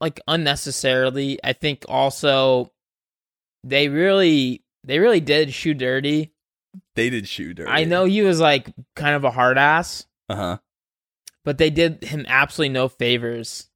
like 0.00 0.20
unnecessarily. 0.28 1.38
I 1.44 1.52
think 1.52 1.84
also 1.88 2.72
they 3.64 3.88
really 3.88 4.62
they 4.84 4.98
really 4.98 5.20
did 5.20 5.52
shoot 5.54 5.78
dirty. 5.78 6.31
They 6.94 7.10
did 7.10 7.28
shoot 7.28 7.58
her. 7.58 7.68
I 7.68 7.84
know 7.84 8.04
he 8.04 8.22
was 8.22 8.40
like 8.40 8.72
kind 8.96 9.14
of 9.14 9.24
a 9.24 9.30
hard 9.30 9.58
ass, 9.58 10.06
Uh 10.28 10.36
huh. 10.36 10.58
but 11.44 11.58
they 11.58 11.70
did 11.70 12.04
him 12.04 12.24
absolutely 12.28 12.72
no 12.72 12.88
favors. 12.88 13.68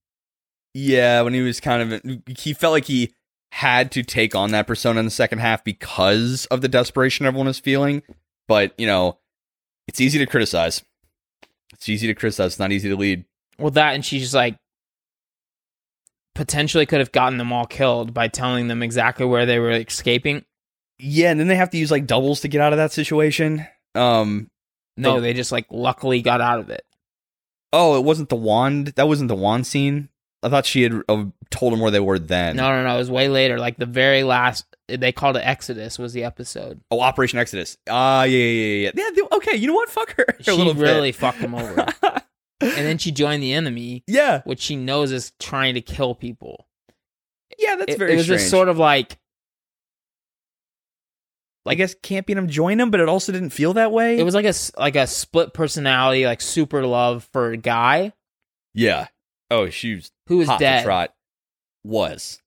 Yeah, 0.74 1.22
when 1.22 1.32
he 1.34 1.40
was 1.40 1.58
kind 1.60 1.92
of, 1.92 2.02
he 2.38 2.52
felt 2.52 2.72
like 2.72 2.84
he 2.84 3.14
had 3.52 3.90
to 3.92 4.02
take 4.02 4.34
on 4.34 4.50
that 4.52 4.66
persona 4.66 4.98
in 5.00 5.06
the 5.06 5.10
second 5.10 5.38
half 5.38 5.64
because 5.64 6.44
of 6.46 6.60
the 6.60 6.68
desperation 6.68 7.24
everyone 7.24 7.46
was 7.46 7.58
feeling. 7.58 8.02
But 8.48 8.74
you 8.78 8.86
know, 8.86 9.18
it's 9.88 10.00
easy 10.00 10.18
to 10.18 10.26
criticize. 10.26 10.82
It's 11.72 11.88
easy 11.88 12.06
to 12.06 12.14
criticize. 12.14 12.52
It's 12.52 12.58
not 12.58 12.72
easy 12.72 12.88
to 12.90 12.96
lead. 12.96 13.24
Well, 13.58 13.70
that 13.72 13.94
and 13.94 14.04
she's 14.04 14.22
just 14.22 14.34
like 14.34 14.56
potentially 16.34 16.84
could 16.86 17.00
have 17.00 17.12
gotten 17.12 17.38
them 17.38 17.52
all 17.52 17.66
killed 17.66 18.12
by 18.12 18.28
telling 18.28 18.68
them 18.68 18.82
exactly 18.82 19.24
where 19.26 19.46
they 19.46 19.58
were 19.58 19.70
escaping. 19.72 20.44
Yeah, 20.98 21.30
and 21.30 21.38
then 21.38 21.46
they 21.48 21.56
have 21.56 21.70
to 21.70 21.78
use 21.78 21.90
like 21.90 22.06
doubles 22.06 22.40
to 22.40 22.48
get 22.48 22.60
out 22.60 22.72
of 22.72 22.78
that 22.78 22.92
situation. 22.92 23.66
Um. 23.94 24.50
No, 24.96 25.16
The- 25.16 25.20
they 25.20 25.32
just 25.34 25.52
like 25.52 25.66
luckily 25.70 26.22
got 26.22 26.40
out 26.40 26.58
of 26.58 26.70
it. 26.70 26.84
Oh, 27.72 27.98
it 27.98 28.04
wasn't 28.04 28.28
the 28.30 28.36
wand. 28.36 28.88
That 28.96 29.08
wasn't 29.08 29.28
the 29.28 29.34
wand 29.34 29.66
scene. 29.66 30.08
I 30.42 30.48
thought 30.48 30.64
she 30.64 30.82
had 30.82 30.94
uh, 31.08 31.24
told 31.50 31.72
him 31.72 31.80
where 31.80 31.90
they 31.90 32.00
were 32.00 32.18
then. 32.18 32.56
No, 32.56 32.70
no, 32.70 32.84
no. 32.84 32.94
It 32.94 32.98
was 32.98 33.10
way 33.10 33.28
later. 33.28 33.58
Like 33.58 33.76
the 33.76 33.84
very 33.86 34.22
last, 34.22 34.64
they 34.88 35.10
called 35.12 35.36
it 35.36 35.40
Exodus 35.40 35.98
was 35.98 36.12
the 36.12 36.24
episode. 36.24 36.80
Oh, 36.90 37.00
Operation 37.00 37.38
Exodus. 37.38 37.76
Ah, 37.90 38.22
yeah, 38.24 38.38
yeah, 38.38 38.44
yeah, 38.44 38.76
yeah. 38.84 38.90
yeah 38.94 39.10
they- 39.14 39.36
okay, 39.36 39.56
you 39.56 39.66
know 39.66 39.74
what? 39.74 39.88
Fuck 39.90 40.14
her. 40.16 40.24
a 40.38 40.42
She 40.42 40.52
little 40.52 40.74
bit. 40.74 40.82
really 40.82 41.12
fucked 41.12 41.38
him 41.38 41.54
over. 41.54 41.86
and 42.02 42.22
then 42.60 42.96
she 42.98 43.10
joined 43.10 43.42
the 43.42 43.52
enemy, 43.54 44.04
yeah, 44.06 44.42
which 44.44 44.60
she 44.60 44.76
knows 44.76 45.10
is 45.12 45.32
trying 45.40 45.74
to 45.74 45.80
kill 45.82 46.14
people. 46.14 46.66
yeah. 47.58 47.76
That's 47.76 47.94
It, 47.94 47.98
very 47.98 48.12
it 48.12 48.16
was 48.16 48.24
strange. 48.26 48.40
just 48.42 48.50
sort 48.50 48.68
of 48.68 48.78
like 48.78 49.18
I 51.66 51.74
guess 51.74 51.94
camping 52.02 52.38
him 52.38 52.48
join 52.48 52.78
him, 52.80 52.90
but 52.90 53.00
it 53.00 53.08
also 53.08 53.32
didn't 53.32 53.50
feel 53.50 53.74
that 53.74 53.92
way. 53.92 54.18
it 54.18 54.22
was 54.24 54.34
like 54.34 54.44
a 54.44 54.48
s- 54.48 54.72
like 54.76 54.96
a 54.96 55.06
split 55.06 55.52
personality, 55.54 56.24
like 56.26 56.40
super 56.40 56.84
love 56.86 57.28
for 57.32 57.50
a 57.52 57.56
guy 57.56 58.12
yeah. 58.74 59.08
Oh, 59.50 59.70
she 59.70 59.94
was 59.94 60.10
who 60.26 60.36
was 60.38 60.48
hot 60.48 60.60
dead. 60.60 60.80
to 60.80 60.84
trot. 60.84 61.14
Was 61.82 62.42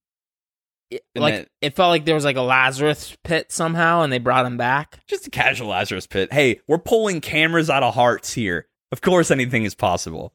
It- 0.91 1.03
And 1.15 1.23
like 1.23 1.33
then- 1.35 1.45
it 1.61 1.75
felt 1.75 1.89
like 1.89 2.05
there 2.05 2.13
was 2.15 2.23
like 2.25 2.35
a 2.35 2.41
Lazarus 2.41 3.17
pit 3.23 3.51
somehow, 3.51 4.01
and 4.01 4.11
they 4.13 4.19
brought 4.19 4.45
him 4.45 4.57
back. 4.57 4.99
just 5.07 5.25
a 5.27 5.29
casual 5.31 5.69
Lazarus 5.69 6.05
pit. 6.07 6.31
Hey, 6.31 6.61
we're 6.67 6.77
pulling 6.77 7.19
cameras 7.21 7.69
out 7.69 7.83
of 7.83 7.95
hearts 7.95 8.33
here. 8.33 8.67
Of 8.91 9.01
course, 9.01 9.31
anything 9.31 9.63
is 9.63 9.73
possible. 9.75 10.33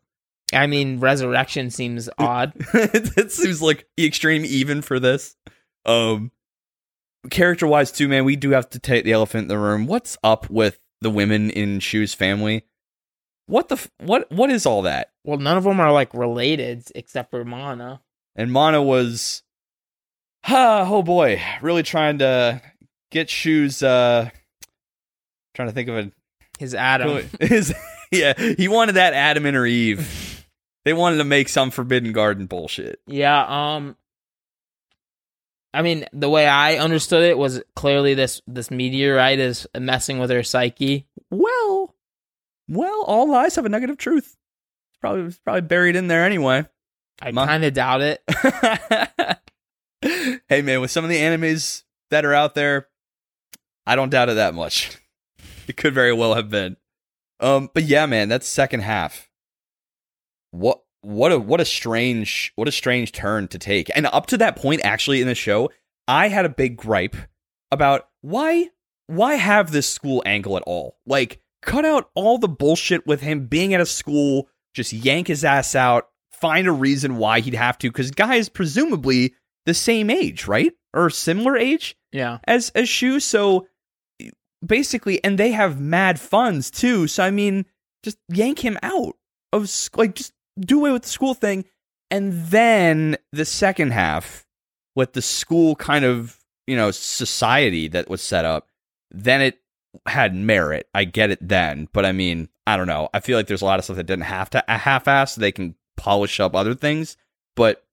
I 0.52 0.66
mean, 0.66 1.00
resurrection 1.00 1.70
seems 1.70 2.08
odd. 2.18 2.52
it, 2.74 3.16
it 3.16 3.32
seems 3.32 3.60
like 3.62 3.86
the 3.96 4.06
extreme 4.06 4.44
even 4.44 4.82
for 4.82 4.98
this. 5.00 5.36
Um, 5.86 6.30
character 7.30 7.66
wise, 7.66 7.90
too, 7.92 8.08
man, 8.08 8.24
we 8.24 8.36
do 8.36 8.50
have 8.50 8.68
to 8.70 8.78
take 8.78 9.04
the 9.04 9.12
elephant 9.12 9.42
in 9.42 9.48
the 9.48 9.58
room. 9.58 9.86
What's 9.86 10.16
up 10.22 10.48
with 10.50 10.78
the 11.00 11.10
women 11.10 11.50
in 11.50 11.80
Shu's 11.80 12.14
family? 12.14 12.64
What 13.46 13.68
the 13.68 13.76
f- 13.76 13.90
what 13.98 14.30
what 14.32 14.50
is 14.50 14.64
all 14.64 14.82
that? 14.82 15.10
Well, 15.22 15.38
none 15.38 15.58
of 15.58 15.64
them 15.64 15.78
are 15.78 15.92
like 15.92 16.14
related 16.14 16.90
except 16.94 17.30
for 17.30 17.44
Mana. 17.44 18.00
And 18.36 18.50
Mana 18.50 18.82
was, 18.82 19.42
ah, 20.48 20.88
oh 20.90 21.02
boy, 21.02 21.42
really 21.60 21.82
trying 21.82 22.18
to 22.18 22.62
get 23.10 23.28
Shu's. 23.28 23.82
Uh, 23.82 24.30
trying 25.54 25.68
to 25.68 25.74
think 25.74 25.88
of 25.88 25.96
a 25.96 26.10
His 26.58 26.74
Adam. 26.74 27.28
his 27.40 27.74
yeah. 28.10 28.32
He 28.34 28.68
wanted 28.68 28.92
that 28.94 29.14
Adam 29.14 29.46
and 29.46 29.56
Eve. 29.66 30.30
They 30.84 30.92
wanted 30.92 31.16
to 31.16 31.24
make 31.24 31.48
some 31.48 31.70
Forbidden 31.70 32.12
Garden 32.12 32.44
bullshit. 32.44 33.00
Yeah, 33.06 33.46
um 33.48 33.96
I 35.74 35.82
mean, 35.82 36.06
the 36.12 36.30
way 36.30 36.46
I 36.46 36.76
understood 36.76 37.24
it 37.24 37.36
was 37.36 37.60
clearly 37.74 38.14
this 38.14 38.40
this 38.46 38.70
meteorite 38.70 39.40
is 39.40 39.66
messing 39.76 40.20
with 40.20 40.30
her 40.30 40.44
psyche. 40.44 41.08
Well, 41.30 41.96
well, 42.68 43.02
all 43.02 43.28
lies 43.28 43.56
have 43.56 43.66
a 43.66 43.68
nugget 43.68 43.90
of 43.90 43.98
truth. 43.98 44.36
It's 44.90 45.00
probably 45.00 45.22
it's 45.22 45.38
probably 45.40 45.62
buried 45.62 45.96
in 45.96 46.06
there 46.06 46.24
anyway. 46.24 46.64
I 47.20 47.32
kind 47.32 47.64
of 47.64 47.74
doubt 47.74 48.02
it. 48.02 48.22
hey 50.48 50.62
man, 50.62 50.80
with 50.80 50.92
some 50.92 51.04
of 51.04 51.10
the 51.10 51.18
animes 51.18 51.82
that 52.10 52.24
are 52.24 52.34
out 52.34 52.54
there, 52.54 52.86
I 53.84 53.96
don't 53.96 54.10
doubt 54.10 54.28
it 54.28 54.34
that 54.34 54.54
much. 54.54 54.96
It 55.66 55.78
could 55.78 55.94
very 55.94 56.12
well 56.12 56.34
have 56.34 56.50
been. 56.50 56.76
Um, 57.40 57.70
but 57.72 57.84
yeah, 57.84 58.04
man, 58.04 58.28
that 58.28 58.44
second 58.44 58.80
half. 58.80 59.30
What 60.50 60.83
what 61.04 61.32
a 61.32 61.38
what 61.38 61.60
a 61.60 61.64
strange 61.64 62.52
what 62.56 62.68
a 62.68 62.72
strange 62.72 63.12
turn 63.12 63.48
to 63.48 63.58
take. 63.58 63.90
And 63.94 64.06
up 64.06 64.26
to 64.26 64.38
that 64.38 64.56
point, 64.56 64.80
actually, 64.84 65.20
in 65.20 65.28
the 65.28 65.34
show, 65.34 65.70
I 66.08 66.28
had 66.28 66.44
a 66.44 66.48
big 66.50 66.76
gripe 66.76 67.16
about 67.70 68.08
why 68.22 68.70
why 69.06 69.34
have 69.34 69.70
this 69.70 69.86
school 69.88 70.22
angle 70.24 70.56
at 70.56 70.62
all? 70.66 70.96
Like, 71.06 71.40
cut 71.62 71.84
out 71.84 72.10
all 72.14 72.38
the 72.38 72.48
bullshit 72.48 73.06
with 73.06 73.20
him 73.20 73.46
being 73.46 73.74
at 73.74 73.80
a 73.80 73.86
school, 73.86 74.48
just 74.72 74.92
yank 74.94 75.28
his 75.28 75.44
ass 75.44 75.74
out, 75.74 76.08
find 76.32 76.66
a 76.66 76.72
reason 76.72 77.18
why 77.18 77.40
he'd 77.40 77.54
have 77.54 77.76
to, 77.78 77.90
because 77.90 78.10
guy 78.10 78.36
is 78.36 78.48
presumably 78.48 79.34
the 79.66 79.74
same 79.74 80.08
age, 80.10 80.46
right? 80.46 80.72
Or 80.94 81.10
similar 81.10 81.56
age 81.56 81.96
Yeah. 82.12 82.38
as 82.44 82.70
as 82.70 82.88
Shu. 82.88 83.20
So 83.20 83.66
basically, 84.64 85.22
and 85.24 85.38
they 85.38 85.52
have 85.52 85.80
mad 85.80 86.18
funds 86.20 86.70
too. 86.70 87.06
So 87.06 87.22
I 87.24 87.30
mean, 87.30 87.66
just 88.02 88.18
yank 88.28 88.60
him 88.64 88.78
out 88.82 89.16
of 89.52 89.70
like 89.96 90.14
just 90.14 90.32
do 90.58 90.78
away 90.78 90.92
with 90.92 91.02
the 91.02 91.08
school 91.08 91.34
thing, 91.34 91.64
and 92.10 92.32
then 92.46 93.16
the 93.32 93.44
second 93.44 93.92
half 93.92 94.46
with 94.94 95.12
the 95.12 95.22
school 95.22 95.74
kind 95.76 96.04
of 96.04 96.38
you 96.66 96.76
know 96.76 96.90
society 96.90 97.88
that 97.88 98.08
was 98.08 98.22
set 98.22 98.44
up, 98.44 98.68
then 99.10 99.40
it 99.40 99.60
had 100.06 100.34
merit. 100.34 100.88
I 100.94 101.04
get 101.04 101.30
it 101.30 101.46
then, 101.46 101.88
but 101.92 102.04
I 102.04 102.12
mean, 102.12 102.48
I 102.66 102.76
don't 102.76 102.86
know. 102.86 103.08
I 103.14 103.20
feel 103.20 103.38
like 103.38 103.46
there's 103.46 103.62
a 103.62 103.66
lot 103.66 103.78
of 103.78 103.84
stuff 103.84 103.96
that 103.96 104.06
didn't 104.06 104.24
have 104.24 104.50
to 104.50 104.64
a 104.68 104.78
half-ass. 104.78 105.34
So 105.34 105.40
they 105.40 105.52
can 105.52 105.74
polish 105.96 106.40
up 106.40 106.54
other 106.54 106.74
things, 106.74 107.16
but 107.54 107.84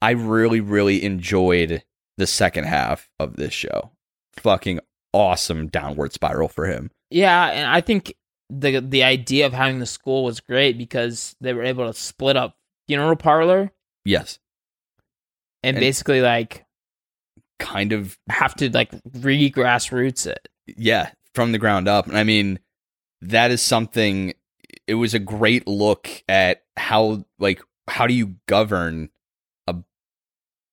I 0.00 0.12
really, 0.12 0.60
really 0.60 1.04
enjoyed 1.04 1.82
the 2.16 2.26
second 2.26 2.64
half 2.64 3.10
of 3.18 3.36
this 3.36 3.52
show. 3.52 3.90
Fucking 4.36 4.80
awesome 5.12 5.68
downward 5.68 6.12
spiral 6.12 6.48
for 6.48 6.66
him. 6.66 6.90
Yeah, 7.10 7.48
and 7.50 7.66
I 7.68 7.80
think 7.80 8.14
the 8.50 8.80
the 8.80 9.02
idea 9.04 9.46
of 9.46 9.52
having 9.52 9.78
the 9.78 9.86
school 9.86 10.24
was 10.24 10.40
great 10.40 10.76
because 10.76 11.36
they 11.40 11.54
were 11.54 11.62
able 11.62 11.86
to 11.86 11.98
split 11.98 12.36
up 12.36 12.56
funeral 12.88 13.16
parlor 13.16 13.70
Yes. 14.04 14.38
and, 15.62 15.76
And- 15.76 15.82
basically 15.82 16.20
like 16.20 16.64
Kind 17.58 17.92
of, 17.92 18.18
have 18.30 18.54
to 18.56 18.70
like 18.70 18.90
re 19.20 19.50
grassroots 19.50 20.26
it. 20.26 20.48
yeah, 20.66 21.10
from 21.34 21.52
the 21.52 21.58
ground 21.58 21.88
up. 21.88 22.06
And 22.06 22.16
I 22.16 22.24
mean, 22.24 22.58
that 23.20 23.50
is 23.50 23.60
something, 23.60 24.32
it 24.86 24.94
was 24.94 25.12
a 25.12 25.18
great 25.18 25.68
look 25.68 26.08
at 26.26 26.62
how, 26.78 27.26
like, 27.38 27.60
how 27.86 28.06
do 28.06 28.14
you 28.14 28.36
govern 28.48 29.10
a 29.66 29.76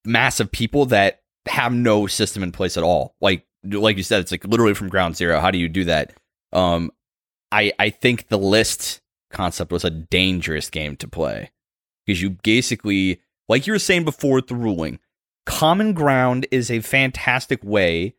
mass 0.06 0.40
of 0.40 0.50
people 0.50 0.86
that 0.86 1.20
have 1.46 1.74
no 1.74 2.06
system 2.06 2.42
in 2.42 2.52
place 2.52 2.78
at 2.78 2.82
all? 2.84 3.14
Like, 3.20 3.46
like 3.64 3.98
you 3.98 4.02
said, 4.02 4.20
it's 4.20 4.30
like 4.32 4.46
literally 4.46 4.72
from 4.72 4.88
ground 4.88 5.14
zero. 5.14 5.40
How 5.40 5.50
do 5.50 5.58
you 5.58 5.68
do 5.68 5.84
that? 5.84 6.14
Um, 6.54 6.90
I 7.52 7.72
I 7.78 7.90
think 7.90 8.28
the 8.28 8.38
list 8.38 9.00
concept 9.30 9.72
was 9.72 9.84
a 9.84 9.90
dangerous 9.90 10.70
game 10.70 10.96
to 10.96 11.08
play 11.08 11.50
because 12.06 12.22
you 12.22 12.30
basically, 12.42 13.20
like 13.48 13.66
you 13.66 13.72
were 13.72 13.78
saying 13.78 14.04
before 14.04 14.36
with 14.36 14.48
the 14.48 14.54
ruling, 14.54 14.98
common 15.46 15.92
ground 15.92 16.46
is 16.50 16.70
a 16.70 16.80
fantastic 16.80 17.62
way 17.62 18.14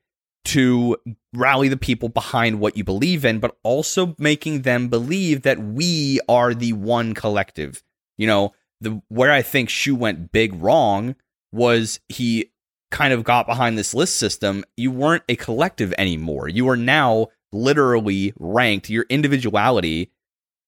to 0.46 0.98
rally 1.34 1.68
the 1.68 1.78
people 1.78 2.10
behind 2.10 2.60
what 2.60 2.78
you 2.78 2.84
believe 2.84 3.26
in, 3.26 3.40
but 3.40 3.58
also 3.64 4.16
making 4.18 4.62
them 4.62 4.88
believe 4.88 5.42
that 5.44 5.60
we 5.60 6.20
are 6.30 6.54
the 6.54 6.74
one 6.74 7.14
collective. 7.14 7.84
You 8.18 8.28
know, 8.28 8.54
the 8.82 9.02
where 9.10 9.32
I 9.32 9.42
think 9.42 9.70
Shu 9.70 9.96
went 9.96 10.32
big 10.32 10.54
wrong 10.54 11.16
was 11.52 12.00
he 12.10 12.52
kind 12.92 13.14
of 13.14 13.24
got 13.24 13.46
behind 13.46 13.78
this 13.78 13.94
list 13.94 14.16
system. 14.16 14.64
You 14.78 14.92
weren't 14.92 15.24
a 15.30 15.36
collective 15.36 15.94
anymore. 15.98 16.48
You 16.48 16.68
are 16.70 16.78
now 16.78 17.28
literally 17.52 18.34
ranked. 18.40 18.90
Your 18.90 19.06
individuality 19.10 20.12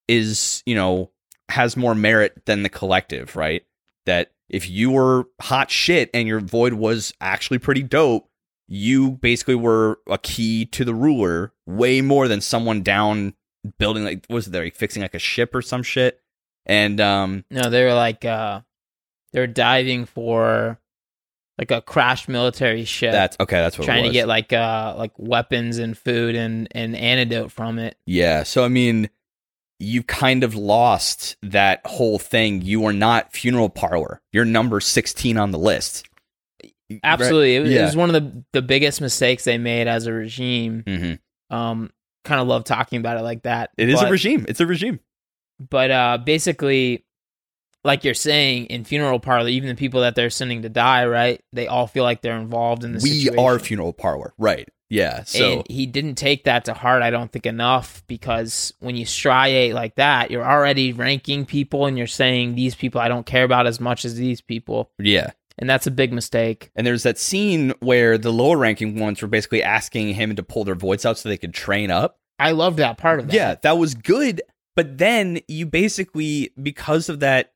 is, 0.07 0.63
you 0.65 0.75
know, 0.75 1.11
has 1.49 1.77
more 1.77 1.95
merit 1.95 2.45
than 2.45 2.63
the 2.63 2.69
collective, 2.69 3.35
right? 3.35 3.63
That 4.05 4.31
if 4.49 4.69
you 4.69 4.91
were 4.91 5.25
hot 5.41 5.71
shit 5.71 6.09
and 6.13 6.27
your 6.27 6.39
void 6.39 6.73
was 6.73 7.13
actually 7.21 7.59
pretty 7.59 7.83
dope, 7.83 8.27
you 8.67 9.11
basically 9.11 9.55
were 9.55 9.99
a 10.09 10.17
key 10.17 10.65
to 10.65 10.85
the 10.85 10.93
ruler 10.95 11.53
way 11.65 12.01
more 12.01 12.27
than 12.27 12.41
someone 12.41 12.83
down 12.83 13.33
building 13.77 14.03
like 14.03 14.25
was 14.29 14.47
there 14.47 14.63
like 14.63 14.75
fixing 14.75 15.01
like 15.01 15.13
a 15.13 15.19
ship 15.19 15.53
or 15.53 15.61
some 15.61 15.83
shit. 15.83 16.19
And 16.65 16.99
um 16.99 17.45
No, 17.51 17.69
they 17.69 17.83
were 17.83 17.93
like 17.93 18.25
uh 18.25 18.61
they're 19.33 19.47
diving 19.47 20.05
for 20.05 20.79
like 21.57 21.71
a 21.71 21.81
crashed 21.81 22.27
military 22.27 22.85
ship. 22.85 23.11
that's 23.11 23.37
okay, 23.39 23.57
that's 23.57 23.77
what 23.77 23.85
trying 23.85 24.03
to 24.03 24.09
get 24.09 24.27
like 24.27 24.51
uh 24.53 24.95
like 24.97 25.11
weapons 25.17 25.77
and 25.77 25.97
food 25.97 26.35
and 26.35 26.67
and 26.71 26.95
antidote 26.95 27.51
from 27.51 27.77
it. 27.79 27.97
Yeah. 28.05 28.43
So 28.43 28.63
I 28.63 28.67
mean, 28.67 29.09
you 29.79 30.03
kind 30.03 30.43
of 30.43 30.55
lost 30.55 31.37
that 31.43 31.81
whole 31.85 32.19
thing. 32.19 32.61
You 32.61 32.85
are 32.85 32.93
not 32.93 33.33
funeral 33.33 33.69
parlor. 33.69 34.21
You're 34.31 34.45
number 34.45 34.79
sixteen 34.79 35.37
on 35.37 35.51
the 35.51 35.59
list. 35.59 36.07
Absolutely. 37.03 37.55
It, 37.55 37.59
was, 37.61 37.71
it 37.71 37.81
was 37.81 37.95
one 37.95 38.13
of 38.13 38.21
the 38.21 38.43
the 38.53 38.61
biggest 38.61 39.01
mistakes 39.01 39.43
they 39.43 39.57
made 39.57 39.87
as 39.87 40.07
a 40.07 40.13
regime. 40.13 40.83
hmm 40.87 41.55
Um 41.55 41.91
kind 42.23 42.39
of 42.39 42.47
love 42.47 42.63
talking 42.63 42.99
about 42.99 43.17
it 43.17 43.23
like 43.23 43.43
that. 43.43 43.71
It 43.77 43.89
is 43.89 43.99
but, 43.99 44.07
a 44.07 44.11
regime. 44.11 44.45
It's 44.47 44.59
a 44.59 44.65
regime. 44.65 44.99
but 45.59 45.91
uh 45.91 46.17
basically 46.23 47.05
like 47.83 48.03
you're 48.03 48.13
saying 48.13 48.65
in 48.67 48.83
funeral 48.83 49.19
parlor 49.19 49.49
even 49.49 49.69
the 49.69 49.75
people 49.75 50.01
that 50.01 50.15
they're 50.15 50.29
sending 50.29 50.61
to 50.61 50.69
die, 50.69 51.05
right? 51.05 51.41
They 51.53 51.67
all 51.67 51.87
feel 51.87 52.03
like 52.03 52.21
they're 52.21 52.37
involved 52.37 52.83
in 52.83 52.91
the 52.93 52.99
We 53.01 53.09
situation. 53.21 53.39
are 53.39 53.59
funeral 53.59 53.93
parlor, 53.93 54.33
right? 54.37 54.69
Yeah. 54.89 55.23
So 55.23 55.53
and 55.59 55.67
he 55.69 55.85
didn't 55.85 56.15
take 56.15 56.43
that 56.43 56.65
to 56.65 56.73
heart, 56.73 57.01
I 57.01 57.11
don't 57.11 57.31
think 57.31 57.45
enough, 57.45 58.03
because 58.07 58.73
when 58.81 58.95
you 58.97 59.05
striate 59.05 59.73
like 59.73 59.95
that, 59.95 60.31
you're 60.31 60.45
already 60.45 60.91
ranking 60.93 61.45
people 61.45 61.85
and 61.85 61.97
you're 61.97 62.07
saying 62.07 62.55
these 62.55 62.75
people 62.75 62.99
I 62.99 63.07
don't 63.07 63.25
care 63.25 63.45
about 63.45 63.67
as 63.67 63.79
much 63.79 64.05
as 64.05 64.15
these 64.15 64.41
people. 64.41 64.91
yeah. 64.99 65.31
And 65.57 65.69
that's 65.69 65.85
a 65.85 65.91
big 65.91 66.11
mistake. 66.11 66.71
And 66.75 66.87
there's 66.87 67.03
that 67.03 67.19
scene 67.19 67.73
where 67.81 68.17
the 68.17 68.31
lower 68.31 68.57
ranking 68.57 68.99
ones 68.99 69.21
were 69.21 69.27
basically 69.27 69.61
asking 69.61 70.13
him 70.15 70.35
to 70.35 70.41
pull 70.41 70.63
their 70.63 70.75
voids 70.75 71.05
out 71.05 71.19
so 71.19 71.29
they 71.29 71.37
could 71.37 71.53
train 71.53 71.91
up. 71.91 72.17
I 72.39 72.51
love 72.51 72.77
that 72.77 72.97
part 72.97 73.19
of 73.19 73.27
that. 73.27 73.33
Yeah, 73.33 73.55
that 73.61 73.77
was 73.77 73.93
good. 73.93 74.41
But 74.75 74.97
then 74.97 75.39
you 75.47 75.67
basically, 75.67 76.51
because 76.59 77.09
of 77.09 77.19
that 77.19 77.51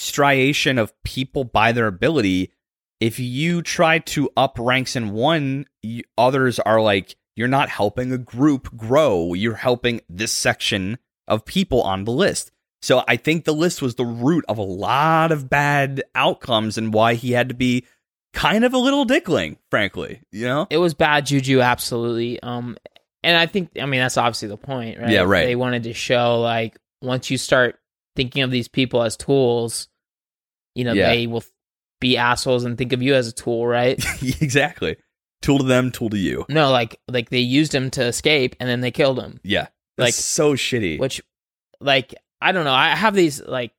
striation 0.00 0.78
of 0.78 0.94
people 1.02 1.44
by 1.44 1.72
their 1.72 1.86
ability, 1.86 2.52
if 3.00 3.18
you 3.18 3.62
try 3.62 3.98
to 3.98 4.30
up 4.36 4.56
ranks 4.58 4.96
in 4.96 5.12
one, 5.12 5.66
you, 5.82 6.02
others 6.16 6.58
are 6.58 6.80
like, 6.80 7.16
you're 7.36 7.48
not 7.48 7.68
helping 7.68 8.12
a 8.12 8.18
group 8.18 8.76
grow. 8.76 9.34
You're 9.34 9.54
helping 9.54 10.00
this 10.08 10.32
section 10.32 10.98
of 11.28 11.44
people 11.44 11.82
on 11.82 12.04
the 12.04 12.12
list. 12.12 12.50
So 12.82 13.04
I 13.06 13.16
think 13.16 13.44
the 13.44 13.54
list 13.54 13.82
was 13.82 13.94
the 13.94 14.04
root 14.04 14.44
of 14.48 14.58
a 14.58 14.62
lot 14.62 15.32
of 15.32 15.50
bad 15.50 16.02
outcomes 16.14 16.78
and 16.78 16.92
why 16.92 17.14
he 17.14 17.32
had 17.32 17.50
to 17.50 17.54
be 17.54 17.86
kind 18.32 18.64
of 18.64 18.72
a 18.72 18.78
little 18.78 19.04
dickling, 19.04 19.58
frankly. 19.70 20.22
You 20.32 20.46
know? 20.46 20.66
It 20.70 20.78
was 20.78 20.94
bad 20.94 21.26
juju, 21.26 21.60
absolutely. 21.60 22.42
Um, 22.42 22.76
and 23.22 23.36
I 23.36 23.46
think, 23.46 23.70
I 23.80 23.84
mean, 23.84 24.00
that's 24.00 24.16
obviously 24.16 24.48
the 24.48 24.56
point, 24.56 24.98
right? 24.98 25.10
Yeah, 25.10 25.22
right. 25.22 25.44
They 25.44 25.56
wanted 25.56 25.82
to 25.84 25.92
show 25.92 26.40
like 26.40 26.78
once 27.02 27.30
you 27.30 27.36
start 27.36 27.78
thinking 28.16 28.42
of 28.42 28.50
these 28.50 28.68
people 28.68 29.02
as 29.02 29.16
tools, 29.16 29.88
you 30.74 30.84
know, 30.84 30.92
Yeah. 30.92 31.08
they 31.10 31.26
will 31.26 31.44
be 32.00 32.16
assholes 32.16 32.64
and 32.64 32.78
think 32.78 32.92
of 32.92 33.02
you 33.02 33.14
as 33.14 33.28
a 33.28 33.32
tool, 33.32 33.66
right? 33.66 34.02
exactly. 34.40 34.96
Tool 35.42 35.58
to 35.58 35.64
them, 35.64 35.90
tool 35.90 36.10
to 36.10 36.18
you. 36.18 36.44
no, 36.48 36.70
like 36.70 36.98
like 37.08 37.30
they 37.30 37.38
used 37.40 37.74
him 37.74 37.90
to 37.92 38.04
escape 38.04 38.56
and 38.60 38.68
then 38.68 38.80
they 38.80 38.90
killed 38.90 39.18
him. 39.20 39.40
Yeah. 39.42 39.68
Like- 39.98 40.14
so 40.14 40.54
shitty. 40.54 40.98
which 40.98 41.20
like 41.80 42.14
i 42.42 42.52
don't 42.52 42.64
know 42.64 42.72
i 42.72 42.94
have 42.94 43.14
these 43.14 43.42
like 43.42 43.72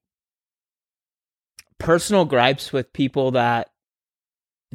personal 1.80 2.26
gripes 2.26 2.72
with 2.72 2.94
people 2.94 3.32
that 3.32 3.70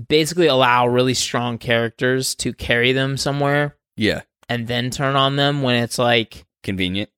basically 0.09 0.47
allow 0.49 0.87
really 0.87 1.15
strong 1.15 1.59
characters 1.59 2.35
to 2.37 2.53
carry 2.53 2.93
them 2.93 3.17
somewhere 3.17 3.77
yeah. 3.97 4.23
and 4.49 4.67
then 4.67 4.91
turn 4.91 5.15
on 5.17 5.37
them 5.37 5.63
when 5.63 5.83
it's 5.83 5.99
like 5.99 6.45
Convenient. 6.63 7.11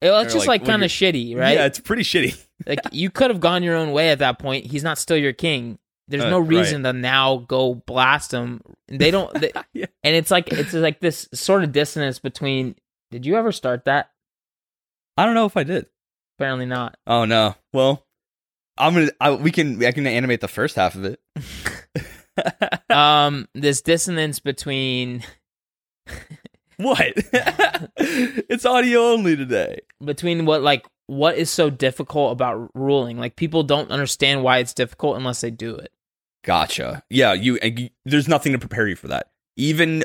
it- 0.00 0.06
it's 0.10 0.32
just 0.32 0.46
like, 0.46 0.62
like, 0.62 0.68
kind 0.68 0.84
of 0.84 0.90
shitty 0.90 1.36
right 1.36 1.54
Yeah, 1.56 1.66
it's 1.66 1.80
pretty 1.80 2.02
shitty. 2.02 2.40
Like 2.66 2.80
you 2.92 3.10
could 3.10 3.30
have 3.30 3.40
gone 3.40 3.62
your 3.62 3.76
own 3.76 3.92
way 3.92 4.10
at 4.10 4.18
that 4.20 4.38
point 4.38 4.64
he's 4.66 4.82
not 4.84 4.98
still 4.98 5.16
your 5.16 5.32
king 5.32 5.78
there's 6.08 6.24
Uh, 6.24 6.30
no 6.30 6.40
right. 6.40 6.48
reason 6.48 6.82
to 6.82 6.92
now 6.92 7.38
go 7.48 7.74
blast 7.74 8.32
him 8.32 8.60
they 8.88 9.10
don't 9.10 9.32
they, 9.40 9.52
Yeah. 9.72 9.86
and 10.02 10.14
it's 10.14 10.30
like 10.30 10.48
it's 10.52 10.72
like 10.72 11.00
this 11.00 11.28
sort 11.34 11.64
of 11.64 11.72
dissonance 11.72 12.18
between 12.18 12.74
did 13.10 13.24
you 13.26 13.36
ever 13.36 13.52
start 13.52 13.84
that 13.86 14.10
I 15.16 15.24
don't 15.26 15.34
know 15.34 15.46
if 15.46 15.56
I 15.56 15.62
did. 15.64 15.86
apparently 16.38 16.66
not 16.66 16.96
Oh 17.06 17.24
no. 17.26 17.54
Well, 17.72 18.06
I'm 18.78 18.94
gonna. 18.94 19.10
I, 19.20 19.32
we 19.32 19.50
can. 19.50 19.84
I 19.84 19.92
can 19.92 20.06
animate 20.06 20.40
the 20.40 20.48
first 20.48 20.76
half 20.76 20.94
of 20.94 21.04
it. 21.04 21.20
um 22.90 23.46
this 23.54 23.82
dissonance 23.82 24.40
between 24.40 25.22
what? 26.78 27.12
it's 27.16 28.64
audio 28.64 29.00
only 29.12 29.36
today. 29.36 29.80
between 30.02 30.46
what 30.46 30.62
like 30.62 30.86
what 31.12 31.36
is 31.36 31.50
so 31.50 31.68
difficult 31.70 32.32
about 32.32 32.70
ruling 32.74 33.18
like 33.18 33.36
people 33.36 33.62
don't 33.62 33.90
understand 33.90 34.42
why 34.42 34.58
it's 34.58 34.72
difficult 34.74 35.16
unless 35.16 35.40
they 35.40 35.50
do 35.50 35.74
it 35.76 35.92
Gotcha. 36.44 37.04
Yeah. 37.08 37.34
You, 37.34 37.54
and 37.58 37.78
you. 37.78 37.90
There's 38.04 38.26
nothing 38.26 38.50
to 38.50 38.58
prepare 38.58 38.88
you 38.88 38.96
for 38.96 39.06
that. 39.06 39.30
Even 39.56 40.02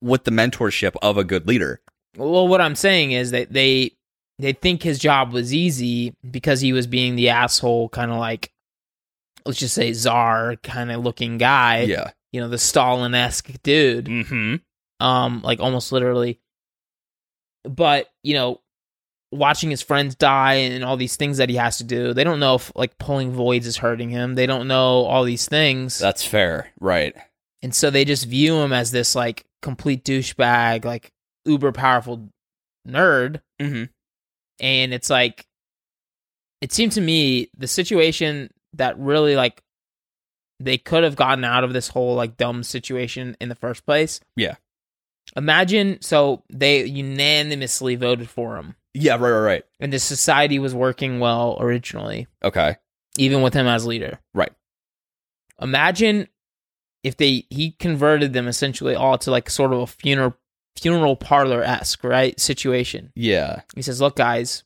with 0.00 0.24
the 0.24 0.30
mentorship 0.30 0.94
of 1.02 1.18
a 1.18 1.24
good 1.24 1.46
leader. 1.46 1.82
well 2.16 2.48
what 2.48 2.60
i'm 2.62 2.74
saying 2.74 3.12
is 3.12 3.32
that 3.32 3.52
they 3.52 3.90
they 4.38 4.52
think 4.54 4.82
his 4.82 4.98
job 4.98 5.32
was 5.32 5.52
easy 5.52 6.14
because 6.30 6.60
he 6.62 6.72
was 6.72 6.86
being 6.86 7.16
the 7.16 7.28
asshole 7.28 7.88
kind 7.90 8.10
of 8.10 8.16
like 8.18 8.50
let's 9.44 9.58
just 9.58 9.74
say 9.74 9.92
czar 9.92 10.56
kind 10.62 10.90
of 10.90 11.02
looking 11.04 11.36
guy 11.38 11.80
yeah. 11.82 12.10
you 12.32 12.40
know 12.40 12.48
the 12.48 12.56
stalin-esque 12.58 13.50
dude 13.62 14.06
Mm-hmm. 14.06 14.54
um 15.06 15.42
like 15.42 15.60
almost 15.60 15.92
literally 15.92 16.38
but 17.64 18.08
you 18.22 18.34
know 18.34 18.60
watching 19.34 19.70
his 19.70 19.82
friends 19.82 20.14
die 20.14 20.54
and 20.54 20.84
all 20.84 20.96
these 20.96 21.16
things 21.16 21.38
that 21.38 21.48
he 21.48 21.56
has 21.56 21.78
to 21.78 21.84
do 21.84 22.12
they 22.14 22.24
don't 22.24 22.40
know 22.40 22.54
if 22.54 22.70
like 22.76 22.96
pulling 22.98 23.32
voids 23.32 23.66
is 23.66 23.76
hurting 23.76 24.08
him 24.10 24.34
they 24.34 24.46
don't 24.46 24.68
know 24.68 25.04
all 25.04 25.24
these 25.24 25.48
things 25.48 25.98
That's 25.98 26.24
fair. 26.24 26.68
Right. 26.80 27.14
and 27.62 27.74
so 27.74 27.90
they 27.90 28.04
just 28.04 28.26
view 28.26 28.56
him 28.56 28.72
as 28.72 28.90
this 28.90 29.14
like 29.14 29.44
complete 29.62 30.04
douchebag 30.04 30.84
like 30.84 31.10
uber 31.44 31.72
powerful 31.72 32.28
nerd 32.88 33.40
Mm-hmm. 33.60 33.84
and 34.60 34.92
it's 34.94 35.08
like 35.10 35.46
it 36.60 36.72
seemed 36.72 36.92
to 36.92 37.00
me 37.00 37.50
the 37.56 37.66
situation 37.68 38.50
that 38.74 38.98
really 38.98 39.36
like 39.36 39.62
they 40.60 40.78
could 40.78 41.04
have 41.04 41.16
gotten 41.16 41.44
out 41.44 41.64
of 41.64 41.72
this 41.72 41.88
whole 41.88 42.14
like 42.14 42.36
dumb 42.36 42.62
situation 42.62 43.36
in 43.40 43.48
the 43.48 43.54
first 43.54 43.84
place 43.86 44.20
Yeah. 44.36 44.56
imagine 45.36 45.98
so 46.02 46.42
they 46.52 46.84
unanimously 46.84 47.96
voted 47.96 48.28
for 48.28 48.56
him 48.56 48.74
Yeah. 48.94 49.14
Right. 49.14 49.30
Right. 49.30 49.40
Right. 49.40 49.64
and 49.80 49.92
the 49.92 49.98
society 49.98 50.58
was 50.58 50.74
working 50.74 51.18
well 51.20 51.56
originally 51.60 52.26
Okay. 52.42 52.76
even 53.18 53.42
with 53.42 53.54
him 53.54 53.66
as 53.66 53.84
leader 53.86 54.20
Right. 54.32 54.52
imagine 55.60 56.28
if 57.02 57.16
they 57.16 57.46
he 57.50 57.72
converted 57.72 58.32
them 58.32 58.48
essentially 58.48 58.94
all 58.94 59.18
to 59.18 59.30
like 59.30 59.50
sort 59.50 59.72
of 59.72 59.80
a 59.80 59.86
funeral 59.86 60.34
funeral 60.76 61.16
parlor 61.16 61.62
esque 61.62 62.02
right 62.02 62.38
situation 62.40 63.12
Yeah. 63.14 63.60
He 63.76 63.82
says, 63.82 64.00
"Look, 64.00 64.16
guys, 64.16 64.64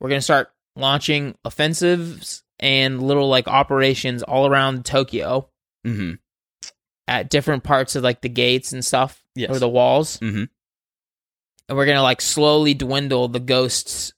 we're 0.00 0.10
gonna 0.10 0.20
start 0.20 0.52
launching 0.76 1.36
offensives 1.44 2.42
and 2.58 3.02
little 3.02 3.28
like 3.28 3.48
operations 3.48 4.22
all 4.22 4.46
around 4.46 4.84
Tokyo 4.84 5.48
Mm-hmm. 5.86 6.14
at 7.08 7.28
different 7.30 7.64
parts 7.64 7.96
of 7.96 8.02
like 8.04 8.20
the 8.20 8.28
gates 8.28 8.72
and 8.72 8.84
stuff 8.84 9.24
Yes. 9.34 9.50
or 9.50 9.58
the 9.58 9.68
walls, 9.68 10.18
Mhm. 10.18 10.48
And 11.72 11.78
we're 11.78 11.86
gonna 11.86 12.02
like 12.02 12.20
slowly 12.20 12.74
dwindle 12.74 13.28
the 13.28 13.40
ghosts, 13.40 14.12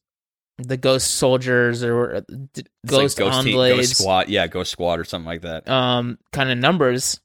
the 0.59 0.77
ghost 0.77 1.09
soldiers 1.13 1.85
or 1.85 2.17
uh, 2.17 2.21
d- 2.53 2.65
It's 2.83 2.93
like 2.93 3.01
ghost 3.03 3.17
ghost, 3.19 3.47
ghost 3.47 3.97
squad. 3.99 4.29
Yeah. 4.29 4.49
Ghost 4.49 4.73
squad 4.73 4.99
or 4.99 5.05
something 5.05 5.27
like 5.27 5.43
that. 5.43 5.69
um, 5.69 6.19
kind 6.33 6.51
of 6.51 6.59
numbers." 6.59 7.21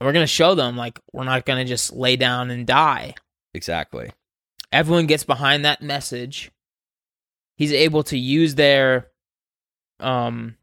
we're 0.00 0.12
gonna 0.12 0.26
show 0.26 0.54
them 0.56 0.76
like 0.76 0.98
we're 1.12 1.24
not 1.24 1.46
gonna 1.46 1.64
just 1.64 1.92
lay 1.92 2.16
down 2.16 2.50
and 2.50 2.66
die. 2.66 3.14
Exactly. 3.54 4.10
Everyone 4.72 5.06
gets 5.06 5.22
behind 5.24 5.64
that 5.64 5.80
message. 5.80 6.50
He's 7.56 7.72
able 7.72 8.02
to 8.04 8.18
use 8.18 8.54
their 8.56 9.06
um 10.00 10.56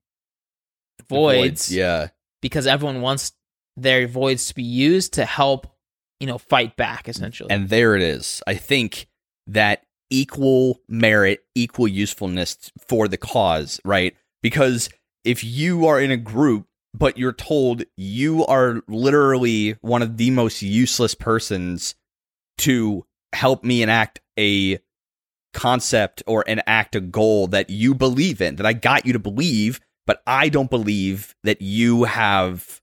voids. 1.10 1.70
voids, 1.70 1.72
Yeah. 1.72 2.10
because 2.42 2.68
everyone 2.68 3.02
wants 3.02 3.32
their 3.78 4.06
voids 4.08 4.48
to 4.50 4.54
be 4.56 4.64
used 4.64 5.14
to 5.14 5.26
help, 5.26 5.74
you 6.22 6.28
know, 6.28 6.38
fight 6.38 6.78
back 6.78 7.10
essentially. 7.10 7.50
And 7.50 7.70
there 7.70 7.96
it 7.96 8.04
is. 8.04 8.44
I 8.46 8.54
think 8.54 9.08
that 9.48 9.84
equal 10.12 10.80
merit, 10.88 11.44
equal 11.56 11.88
usefulness 11.88 12.72
for 12.78 13.08
the 13.08 13.18
cause, 13.18 13.82
right? 13.84 14.16
Because 14.44 14.90
if 15.24 15.44
you 15.44 15.88
are 15.88 16.00
in 16.00 16.12
a 16.12 16.18
group, 16.18 16.68
but 16.94 17.18
you're 17.18 17.34
told 17.34 17.84
you 17.98 18.46
are 18.46 18.82
literally 18.88 19.78
one 19.82 20.04
of 20.04 20.18
the 20.18 20.30
most 20.30 20.62
useless 20.62 21.16
persons 21.16 21.96
to 22.60 23.06
help 23.34 23.64
me 23.64 23.82
enact 23.82 24.20
a 24.38 24.78
concept 25.54 26.22
or 26.28 26.44
enact 26.44 26.96
a 26.96 27.02
goal 27.02 27.48
that 27.48 27.70
you 27.70 27.96
believe 27.96 28.42
in, 28.42 28.58
that 28.58 28.66
I 28.66 28.74
got 28.74 29.08
you 29.08 29.14
to 29.14 29.20
believe, 29.20 29.80
but 30.06 30.22
I 30.28 30.50
don't 30.50 30.70
believe 30.70 31.36
that 31.44 31.62
you 31.62 32.04
have, 32.04 32.82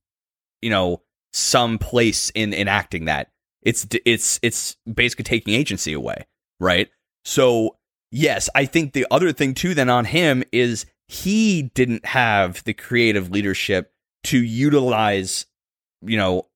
you 0.60 0.70
know, 0.70 1.02
some 1.32 1.78
place 1.78 2.30
in 2.34 2.52
enacting 2.54 3.04
that. 3.06 3.30
It's 3.62 3.86
it's 4.04 4.38
it's 4.42 4.76
basically 4.92 5.24
taking 5.24 5.54
agency 5.54 5.92
away, 5.92 6.26
right? 6.60 6.88
So 7.24 7.76
yes, 8.10 8.48
I 8.54 8.64
think 8.64 8.92
the 8.92 9.06
other 9.10 9.32
thing 9.32 9.54
too 9.54 9.74
then 9.74 9.90
on 9.90 10.04
him 10.06 10.42
is 10.52 10.86
he 11.08 11.62
didn't 11.74 12.04
have 12.06 12.62
the 12.64 12.72
creative 12.74 13.30
leadership 13.30 13.92
to 14.24 14.42
utilize, 14.42 15.46
you 16.02 16.16
know, 16.16 16.46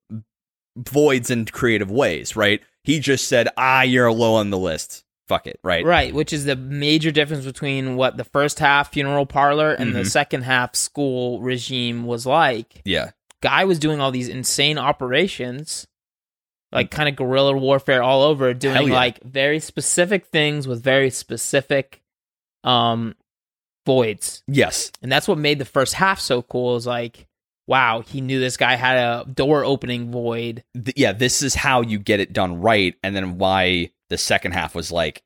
voids 0.77 1.31
in 1.31 1.45
creative 1.47 1.91
ways, 1.91 2.37
right? 2.37 2.61
He 2.85 2.99
just 2.99 3.29
said, 3.29 3.49
"Ah, 3.57 3.83
you're 3.83 4.11
low 4.12 4.35
on 4.35 4.51
the 4.51 4.59
list. 4.59 5.05
Fuck 5.29 5.47
it." 5.47 5.59
Right? 5.62 5.85
right, 5.85 6.14
which 6.14 6.33
is 6.33 6.45
the 6.45 6.57
major 6.57 7.11
difference 7.11 7.45
between 7.45 7.97
what 7.97 8.16
the 8.16 8.25
first 8.25 8.59
half 8.59 8.93
funeral 8.93 9.27
parlor 9.27 9.73
and 9.73 9.95
the 9.95 10.01
Mhm. 10.01 10.11
second 10.11 10.43
half 10.43 10.75
school 10.75 11.41
regime 11.41 12.05
was 12.05 12.27
like. 12.27 12.83
Yeah. 12.85 13.11
Gai 13.43 13.64
was 13.64 13.78
doing 13.78 14.01
all 14.01 14.11
these 14.11 14.28
insane 14.28 14.78
operations, 14.78 15.86
like 16.72 16.90
kind 16.90 17.09
of 17.09 17.16
guerrilla 17.16 17.57
warfare 17.57 18.03
all 18.03 18.22
over, 18.22 18.55
doing 18.55 18.88
yeah. 18.88 18.95
like 18.95 19.22
very 19.22 19.61
specific 19.61 20.26
things 20.26 20.66
with 20.66 20.82
very 20.82 21.11
specific 21.11 22.01
um 22.64 23.14
voids. 23.84 24.43
Yes. 24.47 24.93
And 25.03 25.11
that's 25.11 25.28
what 25.28 25.38
made 25.38 25.59
the 25.59 25.64
first 25.64 25.95
half 25.95 26.20
so 26.20 26.40
cool 26.43 26.76
is 26.76 26.86
like, 26.86 27.26
wow, 27.66 28.01
he 28.01 28.20
knew 28.20 28.40
this 28.40 28.57
guy 28.57 28.76
had 28.76 28.97
a 28.97 29.24
door 29.28 29.64
opening 29.64 30.11
void. 30.11 30.64
Th- 30.74 30.97
yeah, 30.97 31.12
this 31.12 31.43
is 31.43 31.55
how 31.55 31.82
you 31.82 31.99
get 31.99 32.20
it 32.20 32.32
done 32.32 32.61
right, 32.61 32.95
and 33.03 33.14
then 33.14 33.38
why 33.38 33.90
the 34.09 34.18
second 34.18 34.53
half 34.53 34.74
was 34.74 34.93
like 34.93 35.22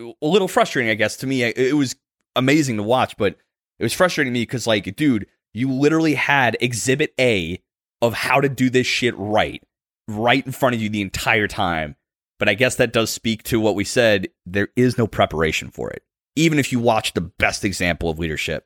a 0.00 0.12
little 0.22 0.48
frustrating, 0.48 0.90
I 0.90 0.94
guess. 0.94 1.16
To 1.18 1.26
me, 1.26 1.42
it, 1.42 1.58
it 1.58 1.74
was 1.74 1.96
amazing 2.36 2.76
to 2.76 2.82
watch, 2.82 3.16
but 3.16 3.36
it 3.78 3.82
was 3.82 3.92
frustrating 3.92 4.32
to 4.32 4.38
me 4.38 4.42
because, 4.42 4.66
like, 4.66 4.94
dude, 4.96 5.26
you 5.58 5.72
literally 5.72 6.14
had 6.14 6.56
Exhibit 6.60 7.12
A 7.20 7.60
of 8.00 8.14
how 8.14 8.40
to 8.40 8.48
do 8.48 8.70
this 8.70 8.86
shit 8.86 9.14
right, 9.16 9.62
right 10.06 10.44
in 10.46 10.52
front 10.52 10.74
of 10.74 10.80
you 10.80 10.88
the 10.88 11.02
entire 11.02 11.48
time. 11.48 11.96
But 12.38 12.48
I 12.48 12.54
guess 12.54 12.76
that 12.76 12.92
does 12.92 13.10
speak 13.10 13.42
to 13.44 13.58
what 13.58 13.74
we 13.74 13.84
said. 13.84 14.28
There 14.46 14.68
is 14.76 14.96
no 14.96 15.08
preparation 15.08 15.70
for 15.70 15.90
it. 15.90 16.04
Even 16.36 16.60
if 16.60 16.70
you 16.70 16.78
watch 16.78 17.14
the 17.14 17.20
best 17.20 17.64
example 17.64 18.08
of 18.08 18.20
leadership, 18.20 18.64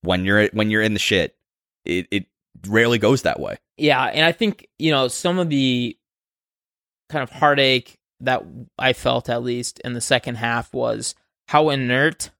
when 0.00 0.24
you're 0.24 0.48
when 0.48 0.70
you're 0.70 0.80
in 0.80 0.94
the 0.94 0.98
shit, 0.98 1.36
it 1.84 2.06
it 2.10 2.26
rarely 2.66 2.98
goes 2.98 3.22
that 3.22 3.40
way. 3.40 3.58
Yeah, 3.76 4.02
and 4.04 4.24
I 4.24 4.32
think, 4.32 4.66
you 4.78 4.90
know, 4.90 5.08
some 5.08 5.38
of 5.38 5.50
the 5.50 5.98
kind 7.10 7.22
of 7.22 7.30
heartache 7.30 7.98
that 8.20 8.42
I 8.78 8.94
felt 8.94 9.28
at 9.28 9.42
least 9.42 9.80
in 9.80 9.92
the 9.92 10.00
second 10.00 10.36
half 10.36 10.72
was 10.72 11.14
how 11.48 11.68
inert 11.68 12.30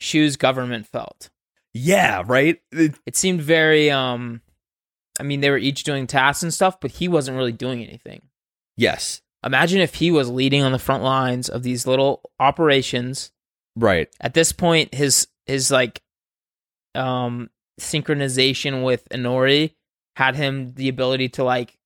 Shu's 0.00 0.36
government 0.36 0.86
felt. 0.86 1.30
Yeah, 1.74 2.22
right. 2.26 2.60
It- 2.70 2.98
It 3.06 3.16
seemed 3.16 3.40
very 3.42 3.90
um 3.90 4.40
I 5.20 5.22
mean 5.22 5.40
they 5.40 5.50
were 5.50 5.58
each 5.58 5.84
doing 5.84 6.06
tasks 6.06 6.42
and 6.42 6.52
stuff, 6.52 6.80
but 6.80 6.90
he 6.92 7.08
wasn't 7.08 7.36
really 7.36 7.52
doing 7.52 7.82
anything. 7.82 8.22
yes, 8.76 9.20
Imagine 9.44 9.80
if 9.80 9.96
he 9.96 10.10
was 10.12 10.30
leading 10.30 10.62
on 10.62 10.70
the 10.70 10.78
front 10.78 11.02
lines 11.02 11.48
of 11.48 11.62
these 11.64 11.84
little 11.86 12.22
operations. 12.38 13.32
right. 13.76 14.08
At 14.20 14.34
this 14.34 14.52
point 14.52 14.94
his 14.94 15.26
his 15.46 15.70
like 15.70 16.00
um 16.94 17.50
synchronization 17.80 18.84
with 18.84 19.08
Inori 19.10 19.74
had 20.16 20.36
him 20.36 20.74
the 20.74 20.88
ability 20.88 21.28
to 21.30 21.44
like 21.44 21.78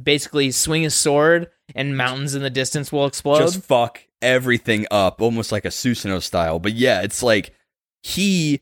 basically 0.00 0.50
swing 0.50 0.82
his 0.82 0.94
sword 0.94 1.48
and 1.74 1.96
mountains 1.96 2.34
in 2.34 2.42
the 2.42 2.50
distance 2.50 2.92
will 2.92 3.06
explode. 3.06 3.38
Just 3.40 3.64
fuck 3.64 4.02
everything 4.22 4.86
up, 4.90 5.20
almost 5.22 5.52
like 5.52 5.64
a 5.64 5.68
Susanoo 5.70 6.22
style. 6.22 6.58
But 6.58 6.74
yeah, 6.74 7.00
it's 7.02 7.22
like 7.22 7.54
he. 8.02 8.60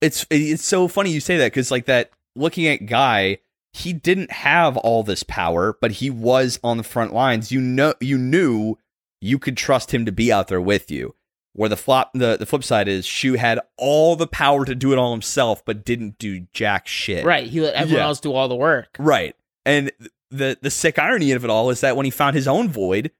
It's 0.00 0.26
it's 0.30 0.64
so 0.64 0.88
funny 0.88 1.10
you 1.10 1.20
say 1.20 1.36
that 1.38 1.46
because 1.52 1.70
like 1.70 1.86
that 1.86 2.10
looking 2.36 2.66
at 2.66 2.86
guy, 2.86 3.38
he 3.72 3.92
didn't 3.92 4.30
have 4.30 4.76
all 4.76 5.02
this 5.02 5.22
power, 5.22 5.76
but 5.80 5.92
he 5.92 6.10
was 6.10 6.58
on 6.62 6.76
the 6.76 6.82
front 6.82 7.12
lines. 7.12 7.50
You 7.52 7.60
know, 7.60 7.94
you 8.00 8.18
knew 8.18 8.76
you 9.20 9.38
could 9.38 9.56
trust 9.56 9.92
him 9.94 10.04
to 10.04 10.12
be 10.12 10.30
out 10.32 10.48
there 10.48 10.60
with 10.60 10.90
you. 10.90 11.14
Where 11.56 11.68
the 11.68 11.76
flop, 11.76 12.10
the, 12.14 12.36
the 12.36 12.46
flip 12.46 12.64
side 12.64 12.88
is 12.88 13.06
Shu 13.06 13.34
had 13.34 13.60
all 13.78 14.16
the 14.16 14.26
power 14.26 14.64
to 14.64 14.74
do 14.74 14.92
it 14.92 14.98
all 14.98 15.12
himself, 15.12 15.64
but 15.64 15.84
didn't 15.84 16.18
do 16.18 16.46
jack 16.52 16.88
shit. 16.88 17.24
right, 17.24 17.46
he 17.46 17.60
let 17.60 17.74
everyone 17.74 18.00
Yeah. 18.00 18.06
else 18.06 18.18
do 18.18 18.32
all 18.32 18.48
the 18.48 18.56
work. 18.56 18.96
Right. 18.98 19.36
And 19.64 19.92
the 20.32 20.58
the 20.60 20.70
sick 20.70 20.98
irony 20.98 21.30
of 21.30 21.44
it 21.44 21.50
all 21.50 21.70
is 21.70 21.80
that 21.80 21.96
when 21.96 22.04
he 22.04 22.10
found 22.10 22.34
his 22.34 22.48
own 22.48 22.68
void, 22.68 23.12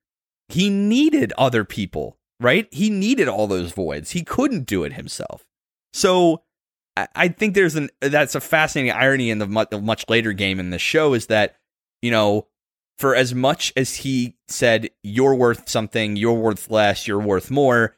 he 0.49 0.69
needed 0.69 1.33
other 1.39 1.65
people, 1.65 2.19
right? 2.41 2.67
He 2.73 2.91
needed 2.91 3.29
all 3.29 3.47
those 3.47 3.71
voids. 3.71 4.11
He 4.11 4.25
couldn't 4.25 4.67
do 4.67 4.83
it 4.83 4.95
himself. 4.95 5.47
So 5.93 6.43
I, 6.97 7.29
think 7.29 7.55
there's 7.55 7.75
an 7.75 7.91
that's 8.01 8.35
a 8.35 8.41
fascinating 8.41 8.93
irony 8.93 9.31
in 9.31 9.39
the 9.39 9.47
much, 9.47 9.71
the 9.71 9.81
much 9.81 10.05
later 10.09 10.33
game 10.33 10.61
in 10.61 10.71
the 10.71 10.79
show 10.79 11.15
is 11.15 11.27
that 11.27 11.57
you 12.03 12.11
know 12.11 12.47
for 12.99 13.17
as 13.17 13.35
much 13.35 13.73
as 13.77 13.97
he 13.97 14.37
said 14.49 14.91
you're 15.03 15.35
worth 15.35 15.69
something, 15.69 16.17
you're 16.17 16.33
worth 16.33 16.71
less, 16.71 17.09
you're 17.09 17.19
worth 17.19 17.51
more, 17.51 17.97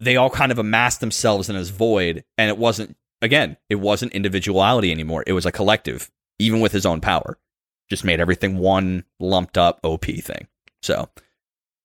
they 0.00 0.16
all 0.16 0.30
kind 0.30 0.50
of 0.50 0.58
amassed 0.58 1.00
themselves 1.00 1.48
in 1.48 1.56
his 1.56 1.70
void, 1.70 2.24
and 2.36 2.48
it 2.48 2.58
wasn't 2.58 2.96
again, 3.22 3.56
it 3.68 3.76
wasn't 3.76 4.12
individuality 4.12 4.90
anymore. 4.90 5.22
It 5.26 5.32
was 5.32 5.46
a 5.46 5.52
collective, 5.52 6.10
even 6.38 6.60
with 6.60 6.72
his 6.72 6.86
own 6.86 7.00
power. 7.00 7.38
Just 7.88 8.04
made 8.04 8.20
everything 8.20 8.58
one 8.58 9.04
lumped 9.18 9.56
up 9.56 9.80
OP 9.82 10.04
thing. 10.04 10.48
So 10.82 11.08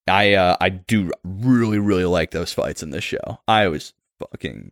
I 0.08 0.34
uh 0.34 0.58
I 0.60 0.70
do 0.70 1.12
really, 1.24 1.80
really 1.80 2.06
like 2.06 2.32
those 2.32 2.54
fights 2.54 2.82
in 2.82 2.90
this 2.90 3.04
show. 3.04 3.40
I 3.48 3.68
was 3.68 3.94
fucking 4.20 4.72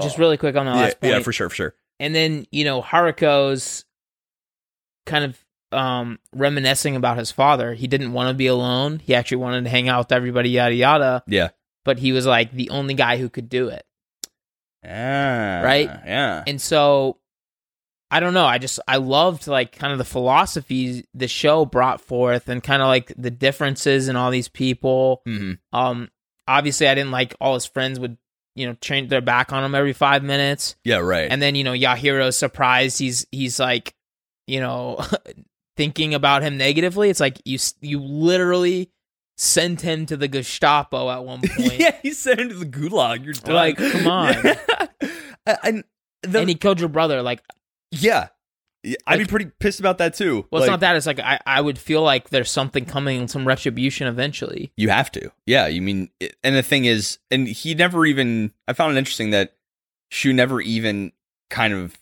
Just 0.00 0.16
Oh. 0.18 0.20
really 0.20 0.36
quick 0.36 0.56
on 0.56 0.66
the 0.66 0.72
yeah, 0.72 0.78
last 0.78 1.00
point. 1.00 1.12
yeah, 1.12 1.20
for 1.20 1.32
sure, 1.32 1.48
for 1.48 1.54
sure. 1.54 1.74
and 2.00 2.14
then 2.14 2.46
you 2.52 2.64
know 2.64 2.80
Haruka's 2.82 3.84
kind 5.06 5.24
of 5.24 5.38
um 5.72 6.18
reminiscing 6.34 6.96
about 6.96 7.18
his 7.18 7.30
father. 7.30 7.74
He 7.74 7.86
didn't 7.86 8.12
want 8.12 8.28
to 8.28 8.34
be 8.34 8.46
alone. 8.46 9.00
He 9.04 9.14
actually 9.14 9.38
wanted 9.38 9.64
to 9.64 9.70
hang 9.70 9.88
out 9.88 9.98
with 10.00 10.12
everybody, 10.12 10.50
yada 10.50 10.74
yada. 10.74 11.22
Yeah. 11.26 11.48
But 11.84 11.98
he 11.98 12.12
was 12.12 12.26
like 12.26 12.52
the 12.52 12.70
only 12.70 12.94
guy 12.94 13.16
who 13.18 13.28
could 13.28 13.48
do 13.48 13.68
it. 13.68 13.84
Yeah. 14.84 15.62
Right? 15.62 15.88
Yeah. 16.06 16.44
And 16.46 16.60
so 16.60 17.18
I 18.10 18.20
don't 18.20 18.32
know. 18.34 18.46
I 18.46 18.58
just 18.58 18.80
I 18.88 18.96
loved 18.96 19.46
like 19.46 19.72
kind 19.72 19.92
of 19.92 19.98
the 19.98 20.04
philosophies 20.04 21.02
the 21.14 21.28
show 21.28 21.64
brought 21.66 22.00
forth 22.00 22.48
and 22.48 22.62
kind 22.62 22.80
of 22.80 22.88
like 22.88 23.12
the 23.16 23.30
differences 23.30 24.08
in 24.08 24.16
all 24.16 24.30
these 24.30 24.48
people. 24.48 25.22
hmm 25.26 25.54
Um 25.72 26.08
obviously 26.46 26.88
I 26.88 26.94
didn't 26.94 27.10
like 27.10 27.34
all 27.40 27.52
his 27.54 27.66
friends 27.66 28.00
would, 28.00 28.16
you 28.58 28.66
know, 28.66 28.74
change 28.80 29.08
their 29.08 29.20
back 29.20 29.52
on 29.52 29.62
him 29.62 29.74
every 29.74 29.92
5 29.92 30.22
minutes. 30.22 30.76
Yeah, 30.84 30.98
right. 30.98 31.28
And 31.30 31.40
then, 31.40 31.54
you 31.54 31.64
know, 31.64 31.72
Yahiro's 31.72 32.36
surprised 32.36 32.98
he's 32.98 33.26
he's 33.30 33.60
like, 33.60 33.94
you 34.46 34.60
know, 34.60 35.00
thinking 35.76 36.12
about 36.14 36.42
him 36.42 36.56
negatively. 36.56 37.08
It's 37.08 37.20
like 37.20 37.40
you 37.44 37.58
you 37.80 38.00
literally 38.00 38.90
sent 39.36 39.80
him 39.80 40.04
to 40.06 40.16
the 40.16 40.26
Gestapo 40.26 41.08
at 41.08 41.24
one 41.24 41.40
point. 41.56 41.78
yeah, 41.78 41.94
he 42.02 42.12
sent 42.12 42.40
him 42.40 42.48
to 42.48 42.56
the 42.56 42.66
gulag. 42.66 43.24
You're 43.24 43.34
done. 43.34 43.54
Like, 43.54 43.76
come 43.76 44.06
on. 44.08 44.34
Yeah. 44.42 45.56
and 45.62 45.84
the, 46.22 46.40
and 46.40 46.48
he 46.48 46.56
killed 46.56 46.80
your 46.80 46.88
brother 46.88 47.22
like 47.22 47.42
yeah. 47.92 48.28
Yeah, 48.90 48.96
I'd 49.06 49.18
be 49.18 49.24
pretty 49.26 49.50
pissed 49.58 49.80
about 49.80 49.98
that 49.98 50.14
too. 50.14 50.46
well, 50.50 50.62
it's 50.62 50.68
Like, 50.68 50.72
not 50.74 50.80
that. 50.80 50.96
It's 50.96 51.06
like 51.06 51.20
I, 51.20 51.38
I 51.46 51.60
would 51.60 51.78
feel 51.78 52.02
like 52.02 52.30
there's 52.30 52.50
something 52.50 52.84
coming, 52.84 53.28
some 53.28 53.46
retribution 53.46 54.06
eventually. 54.06 54.72
You 54.76 54.88
have 54.90 55.10
to. 55.12 55.30
Yeah, 55.46 55.66
you 55.66 55.82
mean, 55.82 56.10
it- 56.20 56.36
and 56.42 56.54
the 56.56 56.62
thing 56.62 56.84
is, 56.84 57.18
and 57.30 57.46
he 57.48 57.74
never 57.74 58.06
even. 58.06 58.52
I 58.66 58.72
found 58.72 58.94
it 58.96 58.98
interesting 58.98 59.30
that 59.30 59.54
Shu 60.10 60.32
never 60.32 60.60
even 60.60 61.12
kind 61.50 61.72
of 61.72 61.98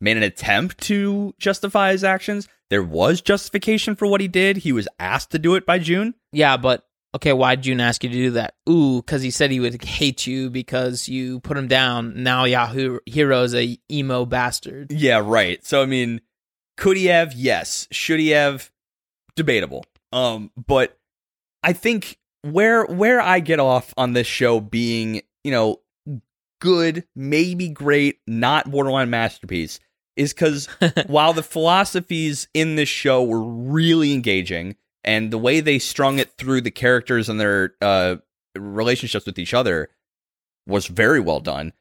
made 0.00 0.16
an 0.16 0.22
attempt 0.22 0.78
to 0.82 1.34
justify 1.38 1.92
his 1.92 2.04
actions. 2.04 2.48
There 2.70 2.82
was 2.82 3.20
justification 3.20 3.96
for 3.96 4.06
what 4.06 4.20
he 4.20 4.28
did. 4.28 4.58
He 4.58 4.72
was 4.72 4.86
asked 5.00 5.30
to 5.32 5.38
do 5.38 5.54
it 5.54 5.64
by 5.66 5.78
June. 5.78 6.14
Yeah, 6.32 6.56
but 6.56 6.86
okay, 7.18 7.32
why'd 7.32 7.62
June 7.62 7.80
ask 7.80 8.04
you 8.04 8.10
to 8.10 8.14
do 8.14 8.30
that? 8.30 8.54
Ooh, 8.70 9.02
because 9.02 9.22
he 9.22 9.32
said 9.32 9.50
he 9.50 9.58
would 9.58 9.82
hate 9.82 10.24
you 10.24 10.50
because 10.50 11.08
you 11.08 11.40
put 11.40 11.56
him 11.56 11.66
down. 11.66 12.22
Now 12.22 12.44
Yahiro's 12.44 13.56
a 13.56 13.76
emo 13.90 14.24
bastard. 14.24 14.92
Yeah, 14.92 15.20
right. 15.24 15.64
So 15.66 15.82
I 15.82 15.86
mean, 15.86 16.20
Could 16.76 16.96
he 16.96 17.06
have? 17.06 17.32
Yes. 17.32 17.88
Should 17.90 18.20
he 18.20 18.28
have? 18.30 18.70
Debatable. 19.34 19.84
Um, 20.12 20.52
but 20.56 20.96
I 21.64 21.72
think 21.72 22.18
where 22.42 22.84
where 22.84 23.20
I 23.20 23.40
get 23.40 23.58
off 23.58 23.92
on 23.96 24.12
this 24.12 24.28
show 24.28 24.60
being, 24.60 25.22
you 25.42 25.50
know, 25.50 25.80
good, 26.60 27.04
maybe 27.16 27.68
great, 27.68 28.20
not 28.26 28.70
borderline 28.70 29.10
masterpiece, 29.10 29.80
is 30.16 30.32
because 30.32 30.66
while 31.08 31.32
the 31.32 31.42
philosophies 31.42 32.46
in 32.54 32.76
this 32.76 32.88
show 32.88 33.24
were 33.24 33.42
really 33.42 34.12
engaging 34.12 34.76
and 35.08 35.30
the 35.30 35.38
way 35.38 35.60
they 35.60 35.78
strung 35.78 36.18
it 36.18 36.32
through 36.32 36.60
the 36.60 36.70
characters 36.70 37.30
and 37.30 37.40
their 37.40 37.72
uh, 37.80 38.16
relationships 38.54 39.24
with 39.24 39.38
each 39.38 39.54
other 39.54 39.88
was 40.66 40.86
very 40.86 41.18
well 41.18 41.40
done, 41.40 41.72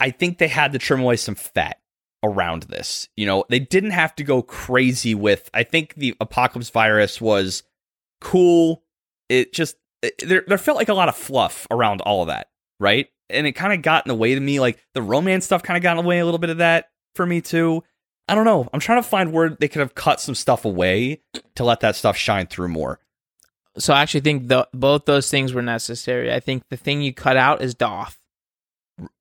I 0.00 0.10
think 0.10 0.38
they 0.38 0.48
had 0.48 0.72
to 0.72 0.80
trim 0.80 1.00
away 1.00 1.14
some 1.14 1.36
fat 1.36 1.78
around 2.24 2.64
this. 2.64 3.08
You 3.16 3.24
know, 3.24 3.44
they 3.48 3.60
didn't 3.60 3.92
have 3.92 4.16
to 4.16 4.24
go 4.24 4.42
crazy 4.42 5.14
with. 5.14 5.48
I 5.54 5.62
think 5.62 5.94
the 5.94 6.16
apocalypse 6.20 6.70
virus 6.70 7.20
was 7.20 7.62
cool. 8.20 8.82
It 9.28 9.52
just 9.52 9.76
it, 10.02 10.14
there 10.18 10.42
there 10.48 10.58
felt 10.58 10.76
like 10.76 10.88
a 10.88 10.94
lot 10.94 11.08
of 11.08 11.14
fluff 11.14 11.68
around 11.70 12.00
all 12.00 12.22
of 12.22 12.28
that, 12.28 12.48
right? 12.80 13.06
And 13.30 13.46
it 13.46 13.52
kind 13.52 13.72
of 13.72 13.82
got 13.82 14.04
in 14.04 14.08
the 14.08 14.16
way 14.16 14.34
to 14.34 14.40
me. 14.40 14.58
Like 14.58 14.84
the 14.94 15.02
romance 15.02 15.44
stuff 15.44 15.62
kind 15.62 15.76
of 15.76 15.84
got 15.84 15.96
in 15.96 16.02
the 16.02 16.08
way 16.08 16.18
a 16.18 16.24
little 16.24 16.38
bit 16.38 16.50
of 16.50 16.58
that 16.58 16.86
for 17.14 17.24
me 17.24 17.40
too. 17.40 17.84
I 18.32 18.34
don't 18.34 18.46
know. 18.46 18.66
I'm 18.72 18.80
trying 18.80 19.02
to 19.02 19.06
find 19.06 19.30
where 19.30 19.50
they 19.50 19.68
could 19.68 19.80
have 19.80 19.94
cut 19.94 20.18
some 20.18 20.34
stuff 20.34 20.64
away 20.64 21.20
to 21.54 21.64
let 21.64 21.80
that 21.80 21.96
stuff 21.96 22.16
shine 22.16 22.46
through 22.46 22.68
more. 22.68 22.98
So 23.76 23.92
I 23.92 24.00
actually 24.00 24.20
think 24.22 24.48
the, 24.48 24.66
both 24.72 25.04
those 25.04 25.30
things 25.30 25.52
were 25.52 25.60
necessary. 25.60 26.32
I 26.32 26.40
think 26.40 26.62
the 26.70 26.78
thing 26.78 27.02
you 27.02 27.12
cut 27.12 27.36
out 27.36 27.60
is 27.60 27.74
Da'ath 27.74 28.16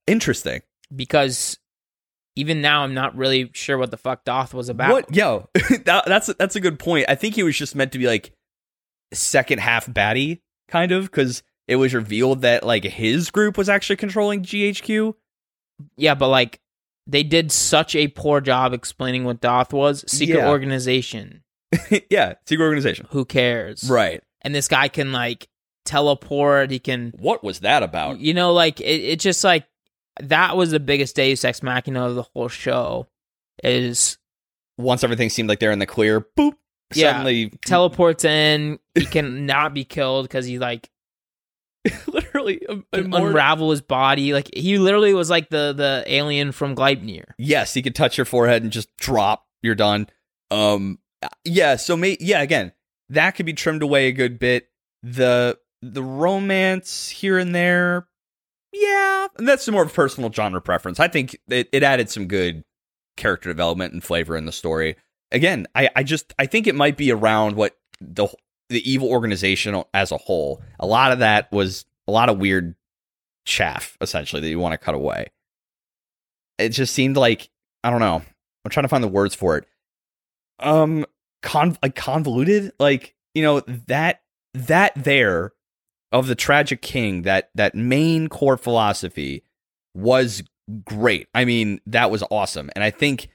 Interesting. 0.07 0.62
because 0.95 1.59
even 2.38 2.62
now 2.62 2.84
I'm 2.84 2.93
not 2.93 3.14
really 3.18 3.49
sure 3.53 3.78
what 3.78 3.91
the 3.91 3.97
fuck 3.97 4.24
Da'ath 4.24 4.53
was 4.53 4.70
about. 4.70 4.91
What? 4.93 5.14
Yo, 5.14 5.49
that, 5.84 6.03
that's 6.05 6.28
that's 6.36 6.55
a 6.55 6.62
good 6.62 6.80
point. 6.80 7.07
I 7.09 7.16
think 7.16 7.36
he 7.36 7.43
was 7.43 7.57
just 7.57 7.76
meant 7.76 7.91
to 7.91 7.99
be 7.99 8.07
like 8.07 8.32
second 9.12 9.59
half 9.59 9.88
baddie, 9.88 10.39
kind 10.70 10.93
of, 10.93 11.03
because 11.03 11.43
it 11.68 11.76
was 11.76 11.93
revealed 11.93 12.43
that 12.43 12.66
like 12.66 12.86
his 12.86 13.30
group 13.30 13.57
was 13.57 13.68
actually 13.68 13.97
controlling 13.97 14.41
GHQ. 14.41 15.16
Yeah, 15.97 16.16
but 16.16 16.30
like 16.30 16.62
they 17.12 17.24
did 17.24 17.51
such 17.51 17.95
a 17.95 18.07
poor 18.07 18.41
job 18.41 18.74
explaining 18.74 19.24
what 19.26 19.41
Da'ath 19.41 19.74
was. 19.74 20.03
Secret 20.07 20.38
Yeah. 20.38 20.49
organization. 20.49 21.43
yeah, 22.09 22.34
secret 22.47 22.66
organization. 22.66 23.07
Who 23.12 23.26
cares? 23.26 23.89
Right. 23.89 24.22
And 24.41 24.55
this 24.55 24.68
guy 24.68 24.88
can 24.88 25.12
like 25.12 25.47
teleport. 25.86 26.72
He 26.72 26.80
can, 26.80 27.14
What 27.18 27.43
was 27.43 27.59
that 27.59 27.84
about? 27.84 28.20
you 28.20 28.34
know, 28.34 28.53
like 28.53 28.80
it, 28.82 29.01
it 29.01 29.20
just 29.20 29.43
like 29.43 29.66
that 30.22 30.55
was 30.57 30.72
the 30.72 30.80
biggest 30.80 31.16
Deus 31.16 31.43
Ex 31.45 31.62
Machina 31.64 32.05
of 32.07 32.16
the 32.16 32.24
whole 32.34 32.47
show. 32.47 33.07
Is 33.64 34.18
Once 34.78 35.03
everything 35.03 35.30
seemed 35.30 35.49
like 35.49 35.59
they're 35.59 35.72
in 35.72 35.80
the 35.80 35.86
clear, 35.86 36.22
boop. 36.22 36.53
Yeah. 36.93 37.12
Suddenly, 37.12 37.49
teleports 37.66 38.26
in. 38.26 38.80
He 38.95 39.05
can 39.05 39.45
not 39.45 39.74
be 39.74 39.84
killed 39.86 40.26
because 40.26 40.45
he 40.45 40.59
like 40.59 40.89
literally, 42.07 42.61
a, 42.69 42.77
a 42.93 43.01
more- 43.03 43.29
unravel 43.29 43.71
his 43.71 43.82
body. 43.82 44.34
Like 44.34 44.49
he 44.53 44.77
literally 44.77 45.13
was 45.13 45.29
like 45.29 45.49
the 45.49 45.73
the 45.73 46.03
alien 46.07 46.51
from 46.51 46.75
Gleipnir. 46.75 47.25
yes, 47.38 47.73
he 47.73 47.82
could 47.82 47.95
touch 47.95 48.17
your 48.17 48.25
forehead 48.25 48.63
and 48.63 48.71
just 48.71 48.95
drop. 48.97 49.45
You're 49.63 49.75
done. 49.75 50.07
Um, 50.49 50.99
yeah. 51.45 51.75
So, 51.75 51.95
may, 51.95 52.17
yeah. 52.19 52.41
Again, 52.41 52.71
that 53.09 53.32
could 53.32 53.45
be 53.45 53.53
trimmed 53.53 53.84
away 53.84 54.07
a 54.07 54.11
good 54.11 54.39
bit. 54.39 54.69
The 55.03 55.57
the 55.82 56.03
romance 56.03 57.09
here 57.09 57.38
and 57.39 57.55
there, 57.55 58.07
yeah, 58.71 59.27
and 59.38 59.47
that's 59.47 59.67
more 59.67 59.84
of 59.84 59.89
a 59.89 59.93
personal 59.93 60.32
genre 60.32 60.61
preference. 60.61 60.99
I 60.99 61.07
think 61.07 61.38
it, 61.49 61.69
it 61.71 61.84
added 61.84 62.09
some 62.09 62.27
good 62.27 62.63
character 63.17 63.49
development 63.49 63.93
and 63.93 64.03
flavor 64.03 64.38
in 64.38 64.45
the 64.45 64.51
story. 64.51 64.95
Again, 65.32 65.67
I, 65.73 65.89
I 65.95 66.03
just 66.03 66.34
I 66.38 66.45
think 66.45 66.67
it 66.67 66.75
might 66.75 66.97
be 66.97 67.11
around 67.11 67.55
what 67.55 67.75
the 67.99 68.27
the 68.72 68.89
evil 68.89 69.09
organization 69.09 69.82
as 69.93 70.11
a 70.11 70.17
whole. 70.17 70.61
A 70.80 70.88
lot 70.88 71.11
of 71.11 71.19
that 71.19 71.51
was 71.51 71.86
a 72.07 72.11
lot 72.11 72.30
of 72.30 72.38
weird 72.38 72.76
chaff, 73.45 73.97
essentially, 74.01 74.41
that 74.41 74.49
you 74.49 74.59
want 74.59 74.74
to 74.74 74.78
cut 74.78 74.95
away. 74.95 75.28
It 76.57 76.69
just 76.69 76.93
seemed 76.93 77.17
like 77.17 77.49
I 77.84 77.89
don't 77.89 77.99
know. 77.99 78.22
I'm 78.63 78.72
trying 78.72 78.84
to 78.84 78.89
find 78.89 79.03
the 79.03 79.07
words 79.07 79.36
for 79.36 79.57
it. 79.57 79.65
Um, 80.59 81.05
con 81.41 81.78
like 81.82 81.95
convoluted, 81.95 82.72
like 82.80 83.15
you 83.34 83.43
know 83.43 83.61
that 83.88 84.22
that 84.53 84.93
there 84.95 85.53
of 86.11 86.28
the 86.28 86.36
tragic 86.36 86.82
king 86.82 87.24
that 87.24 87.49
that 87.55 87.76
main 87.76 88.28
core 88.28 88.57
philosophy 88.57 89.43
was 89.93 90.43
great. 90.86 91.28
I 91.34 91.45
mean, 91.45 91.82
that 91.88 92.11
was 92.11 92.24
awesome, 92.30 92.69
and 92.76 92.84
I 92.84 92.91
think 92.91 93.30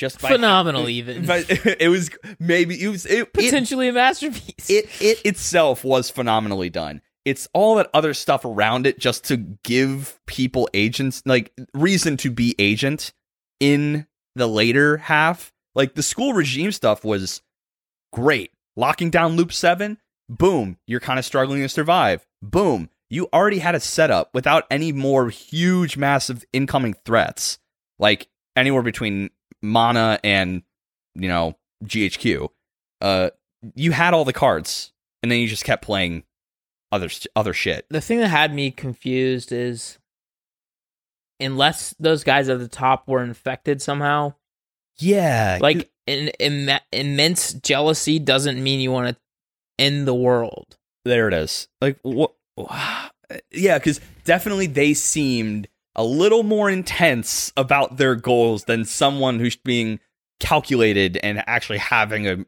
just 0.00 0.20
by 0.22 0.30
Phenomenal, 0.30 0.88
even 0.88 1.26
but 1.26 1.44
it 1.80 1.90
was 1.90 2.10
maybe 2.40 2.82
it 2.82 2.88
was 2.88 3.04
it, 3.04 3.18
it, 3.18 3.32
potentially 3.34 3.86
a 3.88 3.92
masterpiece. 3.92 4.70
it 4.70 4.88
it 5.00 5.20
itself 5.26 5.84
was 5.84 6.08
phenomenally 6.10 6.70
done. 6.70 7.02
It's 7.26 7.48
all 7.52 7.74
that 7.74 7.90
other 7.92 8.14
stuff 8.14 8.46
around 8.46 8.86
it 8.86 8.98
just 8.98 9.24
to 9.24 9.36
give 9.36 10.18
people 10.26 10.70
agents 10.72 11.22
like 11.26 11.52
reason 11.74 12.16
to 12.16 12.30
be 12.30 12.56
agent 12.58 13.12
in 13.60 14.06
the 14.34 14.46
later 14.46 14.96
half. 14.96 15.52
Like 15.74 15.94
the 15.94 16.02
school 16.02 16.32
regime 16.32 16.72
stuff 16.72 17.04
was 17.04 17.42
great. 18.10 18.52
Locking 18.76 19.10
down 19.10 19.36
loop 19.36 19.52
7, 19.52 19.98
boom, 20.30 20.78
you're 20.86 20.98
kind 20.98 21.18
of 21.18 21.26
struggling 21.26 21.60
to 21.60 21.68
survive. 21.68 22.26
Boom, 22.40 22.88
you 23.10 23.28
already 23.34 23.58
had 23.58 23.74
a 23.74 23.80
setup 23.80 24.32
without 24.32 24.64
any 24.70 24.92
more 24.92 25.28
huge 25.28 25.98
massive 25.98 26.46
incoming 26.54 26.94
threats. 27.04 27.58
Like 27.98 28.28
anywhere 28.56 28.82
between 28.82 29.28
Mana 29.62 30.18
and 30.24 30.62
you 31.14 31.28
know, 31.28 31.56
GHQ. 31.84 32.48
Uh 33.00 33.30
you 33.74 33.92
had 33.92 34.14
all 34.14 34.24
the 34.24 34.32
cards 34.32 34.92
and 35.22 35.30
then 35.30 35.38
you 35.40 35.48
just 35.48 35.64
kept 35.64 35.84
playing 35.84 36.24
other 36.92 37.08
other 37.36 37.52
shit. 37.52 37.86
the 37.90 38.00
thing 38.00 38.18
that 38.20 38.28
had 38.28 38.54
me 38.54 38.70
confused 38.70 39.52
is 39.52 39.98
unless 41.38 41.94
those 41.98 42.24
guys 42.24 42.48
at 42.48 42.58
the 42.58 42.68
top 42.68 43.08
were 43.08 43.22
infected 43.22 43.80
somehow, 43.80 44.34
Yeah, 44.98 45.58
like 45.60 45.90
in, 46.06 46.28
in, 46.40 46.78
immense 46.92 47.52
jealousy 47.54 48.18
doesn't 48.18 48.62
mean 48.62 48.80
you 48.80 48.90
want 48.92 49.14
to 49.16 49.22
end 49.78 50.06
the 50.06 50.14
world. 50.14 50.76
there 51.04 51.28
it 51.28 51.34
is. 51.34 51.68
Like 51.80 51.98
what? 52.02 52.34
Yeah, 53.52 53.78
because 53.78 54.00
definitely 54.24 54.66
they 54.66 54.92
seemed 54.92 55.68
a 55.96 56.04
little 56.04 56.42
more 56.42 56.70
intense 56.70 57.52
about 57.56 57.96
their 57.96 58.14
goals 58.14 58.64
than 58.64 58.84
someone 58.84 59.38
who's 59.40 59.56
being 59.56 59.98
calculated 60.38 61.16
and 61.22 61.42
actually 61.46 61.78
having 61.78 62.26
a 62.26 62.44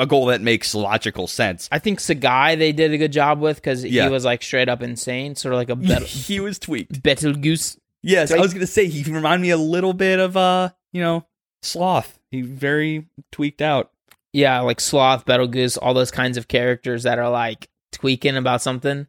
a 0.00 0.06
goal 0.06 0.26
that 0.26 0.40
makes 0.40 0.76
logical 0.76 1.26
sense. 1.26 1.68
I 1.72 1.80
think 1.80 1.98
Segai 1.98 2.54
they 2.54 2.70
did 2.70 2.92
a 2.92 2.98
good 2.98 3.10
job 3.12 3.40
with 3.40 3.56
because 3.56 3.84
Yeah. 3.84 4.04
he 4.04 4.10
was 4.10 4.24
like 4.24 4.42
straight 4.44 4.68
up 4.68 4.80
insane, 4.80 5.34
sort 5.34 5.54
of 5.54 5.58
like 5.58 5.70
a 5.70 5.74
bet- 5.76 6.02
he 6.02 6.38
was 6.38 6.58
tweaked. 6.60 7.02
Betelgeuse. 7.02 7.76
Yes, 8.00 8.30
I 8.30 8.38
was 8.38 8.54
gonna 8.54 8.66
say 8.68 8.86
he 8.86 9.02
reminded 9.10 9.42
me 9.42 9.50
a 9.50 9.56
little 9.56 9.92
bit 9.92 10.20
of 10.20 10.36
uh, 10.36 10.70
you 10.92 11.00
know, 11.00 11.26
sloth. 11.62 12.20
He 12.30 12.42
very 12.42 13.06
tweaked 13.32 13.60
out. 13.60 13.90
Yeah, 14.32 14.60
like 14.60 14.78
Sloth, 14.80 15.24
Betelgeuse, 15.24 15.76
all 15.78 15.94
those 15.94 16.10
kinds 16.12 16.36
of 16.36 16.46
characters 16.48 17.02
that 17.04 17.18
are 17.18 17.30
like 17.30 17.68
tweaking 17.90 18.36
about 18.36 18.62
something. 18.62 19.06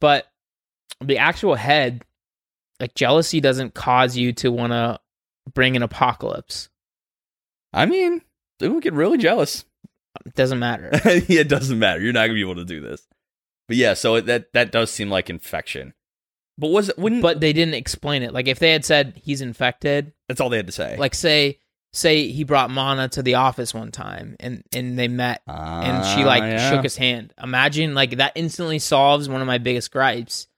But 0.00 0.26
the 1.00 1.18
actual 1.18 1.54
head, 1.54 2.02
like 2.80 2.94
jealousy 2.94 3.40
doesn't 3.40 3.74
cause 3.74 4.16
you 4.16 4.32
to 4.34 4.50
want 4.50 4.72
to 4.72 5.00
bring 5.54 5.76
an 5.76 5.82
apocalypse. 5.82 6.68
I 7.72 7.86
mean, 7.86 8.22
would 8.60 8.82
get 8.82 8.92
really 8.92 9.18
jealous. 9.18 9.64
It 10.26 10.34
doesn't 10.34 10.58
matter. 10.58 10.90
yeah, 11.04 11.40
it 11.40 11.48
doesn't 11.48 11.78
matter. 11.78 12.00
You're 12.00 12.12
not 12.12 12.22
gonna 12.26 12.34
be 12.34 12.40
able 12.40 12.56
to 12.56 12.64
do 12.64 12.80
this. 12.80 13.06
But 13.68 13.76
yeah, 13.76 13.94
so 13.94 14.20
that 14.20 14.52
that 14.54 14.72
does 14.72 14.90
seem 14.90 15.10
like 15.10 15.28
infection. 15.30 15.94
But 16.56 16.68
was 16.68 16.88
it? 16.88 16.98
Wouldn't? 16.98 17.22
but 17.22 17.40
they 17.40 17.52
didn't 17.52 17.74
explain 17.74 18.22
it. 18.22 18.32
Like 18.32 18.48
if 18.48 18.58
they 18.58 18.72
had 18.72 18.84
said 18.84 19.20
he's 19.22 19.40
infected, 19.42 20.12
that's 20.28 20.40
all 20.40 20.48
they 20.48 20.56
had 20.56 20.66
to 20.66 20.72
say. 20.72 20.96
like 20.96 21.14
say 21.14 21.58
say 21.92 22.28
he 22.28 22.44
brought 22.44 22.70
Mana 22.70 23.08
to 23.08 23.22
the 23.22 23.34
office 23.36 23.72
one 23.72 23.90
time 23.90 24.36
and 24.40 24.62
and 24.74 24.98
they 24.98 25.08
met 25.08 25.40
and 25.46 26.04
she 26.06 26.24
like 26.24 26.42
Ah, 26.42 26.46
yeah. 26.46 26.70
shook 26.70 26.82
his 26.82 26.96
hand. 26.96 27.32
Imagine 27.42 27.94
like 27.94 28.16
that 28.16 28.32
instantly 28.34 28.78
solves 28.78 29.28
one 29.28 29.40
of 29.40 29.46
my 29.46 29.58
biggest 29.58 29.90
gripes. 29.92 30.48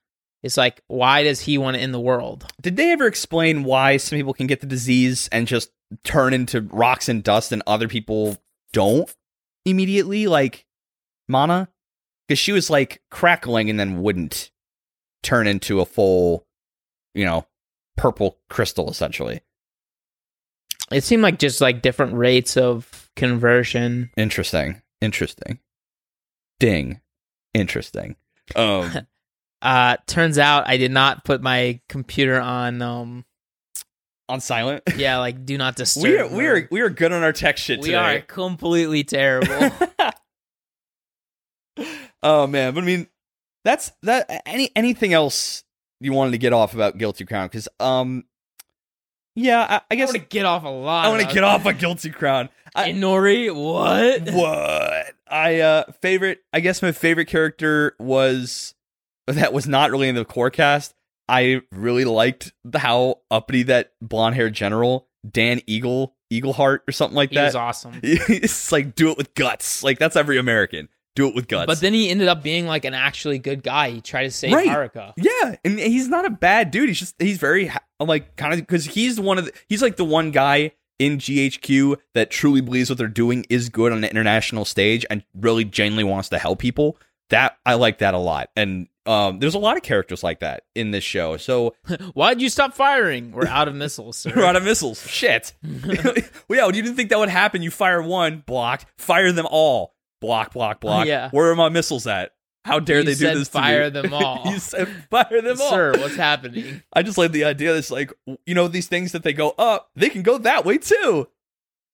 It's 0.43 0.57
like 0.57 0.81
why 0.87 1.23
does 1.23 1.41
he 1.41 1.57
want 1.57 1.75
to 1.75 1.81
end 1.81 1.93
the 1.93 1.99
world? 1.99 2.45
Did 2.61 2.75
they 2.75 2.91
ever 2.91 3.07
explain 3.07 3.63
why 3.63 3.97
some 3.97 4.17
people 4.17 4.33
can 4.33 4.47
get 4.47 4.61
the 4.61 4.67
disease 4.67 5.29
and 5.31 5.47
just 5.47 5.71
turn 6.03 6.33
into 6.33 6.61
rocks 6.61 7.09
and 7.09 7.23
dust, 7.23 7.51
and 7.51 7.61
other 7.67 7.87
people 7.87 8.37
don't 8.73 9.13
immediately? 9.65 10.27
Like 10.27 10.65
Mana, 11.27 11.69
because 12.27 12.39
she 12.39 12.51
was 12.51 12.69
like 12.69 13.01
crackling 13.11 13.69
and 13.69 13.79
then 13.79 14.01
wouldn't 14.01 14.51
turn 15.23 15.47
into 15.47 15.79
a 15.79 15.85
full, 15.85 16.47
you 17.13 17.25
know, 17.25 17.45
purple 17.97 18.37
crystal 18.49 18.89
essentially. 18.89 19.41
It 20.91 21.03
seemed 21.03 21.23
like 21.23 21.39
just 21.39 21.61
like 21.61 21.81
different 21.81 22.15
rates 22.15 22.57
of 22.57 23.09
conversion. 23.15 24.11
Interesting. 24.17 24.81
Interesting. 24.99 25.59
Ding. 26.59 27.01
Interesting. 27.53 28.15
Um. 28.55 28.91
Uh 29.61 29.97
turns 30.07 30.37
out 30.37 30.67
I 30.67 30.77
did 30.77 30.91
not 30.91 31.23
put 31.23 31.41
my 31.41 31.79
computer 31.87 32.39
on 32.39 32.81
um 32.81 33.25
on 34.31 34.39
silent. 34.41 34.83
Yeah, 34.95 35.17
like 35.19 35.45
do 35.45 35.57
not 35.57 35.75
disturb. 35.75 36.03
we 36.03 36.17
are 36.17 36.27
we 36.27 36.47
are 36.47 36.67
we 36.71 36.81
are 36.81 36.89
good 36.89 37.11
on 37.11 37.23
our 37.23 37.33
tech 37.33 37.57
shit 37.57 37.81
we 37.81 37.93
are 37.93 38.21
completely 38.21 39.03
terrible. 39.03 39.71
oh 42.23 42.47
man, 42.47 42.73
but 42.73 42.83
I 42.83 42.87
mean, 42.87 43.07
that's 43.63 43.91
that. 44.03 44.43
Any 44.45 44.71
anything 44.75 45.13
else 45.13 45.63
you 45.99 46.13
wanted 46.13 46.31
to 46.31 46.37
get 46.37 46.53
off 46.53 46.73
about 46.73 46.97
Guilty 46.97 47.25
Crown? 47.25 47.47
Because 47.47 47.67
um, 47.79 48.23
yeah, 49.35 49.61
I, 49.61 49.75
I 49.75 49.81
I 49.91 49.95
guess 49.95 50.09
want 50.09 50.21
to 50.21 50.27
get 50.27 50.45
off 50.45 50.63
a 50.63 50.69
lot. 50.69 51.05
I 51.05 51.09
want 51.09 51.21
to 51.27 51.33
get 51.33 51.43
off 51.43 51.65
a 51.65 51.73
Guilty 51.73 52.09
Crown. 52.09 52.49
I, 52.73 52.91
Inori, 52.91 53.53
what? 53.53 54.33
what 54.33 55.13
I 55.27 55.59
uh 55.59 55.83
favorite? 56.01 56.39
I 56.53 56.59
guess 56.59 56.81
my 56.81 56.91
favorite 56.91 57.27
character 57.27 57.95
was 57.99 58.73
that 59.27 59.53
was 59.53 59.67
not 59.67 59.91
really 59.91 60.09
in 60.09 60.15
the 60.15 60.25
core 60.25 60.49
cast. 60.49 60.93
I 61.29 61.61
really 61.71 62.05
liked 62.05 62.51
the, 62.63 62.79
how 62.79 63.19
uppity 63.29 63.63
that 63.63 63.93
blonde 64.01 64.35
haired 64.35 64.53
general 64.53 65.07
Dan 65.29 65.61
Eagle 65.67 66.15
Eagleheart 66.33 66.79
or 66.87 66.91
something 66.91 67.15
like 67.15 67.29
He 67.29 67.35
that. 67.35 67.45
was 67.45 67.55
awesome. 67.55 67.99
it's 68.03 68.71
like 68.71 68.95
do 68.95 69.11
it 69.11 69.17
with 69.17 69.33
guts. 69.33 69.83
Like 69.83 69.99
that's 69.99 70.15
every 70.15 70.37
American. 70.37 70.89
Do 71.15 71.27
it 71.27 71.35
with 71.35 71.47
guts. 71.49 71.67
But 71.67 71.81
then 71.81 71.93
he 71.93 72.09
ended 72.09 72.27
up 72.29 72.41
being 72.41 72.65
like 72.67 72.85
an 72.85 72.93
actually 72.93 73.37
good 73.37 73.63
guy. 73.63 73.91
He 73.91 74.01
tried 74.01 74.23
to 74.23 74.31
save 74.31 74.53
Right. 74.53 74.67
Haruka. 74.69 75.13
yeah, 75.17 75.55
and 75.65 75.77
he's 75.77 76.07
not 76.07 76.25
a 76.25 76.29
bad 76.29 76.71
dude. 76.71 76.87
He's 76.89 76.99
just 76.99 77.15
he's 77.19 77.37
very 77.37 77.69
like 77.99 78.35
kind 78.37 78.53
of 78.53 78.59
because 78.61 78.85
he's 78.85 79.19
one 79.19 79.37
of 79.37 79.45
the, 79.45 79.51
he's 79.67 79.81
like 79.81 79.97
the 79.97 80.05
one 80.05 80.31
guy 80.31 80.71
in 80.99 81.17
GHQ 81.17 81.97
that 82.13 82.29
truly 82.31 82.61
believes 82.61 82.89
what 82.89 82.97
they're 82.97 83.07
doing 83.07 83.45
is 83.49 83.69
good 83.69 83.91
on 83.91 84.01
the 84.01 84.09
international 84.09 84.63
stage 84.65 85.05
and 85.09 85.23
really 85.35 85.65
genuinely 85.65 86.03
wants 86.03 86.29
to 86.29 86.39
help 86.39 86.59
people. 86.59 86.97
That 87.31 87.57
I 87.65 87.73
like 87.73 87.97
that 87.97 88.13
a 88.13 88.17
lot. 88.17 88.49
And 88.55 88.87
um, 89.05 89.39
there's 89.39 89.55
a 89.55 89.59
lot 89.59 89.77
of 89.77 89.83
characters 89.83 90.23
like 90.23 90.41
that 90.41 90.63
in 90.75 90.91
this 90.91 91.03
show. 91.03 91.37
So 91.37 91.75
Why'd 92.13 92.39
you 92.41 92.49
stop 92.49 92.73
firing? 92.73 93.31
We're 93.31 93.47
out 93.47 93.67
of 93.67 93.75
missiles, 93.75 94.17
sir. 94.19 94.33
we're 94.35 94.45
out 94.45 94.55
of 94.55 94.63
missiles. 94.63 95.05
Shit. 95.09 95.53
well, 95.63 96.13
yeah, 96.49 96.65
you 96.67 96.81
didn't 96.83 96.95
think 96.95 97.09
that 97.09 97.19
would 97.19 97.29
happen. 97.29 97.61
You 97.61 97.71
fire 97.71 98.01
one, 98.01 98.43
blocked. 98.45 98.85
Fire 98.97 99.31
them 99.31 99.47
all. 99.49 99.95
Block, 100.21 100.53
block, 100.53 100.79
block. 100.81 101.07
Yeah. 101.07 101.29
Where 101.31 101.49
are 101.49 101.55
my 101.55 101.69
missiles 101.69 102.05
at? 102.05 102.33
How 102.63 102.79
dare 102.79 102.99
You 102.99 103.05
they 103.05 103.15
do 103.15 103.33
this 103.39 103.47
fire 103.49 103.89
them 103.89 104.13
all. 104.13 104.43
you 104.45 104.59
said 104.59 104.87
fire 105.09 105.41
them 105.41 105.59
all. 105.59 105.69
Sir, 105.71 105.93
what's 105.97 106.15
happening? 106.15 106.83
I 106.93 107.01
just 107.01 107.17
like 107.17 107.31
the 107.31 107.43
idea 107.45 107.73
that's 107.73 107.89
like, 107.89 108.13
you 108.45 108.53
know, 108.53 108.67
these 108.67 108.87
things 108.87 109.13
that 109.13 109.23
they 109.23 109.33
go 109.33 109.55
up, 109.57 109.89
they 109.95 110.09
can 110.09 110.21
go 110.21 110.37
that 110.37 110.63
way 110.63 110.77
too. 110.77 111.27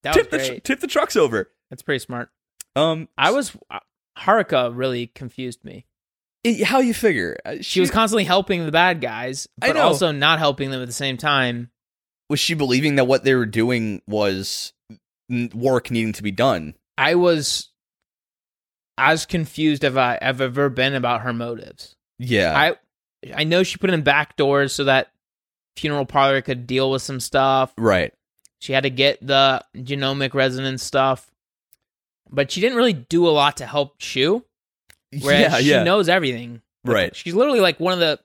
That 0.03 0.13
Tip 0.13 0.29
the, 0.29 0.39
tr- 0.45 0.59
tip 0.59 0.79
the 0.81 0.87
trucks 0.87 1.15
over. 1.15 1.51
That's 1.69 1.81
pretty 1.81 1.99
smart. 1.99 2.29
Um, 2.75 3.07
I 3.17 3.31
was 3.31 3.55
Haruka 4.17 4.71
really 4.75 5.07
confused 5.07 5.63
me. 5.63 5.85
it- 6.43 6.63
how 6.63 6.79
you 6.79 6.93
figure? 6.93 7.37
Uh, 7.45 7.55
She 7.61 7.79
was 7.81 7.91
constantly 7.91 8.23
helping 8.23 8.65
the 8.65 8.71
bad 8.71 9.01
guys, 9.01 9.47
but 9.57 9.75
also 9.77 10.11
not 10.11 10.39
helping 10.39 10.71
them 10.71 10.81
at 10.81 10.87
the 10.87 10.93
same 10.93 11.17
time. 11.17 11.71
was 12.29 12.39
she 12.39 12.53
believing 12.53 12.95
that 12.95 13.05
what 13.05 13.23
they 13.23 13.33
were 13.35 13.45
doing 13.45 14.01
was 14.07 14.73
work 15.53 15.89
needing 15.91 16.13
to 16.13 16.23
be 16.23 16.31
done? 16.31 16.73
I 16.97 17.15
was 17.15 17.69
as 18.97 19.25
confused 19.25 19.83
as 19.83 19.95
I 19.95 20.17
have 20.21 20.41
ever 20.41 20.69
been 20.69 20.93
about 20.95 21.21
her 21.21 21.33
motives. 21.33 21.95
Yeah, 22.19 22.53
I 22.57 22.75
I 23.35 23.43
know 23.43 23.63
she 23.63 23.77
put 23.77 23.89
in 23.91 24.01
back 24.01 24.35
doors 24.37 24.73
so 24.73 24.83
that 24.85 25.11
funeral 25.75 26.05
parlor 26.05 26.41
could 26.41 26.65
deal 26.67 26.89
with 26.91 27.01
some 27.01 27.19
stuff. 27.19 27.73
right. 27.77 28.13
She 28.59 28.73
had 28.73 28.83
to 28.83 28.89
get 28.89 29.25
the 29.25 29.63
genomic 29.75 30.33
resonance 30.33 30.81
stuff, 30.83 31.29
but 32.31 32.51
she 32.51 32.61
didn't 32.61 32.77
really 32.77 32.93
do 32.93 33.27
a 33.27 33.31
lot 33.31 33.57
to 33.57 33.65
help 33.65 33.95
Shu. 33.99 34.43
Whereas 35.21 35.41
yeah, 35.53 35.57
she 35.59 35.69
yeah, 35.69 35.83
knows 35.83 36.09
everything. 36.09 36.61
right. 36.83 37.15
She's 37.15 37.33
literally 37.33 37.59
like 37.61 37.79
one 37.79 37.93
of 37.93 37.99
the 37.99 38.19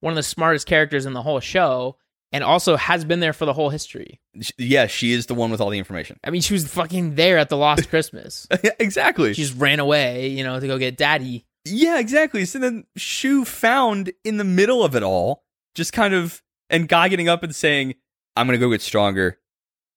one 0.00 0.12
of 0.12 0.16
the 0.16 0.22
smartest 0.22 0.66
characters 0.66 1.06
in 1.06 1.12
the 1.12 1.22
whole 1.22 1.40
show, 1.40 1.96
and 2.32 2.44
also 2.44 2.76
has 2.76 3.04
been 3.04 3.20
there 3.20 3.32
for 3.32 3.46
the 3.46 3.52
whole 3.54 3.70
history. 3.70 4.20
Yeah, 4.58 4.86
she 4.86 5.12
is 5.12 5.26
the 5.26 5.34
one 5.34 5.50
with 5.50 5.60
all 5.60 5.70
the 5.70 5.78
information. 5.78 6.20
I 6.22 6.30
mean, 6.30 6.42
she 6.42 6.52
was 6.52 6.68
fucking 6.68 7.14
there 7.16 7.38
at 7.38 7.48
the 7.48 7.56
Lost 7.56 7.88
Christmas. 7.90 8.46
exactly. 8.78 9.32
She 9.34 9.42
just 9.42 9.56
ran 9.56 9.80
away, 9.80 10.28
you 10.28 10.44
know, 10.44 10.60
to 10.60 10.66
go 10.66 10.78
get 10.78 10.96
Daddy. 10.96 11.46
Yeah, 11.64 11.98
exactly. 11.98 12.44
So 12.44 12.58
then 12.58 12.84
Shu 12.96 13.44
found 13.44 14.12
in 14.24 14.36
the 14.36 14.44
middle 14.44 14.84
of 14.84 14.94
it 14.94 15.02
all, 15.02 15.44
just 15.74 15.92
kind 15.92 16.14
of, 16.14 16.42
and 16.70 16.88
Gai 16.88 17.08
getting 17.08 17.28
up 17.28 17.42
and 17.42 17.54
saying, 17.54 17.94
"I'm 18.36 18.46
gonna 18.46 18.58
go 18.58 18.70
get 18.70 18.82
stronger," 18.82 19.38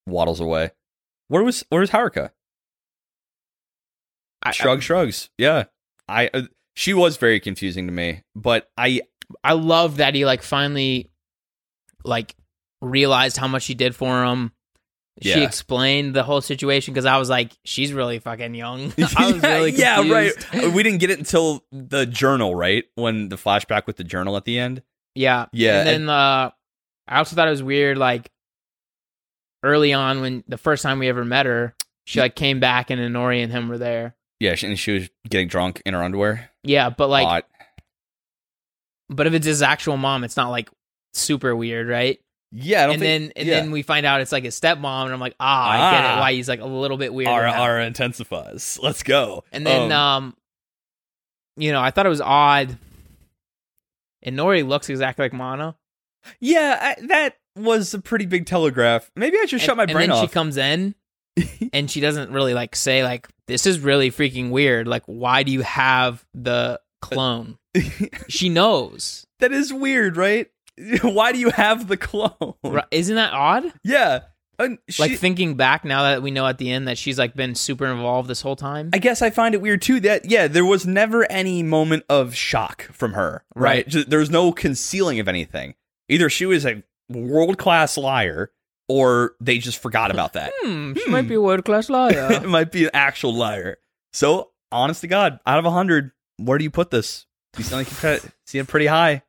waddles 0.07 0.39
away. 0.39 0.71
Where 1.27 1.43
was 1.43 1.63
where 1.69 1.81
was 1.81 1.91
Haruka? 1.91 2.31
I, 4.43 4.51
Shrug, 4.51 4.81
shrugs. 4.81 5.29
Yeah, 5.37 5.65
I. 6.07 6.29
Uh, 6.33 6.41
she 6.75 6.93
was 6.93 7.17
very 7.17 7.39
confusing 7.39 7.85
to 7.87 7.93
me, 7.93 8.23
but 8.35 8.69
I. 8.77 9.01
I 9.45 9.53
love 9.53 9.97
that 9.97 10.13
he 10.13 10.25
like 10.25 10.41
finally 10.43 11.09
like 12.03 12.35
realized 12.81 13.37
how 13.37 13.47
much 13.47 13.63
she 13.63 13.75
did 13.75 13.95
for 13.95 14.25
him. 14.25 14.51
She 15.21 15.29
Yeah. 15.29 15.39
explained 15.45 16.13
the 16.15 16.23
whole 16.23 16.41
situation 16.41 16.93
because 16.93 17.05
I 17.05 17.17
was 17.17 17.29
like, 17.29 17.51
she's 17.63 17.93
really 17.93 18.19
fucking 18.19 18.55
young. 18.55 18.91
I 19.17 19.31
was 19.31 19.41
yeah, 19.43 19.55
really 19.57 19.71
yeah, 19.71 19.95
confused. 19.97 20.53
right. 20.53 20.73
We 20.73 20.83
didn't 20.83 20.99
get 20.99 21.11
it 21.11 21.19
until 21.19 21.63
the 21.71 22.05
journal, 22.05 22.55
right? 22.55 22.83
When 22.95 23.29
the 23.29 23.35
flashback 23.37 23.87
with 23.87 23.95
the 23.97 24.03
journal 24.03 24.35
at 24.35 24.43
the 24.45 24.57
end. 24.59 24.81
Yeah. 25.15 25.45
Yeah, 25.53 25.79
And 25.79 25.87
then 25.87 26.09
uh 26.09 26.51
I 27.07 27.17
also 27.17 27.35
thought 27.35 27.47
it 27.47 27.51
was 27.51 27.63
weird, 27.63 27.97
like 27.97 28.29
early 29.63 29.93
on 29.93 30.21
when 30.21 30.43
the 30.47 30.57
first 30.57 30.83
time 30.83 30.99
we 30.99 31.07
ever 31.07 31.23
met 31.25 31.45
her, 31.45 31.75
she 32.05 32.19
like 32.19 32.35
came 32.35 32.59
back 32.59 32.89
and 32.89 32.99
Inori 32.99 33.43
and 33.43 33.51
him 33.51 33.69
were 33.69 33.77
there. 33.77 34.15
Yeah, 34.41 34.55
she, 34.55 34.65
and 34.67 34.79
she 34.79 34.91
was 34.93 35.09
getting 35.29 35.47
drunk 35.47 35.81
in 35.85 35.93
her 35.93 36.01
underwear. 36.03 36.49
Yeah, 36.63 36.89
but 36.89 37.09
like 37.09 37.27
Hot. 37.27 37.45
but 39.09 39.27
if 39.27 39.33
it's 39.33 39.45
his 39.45 39.61
actual 39.61 39.97
mom, 39.97 40.23
it's 40.23 40.35
not 40.35 40.49
like 40.49 40.69
super 41.13 41.55
weird, 41.55 41.87
right? 41.87 42.19
yeah, 42.51 42.79
I 42.79 42.85
don't 42.87 42.93
And 42.95 43.01
think, 43.01 43.23
then 43.23 43.33
and 43.37 43.47
yeah. 43.47 43.59
then 43.61 43.71
we 43.71 43.81
find 43.83 44.05
out 44.05 44.19
it's 44.21 44.31
like 44.31 44.43
his 44.43 44.59
stepmom, 44.59 45.05
and 45.05 45.13
I'm 45.13 45.19
like, 45.19 45.35
ah, 45.39 45.69
I 45.69 45.77
get 45.91 46.03
Ah. 46.05 46.17
it 46.17 46.19
why 46.21 46.33
he's 46.33 46.49
like 46.49 46.59
a 46.59 46.65
little 46.65 46.97
bit 46.97 47.13
weird. 47.13 47.29
R 47.29 47.43
now. 47.43 47.85
Intensifies. 47.85 48.79
Let's 48.81 49.03
go. 49.03 49.43
And 49.51 49.65
then 49.65 49.91
Um, 49.91 49.97
um 50.25 50.37
you 51.57 51.71
know, 51.71 51.81
I 51.81 51.91
thought 51.91 52.05
it 52.05 52.09
was 52.09 52.21
odd. 52.21 52.77
And 54.23 54.37
Nori 54.37 54.67
looks 54.67 54.89
exactly 54.89 55.25
like 55.25 55.33
Mana. 55.33 55.75
yeah, 56.39 56.95
I, 56.97 57.05
that 57.07 57.37
was 57.55 57.93
a 57.93 57.99
pretty 57.99 58.25
big 58.25 58.45
telegraph. 58.45 59.11
Maybe 59.15 59.37
I 59.39 59.45
should 59.45 59.61
shut 59.61 59.77
my 59.77 59.83
and, 59.83 59.91
brain 59.91 60.09
then 60.09 60.17
off. 60.17 60.23
she 60.29 60.33
comes 60.33 60.57
in 60.57 60.95
and 61.73 61.89
she 61.89 61.99
doesn't 62.01 62.31
really 62.31 62.53
like 62.53 62.75
say 62.75 63.03
like 63.03 63.27
this 63.47 63.65
is 63.65 63.79
really 63.79 64.11
freaking 64.11 64.49
weird. 64.51 64.87
Like 64.87 65.03
why 65.05 65.43
do 65.43 65.51
you 65.51 65.61
have 65.61 66.23
the 66.33 66.79
clone? 67.01 67.57
she 68.27 68.49
knows. 68.49 69.25
that 69.39 69.51
is 69.51 69.71
weird, 69.73 70.17
right? 70.17 70.47
Why 71.03 71.31
do 71.31 71.37
you 71.37 71.49
have 71.51 71.87
the 71.87 71.97
clone? 71.97 72.53
Ri- 72.63 72.81
Isn't 72.91 73.15
that 73.17 73.33
odd? 73.33 73.71
Yeah, 73.83 74.21
and 74.57 74.79
she, 74.89 75.03
like 75.03 75.17
thinking 75.17 75.55
back 75.55 75.83
now 75.85 76.03
that 76.03 76.23
we 76.23 76.31
know 76.31 76.47
at 76.47 76.57
the 76.57 76.71
end 76.71 76.87
that 76.87 76.97
she's 76.97 77.19
like 77.19 77.35
been 77.35 77.53
super 77.55 77.85
involved 77.85 78.27
this 78.29 78.41
whole 78.41 78.55
time. 78.55 78.89
I 78.93 78.97
guess 78.97 79.21
I 79.21 79.29
find 79.29 79.53
it 79.53 79.61
weird 79.61 79.81
too 79.81 79.99
that 79.99 80.29
yeah, 80.31 80.47
there 80.47 80.65
was 80.65 80.87
never 80.87 81.29
any 81.31 81.61
moment 81.61 82.03
of 82.09 82.33
shock 82.33 82.83
from 82.93 83.13
her. 83.13 83.43
Right, 83.53 83.93
Right. 83.93 84.09
There 84.09 84.19
was 84.19 84.29
no 84.31 84.51
concealing 84.53 85.19
of 85.19 85.27
anything. 85.27 85.75
Either 86.09 86.29
she 86.29 86.45
was 86.45 86.65
a 86.65 86.81
world 87.09 87.57
class 87.57 87.97
liar, 87.97 88.51
or 88.91 89.35
they 89.39 89.57
just 89.57 89.79
forgot 89.81 90.11
about 90.11 90.33
that. 90.33 90.51
hmm, 90.61 90.93
she 90.93 91.05
Hmm. 91.05 91.11
might 91.11 91.27
be 91.27 91.35
a 91.35 91.41
world 91.41 91.65
class 91.65 91.89
liar. 91.89 92.31
it 92.31 92.47
might 92.47 92.71
be 92.71 92.85
an 92.85 92.91
actual 92.93 93.33
liar. 93.33 93.77
So, 94.13 94.51
honest 94.71 95.01
to 95.01 95.07
God, 95.07 95.39
out 95.45 95.63
of 95.63 95.71
hundred, 95.71 96.11
where 96.37 96.57
do 96.57 96.63
you 96.63 96.71
put 96.71 96.91
this? 96.91 97.25
You 97.57 97.63
sound 97.63 97.85
like 97.87 97.91
you 98.23 98.29
see 98.45 98.57
it 98.59 98.67
pretty 98.67 98.87
high. 98.87 99.23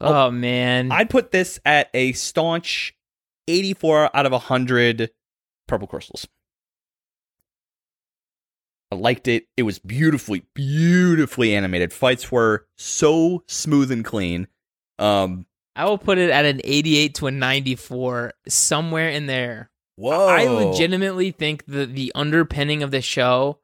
oh 0.00 0.30
man. 0.30 0.92
I'd 0.92 1.08
put 1.10 1.30
this 1.30 1.58
at 1.64 1.88
a 1.94 2.12
staunch 2.12 2.94
84 3.48 4.10
out 4.16 4.26
of 4.26 4.32
100 4.32 5.10
purple 5.68 5.86
crystals. 5.88 6.26
I 8.92 8.96
liked 8.96 9.26
it. 9.28 9.46
It 9.56 9.62
was 9.64 9.78
beautifully, 9.78 10.44
beautifully 10.54 11.54
animated. 11.56 11.92
Fights 11.92 12.30
were 12.30 12.66
so 12.76 13.42
smooth 13.48 13.90
and 13.90 14.04
clean. 14.04 14.46
Um, 14.98 15.45
I 15.76 15.84
will 15.84 15.98
put 15.98 16.18
it 16.18 16.30
at 16.30 16.44
an 16.44 16.60
88 16.64 17.14
to 17.16 17.26
a 17.26 17.30
94, 17.30 18.32
somewhere 18.48 19.10
in 19.10 19.26
there. 19.26 19.70
whoa. 19.96 20.26
I 20.26 20.48
legitimately 20.48 21.32
think 21.32 21.66
that 21.66 21.94
the 21.94 22.10
underpinning 22.14 22.82
of 22.82 22.90
the 22.90 23.02
show 23.02 23.60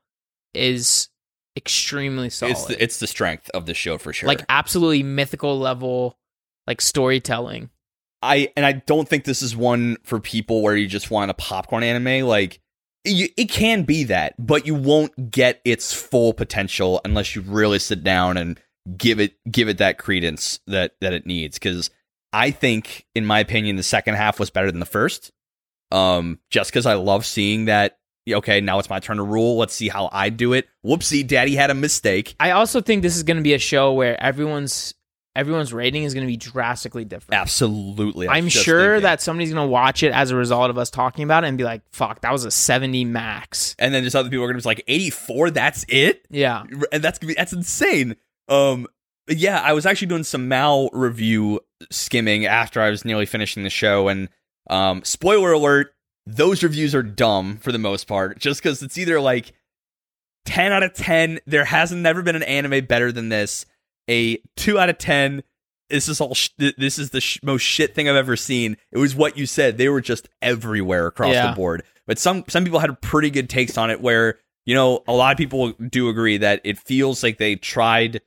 is 0.54 1.08
extremely 1.56 2.30
solid. 2.30 2.52
It's 2.52 2.64
the, 2.66 2.82
it's 2.82 2.98
the 2.98 3.06
strength 3.06 3.50
of 3.54 3.66
the 3.66 3.74
show 3.74 3.98
for 3.98 4.12
sure. 4.12 4.26
Like 4.26 4.44
absolutely 4.48 5.02
mythical 5.02 5.58
level, 5.58 6.18
like 6.66 6.80
storytelling. 6.80 7.70
I 8.22 8.52
and 8.56 8.64
I 8.64 8.72
don't 8.72 9.08
think 9.08 9.24
this 9.24 9.42
is 9.42 9.56
one 9.56 9.96
for 10.04 10.20
people 10.20 10.62
where 10.62 10.76
you 10.76 10.86
just 10.86 11.10
want 11.10 11.30
a 11.30 11.34
popcorn 11.34 11.82
anime. 11.82 12.26
Like 12.26 12.60
you, 13.04 13.28
it 13.36 13.46
can 13.46 13.82
be 13.82 14.04
that, 14.04 14.34
but 14.38 14.66
you 14.66 14.74
won't 14.74 15.30
get 15.30 15.60
its 15.64 15.92
full 15.92 16.32
potential 16.32 17.00
unless 17.04 17.34
you 17.34 17.42
really 17.42 17.80
sit 17.80 18.04
down 18.04 18.36
and 18.36 18.60
give 18.96 19.18
it 19.18 19.34
give 19.50 19.68
it 19.68 19.78
that 19.78 19.98
credence 19.98 20.60
that 20.66 20.92
that 21.00 21.12
it 21.12 21.26
needs. 21.26 21.58
Because 21.58 21.90
I 22.32 22.50
think, 22.50 23.06
in 23.14 23.26
my 23.26 23.40
opinion, 23.40 23.76
the 23.76 23.82
second 23.82 24.14
half 24.14 24.40
was 24.40 24.50
better 24.50 24.70
than 24.70 24.80
the 24.80 24.86
first. 24.86 25.30
Um, 25.90 26.38
just 26.50 26.70
because 26.70 26.86
I 26.86 26.94
love 26.94 27.26
seeing 27.26 27.66
that. 27.66 27.98
Okay, 28.30 28.60
now 28.60 28.78
it's 28.78 28.88
my 28.88 29.00
turn 29.00 29.16
to 29.16 29.22
rule. 29.24 29.56
Let's 29.58 29.74
see 29.74 29.88
how 29.88 30.08
I 30.12 30.30
do 30.30 30.52
it. 30.52 30.68
Whoopsie, 30.86 31.26
Daddy 31.26 31.56
had 31.56 31.70
a 31.70 31.74
mistake. 31.74 32.36
I 32.38 32.52
also 32.52 32.80
think 32.80 33.02
this 33.02 33.16
is 33.16 33.24
going 33.24 33.36
to 33.36 33.42
be 33.42 33.52
a 33.52 33.58
show 33.58 33.92
where 33.92 34.20
everyone's 34.22 34.94
everyone's 35.34 35.72
rating 35.72 36.04
is 36.04 36.14
going 36.14 36.26
to 36.26 36.30
be 36.30 36.36
drastically 36.36 37.04
different. 37.04 37.40
Absolutely. 37.40 38.28
I'm 38.28 38.48
sure 38.48 38.92
thinking. 38.92 39.02
that 39.02 39.20
somebody's 39.20 39.52
going 39.52 39.66
to 39.66 39.70
watch 39.70 40.02
it 40.02 40.12
as 40.12 40.30
a 40.30 40.36
result 40.36 40.70
of 40.70 40.78
us 40.78 40.88
talking 40.90 41.24
about 41.24 41.42
it 41.44 41.48
and 41.48 41.58
be 41.58 41.64
like, 41.64 41.82
"Fuck, 41.90 42.20
that 42.20 42.30
was 42.32 42.44
a 42.44 42.50
70 42.50 43.04
max." 43.06 43.74
And 43.78 43.92
then 43.92 44.04
just 44.04 44.14
other 44.14 44.30
people 44.30 44.44
are 44.44 44.48
gonna 44.48 44.58
be 44.60 44.64
like, 44.68 44.84
84, 44.86 45.50
that's 45.50 45.84
it? 45.88 46.24
Yeah. 46.30 46.64
and 46.92 47.02
that's 47.02 47.18
gonna 47.18 47.28
be 47.28 47.34
that's 47.34 47.52
insane. 47.52 48.16
Um, 48.48 48.86
yeah, 49.28 49.60
I 49.60 49.72
was 49.72 49.86
actually 49.86 50.08
doing 50.08 50.24
some 50.24 50.48
Mal 50.48 50.88
review 50.92 51.60
skimming 51.90 52.46
after 52.46 52.80
I 52.80 52.90
was 52.90 53.04
nearly 53.04 53.26
finishing 53.26 53.62
the 53.62 53.70
show, 53.70 54.08
and 54.08 54.28
um, 54.70 55.02
spoiler 55.04 55.52
alert, 55.52 55.94
those 56.26 56.62
reviews 56.62 56.94
are 56.94 57.02
dumb 57.02 57.56
for 57.58 57.72
the 57.72 57.78
most 57.78 58.06
part, 58.06 58.38
just 58.38 58.62
because 58.62 58.82
it's 58.82 58.98
either 58.98 59.20
like 59.20 59.52
ten 60.44 60.72
out 60.72 60.82
of 60.82 60.94
ten. 60.94 61.40
There 61.46 61.64
hasn't 61.64 62.00
never 62.00 62.22
been 62.22 62.36
an 62.36 62.42
anime 62.42 62.84
better 62.86 63.12
than 63.12 63.28
this. 63.28 63.66
A 64.10 64.38
two 64.56 64.78
out 64.78 64.88
of 64.90 64.98
ten. 64.98 65.42
This 65.88 66.08
is 66.08 66.20
all. 66.20 66.34
Sh- 66.34 66.50
this 66.58 66.98
is 66.98 67.10
the 67.10 67.20
sh- 67.20 67.38
most 67.42 67.62
shit 67.62 67.94
thing 67.94 68.08
I've 68.08 68.16
ever 68.16 68.36
seen. 68.36 68.76
It 68.92 68.98
was 68.98 69.14
what 69.14 69.36
you 69.36 69.46
said. 69.46 69.78
They 69.78 69.88
were 69.88 70.00
just 70.00 70.28
everywhere 70.40 71.06
across 71.06 71.34
Yeah. 71.34 71.50
the 71.50 71.56
board. 71.56 71.82
But 72.06 72.18
some 72.18 72.44
some 72.48 72.64
people 72.64 72.78
had 72.80 73.00
pretty 73.02 73.30
good 73.30 73.48
takes 73.50 73.76
on 73.78 73.90
it. 73.90 74.00
Where 74.00 74.38
you 74.64 74.74
know 74.74 75.02
a 75.06 75.12
lot 75.12 75.32
of 75.32 75.38
people 75.38 75.72
do 75.72 76.08
agree 76.08 76.38
that 76.38 76.60
it 76.64 76.78
feels 76.78 77.22
like 77.22 77.38
they 77.38 77.56
tried 77.56 78.20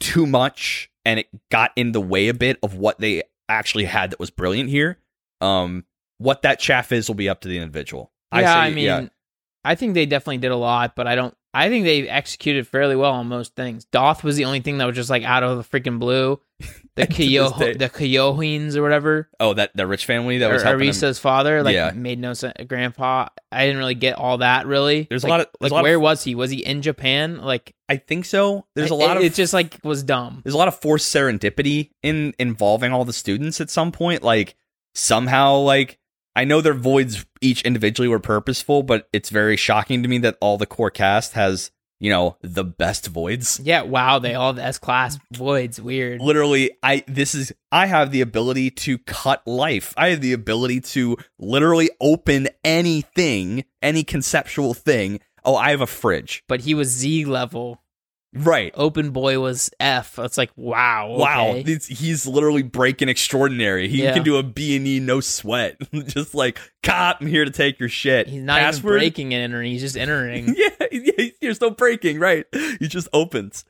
too 0.00 0.26
much 0.26 0.90
and 1.04 1.20
it 1.20 1.28
got 1.50 1.72
in 1.76 1.92
the 1.92 2.00
way 2.00 2.28
a 2.28 2.34
bit 2.34 2.58
of 2.62 2.74
what 2.74 2.98
they 2.98 3.22
actually 3.48 3.84
had 3.84 4.10
that 4.10 4.20
was 4.20 4.30
brilliant 4.30 4.68
here. 4.70 4.98
Um, 5.40 5.84
what 6.18 6.42
that 6.42 6.58
chaff 6.58 6.92
is 6.92 7.08
will 7.08 7.14
be 7.14 7.28
up 7.28 7.40
to 7.42 7.48
the 7.48 7.58
individual. 7.58 8.12
Yeah, 8.32 8.52
say- 8.52 8.58
I, 8.58 8.70
mean, 8.70 9.10
I 9.64 9.74
think 9.74 9.94
they 9.94 10.06
definitely 10.06 10.38
did 10.38 10.50
a 10.50 10.56
lot, 10.56 10.94
but 10.96 11.06
I 11.06 11.14
don't. 11.14 11.34
I 11.54 11.68
think 11.70 11.84
they 11.84 12.08
executed 12.08 12.66
fairly 12.68 12.94
well 12.96 13.12
on 13.12 13.26
most 13.28 13.54
things. 13.56 13.86
Da'ath 13.86 14.22
was 14.22 14.36
the 14.36 14.44
only 14.44 14.60
thing 14.60 14.78
that 14.78 14.84
was 14.84 14.94
just 14.96 15.10
like 15.10 15.22
out 15.24 15.42
of 15.42 15.56
the 15.56 15.80
freaking 15.80 15.98
blue. 15.98 16.40
The. 16.98 17.06
Kyo, 17.06 17.50
the 17.50 17.88
Kyohins 17.88 18.74
or 18.74 18.82
whatever, 18.82 19.28
oh 19.38 19.54
that 19.54 19.70
that 19.76 19.86
rich 19.86 20.04
family 20.04 20.38
that 20.38 20.50
was 20.52 20.64
helping. 20.64 20.80
Arisa's 20.88 21.20
father, 21.20 21.62
like 21.62 21.74
Yeah. 21.74 21.92
made 21.94 22.18
no 22.18 22.32
sense. 22.32 22.54
Grandpa, 22.66 23.28
I 23.52 23.66
didn't 23.66 23.78
really 23.78 23.94
get 23.94 24.16
all 24.18 24.38
that 24.38 24.66
really. 24.66 25.06
There's 25.08 25.22
a 25.22 25.28
lot 25.28 25.38
of- 25.38 25.46
like 25.60 25.70
lot 25.70 25.78
of- 25.78 25.82
where 25.84 26.00
was 26.00 26.24
he? 26.24 26.34
Was 26.34 26.50
he 26.50 26.58
in 26.66 26.82
Japan? 26.82 27.36
Like 27.40 27.72
I 27.88 27.98
think 27.98 28.24
so. 28.24 28.66
There's 28.74 28.90
a 28.90 28.94
it- 28.94 28.96
lot 28.96 29.16
of 29.16 29.22
It 29.22 29.34
just 29.34 29.52
like 29.54 29.78
was 29.84 30.02
dumb. 30.02 30.40
there's 30.42 30.56
a 30.56 30.58
lot 30.58 30.66
of 30.66 30.80
forced 30.80 31.14
serendipity 31.14 31.90
in 32.02 32.34
involving 32.36 32.90
all 32.92 33.04
the 33.04 33.12
students 33.12 33.60
at 33.60 33.70
some 33.70 33.92
point. 33.92 34.24
Like 34.24 34.56
somehow, 34.96 35.58
like 35.58 36.00
I 36.34 36.42
know 36.44 36.60
their 36.60 36.74
voids 36.74 37.24
each 37.40 37.62
individually 37.62 38.08
were 38.08 38.18
purposeful, 38.18 38.82
but 38.82 39.08
it's 39.12 39.30
very 39.30 39.56
shocking 39.56 40.02
to 40.02 40.08
me 40.08 40.18
that 40.18 40.38
all 40.40 40.58
the 40.58 40.66
core 40.66 40.90
cast 40.90 41.32
has 41.32 41.70
you 42.00 42.10
know 42.10 42.36
the 42.42 42.64
best 42.64 43.06
voids. 43.08 43.60
Yeah, 43.62 43.82
wow, 43.82 44.18
they 44.18 44.34
all 44.34 44.52
have 44.52 44.64
S 44.64 44.78
class 44.78 45.18
voids. 45.32 45.80
Weird. 45.80 46.20
Literally, 46.20 46.70
I 46.82 47.04
this 47.06 47.34
is 47.34 47.52
I 47.72 47.86
have 47.86 48.10
the 48.10 48.20
ability 48.20 48.70
to 48.70 48.98
cut 48.98 49.46
life. 49.46 49.94
I 49.96 50.10
have 50.10 50.20
the 50.20 50.32
ability 50.32 50.80
to 50.80 51.16
literally 51.38 51.90
open 52.00 52.48
anything, 52.64 53.64
any 53.82 54.04
conceptual 54.04 54.74
thing. 54.74 55.20
Oh, 55.44 55.56
I 55.56 55.70
have 55.70 55.80
a 55.80 55.86
fridge. 55.86 56.44
But 56.48 56.60
he 56.62 56.74
was 56.74 56.88
Z 56.88 57.24
level. 57.24 57.82
Right. 58.34 58.72
Open 58.74 59.10
boy 59.10 59.40
was 59.40 59.70
F. 59.80 60.18
It's 60.18 60.36
like 60.36 60.50
wow. 60.54 61.08
Wow, 61.16 61.48
okay. 61.48 61.72
it's, 61.72 61.86
he's 61.86 62.26
literally 62.26 62.62
breaking 62.62 63.08
extraordinary. 63.08 63.88
He 63.88 64.02
Yeah. 64.02 64.12
can 64.12 64.22
do 64.22 64.36
a 64.36 64.42
B 64.42 64.76
and 64.76 64.86
E 64.86 65.00
no 65.00 65.20
sweat. 65.20 65.78
Just 66.06 66.34
like, 66.34 66.58
cop, 66.82 67.18
I'm 67.20 67.26
here 67.26 67.44
to 67.46 67.50
take 67.50 67.80
your 67.80 67.88
shit. 67.88 68.28
He's 68.28 68.42
not 68.42 68.60
Password? 68.60 68.96
even 68.96 69.00
breaking 69.00 69.34
and 69.34 69.42
entering. 69.44 69.72
He's 69.72 69.80
just 69.80 69.96
entering. 69.96 70.54
yeah, 70.56 70.68
yeah, 70.92 71.26
you're 71.40 71.54
still 71.54 71.70
breaking, 71.70 72.18
right? 72.18 72.44
He 72.78 72.86
just 72.86 73.08
opens. 73.12 73.64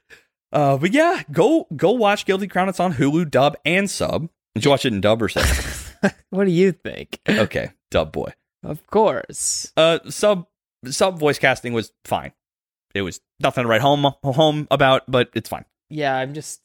Uh, 0.52 0.76
but 0.76 0.92
yeah, 0.92 1.22
go 1.30 1.66
go 1.76 1.92
watch 1.92 2.24
Guilty 2.26 2.48
Crown. 2.48 2.68
It's 2.68 2.80
on 2.80 2.94
Hulu, 2.94 3.30
dub 3.30 3.56
and 3.64 3.88
sub. 3.88 4.28
Did 4.54 4.64
you 4.64 4.70
watch 4.70 4.84
it 4.84 4.92
in 4.92 5.00
dub 5.00 5.22
or 5.22 5.28
sub? 5.28 6.12
what 6.30 6.46
do 6.46 6.50
you 6.50 6.72
think? 6.72 7.20
okay, 7.28 7.70
dub 7.90 8.10
boy. 8.12 8.32
Of 8.64 8.84
course. 8.88 9.72
Uh, 9.76 10.00
sub 10.08 10.46
sub 10.86 11.18
voice 11.18 11.38
casting 11.38 11.72
was 11.74 11.92
fine. 12.04 12.32
It 12.98 13.02
was 13.02 13.20
nothing 13.40 13.64
to 13.64 13.68
write 13.68 13.80
home 13.80 14.04
home 14.22 14.66
about, 14.70 15.02
but 15.08 15.30
it's 15.34 15.48
fine. 15.48 15.64
Yeah, 15.88 16.14
I'm 16.14 16.34
just. 16.34 16.60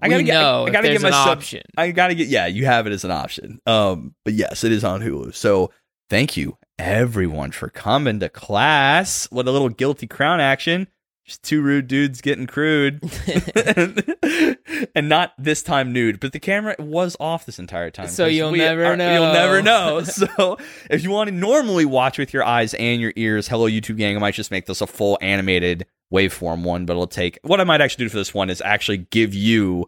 I 0.00 0.08
gotta 0.10 0.22
get- 0.22 0.36
I- 0.36 0.62
I 0.64 0.70
gotta 0.70 0.88
there's 0.88 1.02
get 1.02 1.10
my 1.10 1.18
an 1.18 1.24
sub- 1.24 1.38
option. 1.38 1.62
I 1.76 1.90
gotta 1.90 2.14
get 2.14 2.28
yeah, 2.28 2.46
you 2.46 2.66
have 2.66 2.86
it 2.86 2.92
as 2.92 3.04
an 3.04 3.10
option. 3.10 3.60
Um, 3.66 4.14
but 4.24 4.34
yes, 4.34 4.62
it 4.62 4.72
is 4.72 4.84
on 4.84 5.00
Hulu. 5.00 5.34
So 5.34 5.70
thank 6.10 6.36
you 6.36 6.58
everyone 6.78 7.50
for 7.52 7.70
coming 7.70 8.20
to 8.20 8.28
class. 8.28 9.26
What 9.30 9.48
a 9.48 9.50
little 9.50 9.70
guilty 9.70 10.06
crown 10.06 10.40
action. 10.40 10.88
Just 11.26 11.42
two 11.42 11.60
rude 11.60 11.88
dudes 11.88 12.20
getting 12.20 12.46
crude. 12.46 13.00
and 14.94 15.08
not 15.08 15.32
this 15.38 15.60
time 15.60 15.92
nude, 15.92 16.20
but 16.20 16.32
the 16.32 16.38
camera 16.38 16.76
was 16.78 17.16
off 17.18 17.46
this 17.46 17.58
entire 17.58 17.90
time. 17.90 18.06
so 18.06 18.26
you'll 18.26 18.52
we 18.52 18.58
never 18.58 18.84
are- 18.84 18.90
You'll 18.90 18.96
know. 18.96 19.32
never 19.32 19.62
know. 19.62 20.02
So 20.04 20.56
if 20.88 21.02
you 21.02 21.10
want 21.10 21.28
to 21.28 21.34
normally 21.34 21.84
watch 21.84 22.16
with 22.18 22.32
your 22.32 22.44
eyes 22.44 22.74
and 22.74 23.00
your 23.00 23.12
ears, 23.16 23.48
hello 23.48 23.68
YouTube 23.68 23.96
gang, 23.96 24.16
I 24.16 24.20
might 24.20 24.34
just 24.34 24.52
make 24.52 24.66
this 24.66 24.80
a 24.80 24.86
full 24.86 25.18
animated 25.20 25.86
waveform 26.12 26.62
one, 26.62 26.86
but 26.86 26.92
it'll 26.92 27.08
take 27.08 27.40
what 27.42 27.60
I 27.60 27.64
might 27.64 27.80
actually 27.80 28.04
do 28.04 28.08
for 28.08 28.18
this 28.18 28.32
one 28.32 28.48
is 28.48 28.62
actually 28.64 28.98
give 28.98 29.34
you 29.34 29.86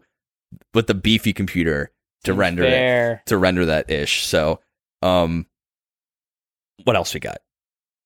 with 0.73 0.87
the 0.87 0.93
beefy 0.93 1.31
computer 1.31 1.91
to 2.25 2.33
render 2.33 2.63
it 2.63 3.25
to 3.27 3.37
render 3.37 3.65
that 3.67 3.89
ish. 3.89 4.25
So, 4.25 4.59
um, 5.01 5.45
what 6.83 6.97
else 6.97 7.13
we 7.13 7.21
got? 7.21 7.37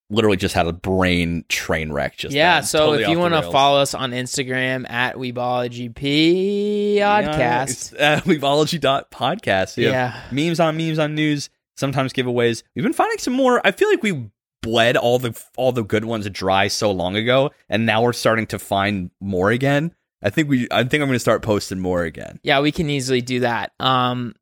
Literally 0.09 0.37
just 0.37 0.53
had 0.53 0.67
a 0.67 0.73
brain 0.73 1.45
train 1.49 1.91
wreck. 1.91 2.17
Just 2.17 2.35
yeah, 2.35 2.55
then. 2.55 2.63
so 2.63 2.79
Totally 2.79 3.03
if 3.03 3.09
you 3.09 3.19
want 3.19 3.33
to 3.33 3.41
follow 3.51 3.81
us 3.81 3.93
on 3.93 4.11
Instagram 4.11 4.89
at 4.89 5.15
Weebology 5.15 5.91
Podcast. 5.91 7.93
yeah, 7.97 8.13
uh, 8.13 8.21
weebology 8.21 8.79
dot 8.79 9.11
podcast. 9.11 9.77
Yeah. 9.77 9.89
Yeah. 9.89 10.21
memes 10.31 10.59
on 10.59 10.77
memes 10.77 10.99
on 10.99 11.15
news. 11.15 11.49
Sometimes 11.75 12.13
giveaways. 12.13 12.63
We've 12.75 12.83
been 12.83 12.93
finding 12.93 13.17
some 13.17 13.33
more. 13.33 13.65
I 13.65 13.71
feel 13.71 13.89
like 13.89 14.03
we 14.03 14.29
bled 14.61 14.95
all 14.97 15.19
the 15.19 15.39
all 15.57 15.71
the 15.71 15.83
good 15.83 16.05
ones 16.05 16.29
dry 16.29 16.67
so 16.67 16.91
long 16.91 17.15
ago, 17.15 17.51
and 17.69 17.85
now 17.85 18.01
we're 18.03 18.13
starting 18.13 18.45
to 18.47 18.59
find 18.59 19.09
more 19.19 19.51
again. 19.51 19.93
I 20.23 20.29
think 20.29 20.49
we. 20.49 20.67
I 20.71 20.83
think 20.83 21.01
I'm 21.01 21.09
going 21.09 21.13
to 21.13 21.19
start 21.19 21.41
posting 21.41 21.79
more 21.79 22.03
again. 22.03 22.39
Yeah, 22.43 22.61
we 22.61 22.71
can 22.71 22.89
easily 22.89 23.21
do 23.21 23.41
that. 23.41 23.73
Um, 23.79 24.35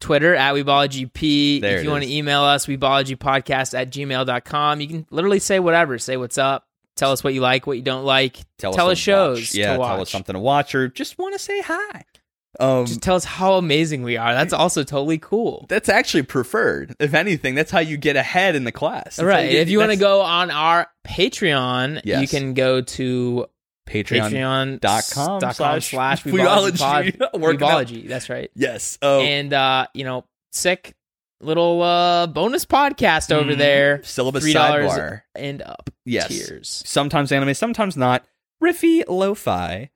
Twitter 0.00 0.34
at 0.34 0.54
Weebology. 0.54 1.60
There 1.60 1.78
if 1.78 1.84
you 1.84 1.90
want 1.90 2.04
to 2.04 2.12
email 2.12 2.42
us, 2.42 2.66
WeebologyPodcast 2.66 3.78
at 3.78 3.90
gmail.com. 3.90 4.80
You 4.80 4.88
can 4.88 5.06
literally 5.10 5.38
say 5.38 5.58
whatever. 5.60 5.98
Say 5.98 6.16
what's 6.16 6.38
up. 6.38 6.66
Tell 6.96 7.12
us 7.12 7.22
what 7.22 7.34
you 7.34 7.40
like, 7.42 7.66
what 7.66 7.76
you 7.76 7.82
don't 7.82 8.04
like. 8.04 8.38
Tell, 8.58 8.72
Tell 8.72 8.86
us, 8.86 8.92
us 8.92 8.98
shows 8.98 9.54
Yeah, 9.54 9.76
tell 9.76 10.00
us 10.00 10.10
something 10.10 10.32
to 10.32 10.40
watch, 10.40 10.74
or 10.74 10.88
just 10.88 11.18
want 11.18 11.34
to 11.34 11.38
say 11.38 11.60
hi. 11.60 12.04
Um, 12.58 12.86
Just 12.86 13.02
tell 13.02 13.16
us 13.16 13.24
how 13.24 13.54
amazing 13.54 14.02
we 14.02 14.16
are. 14.16 14.32
That's 14.32 14.54
also 14.54 14.82
totally 14.82 15.18
cool. 15.18 15.66
That's 15.68 15.90
actually 15.90 16.22
preferred. 16.22 16.94
If 16.98 17.12
anything, 17.12 17.54
that's 17.54 17.70
how 17.70 17.80
you 17.80 17.98
get 17.98 18.16
ahead 18.16 18.56
in 18.56 18.64
the 18.64 18.72
class. 18.72 19.16
That's 19.16 19.26
right. 19.26 19.50
get- 19.50 19.60
If 19.60 19.68
you 19.68 19.78
want 19.78 19.90
to 19.92 19.98
go 19.98 20.22
on 20.22 20.50
our 20.50 20.86
Patreon, 21.06 22.00
you 22.04 22.26
can 22.28 22.54
go 22.54 22.80
to. 22.80 23.46
patreon.com 23.86 24.78
com 24.78 24.78
dot 24.78 25.04
com 25.12 25.40
slash 25.52 25.90
slash 25.90 26.22
Weebology. 26.24 27.16
Weebology. 27.34 28.08
That's 28.08 28.28
right. 28.28 28.50
Yes. 28.54 28.98
Oh, 29.02 29.20
And, 29.20 29.52
uh, 29.52 29.86
you 29.94 30.04
know, 30.04 30.24
sick 30.52 30.94
little 31.42 31.82
uh 31.82 32.26
bonus 32.26 32.64
podcast 32.64 33.30
over 33.30 33.52
Mhm. 33.52 33.58
there. 33.58 34.02
syllabus 34.02 34.44
$3 34.44 34.54
sidebar. 34.88 35.22
and 35.34 35.60
up 35.62 35.90
Yes. 36.04 36.28
tiers. 36.28 36.82
Sometimes 36.86 37.30
anime, 37.32 37.54
sometimes 37.54 37.96
not. 37.96 38.24
Riffy, 38.62 39.02
lo-fi, 39.06 39.90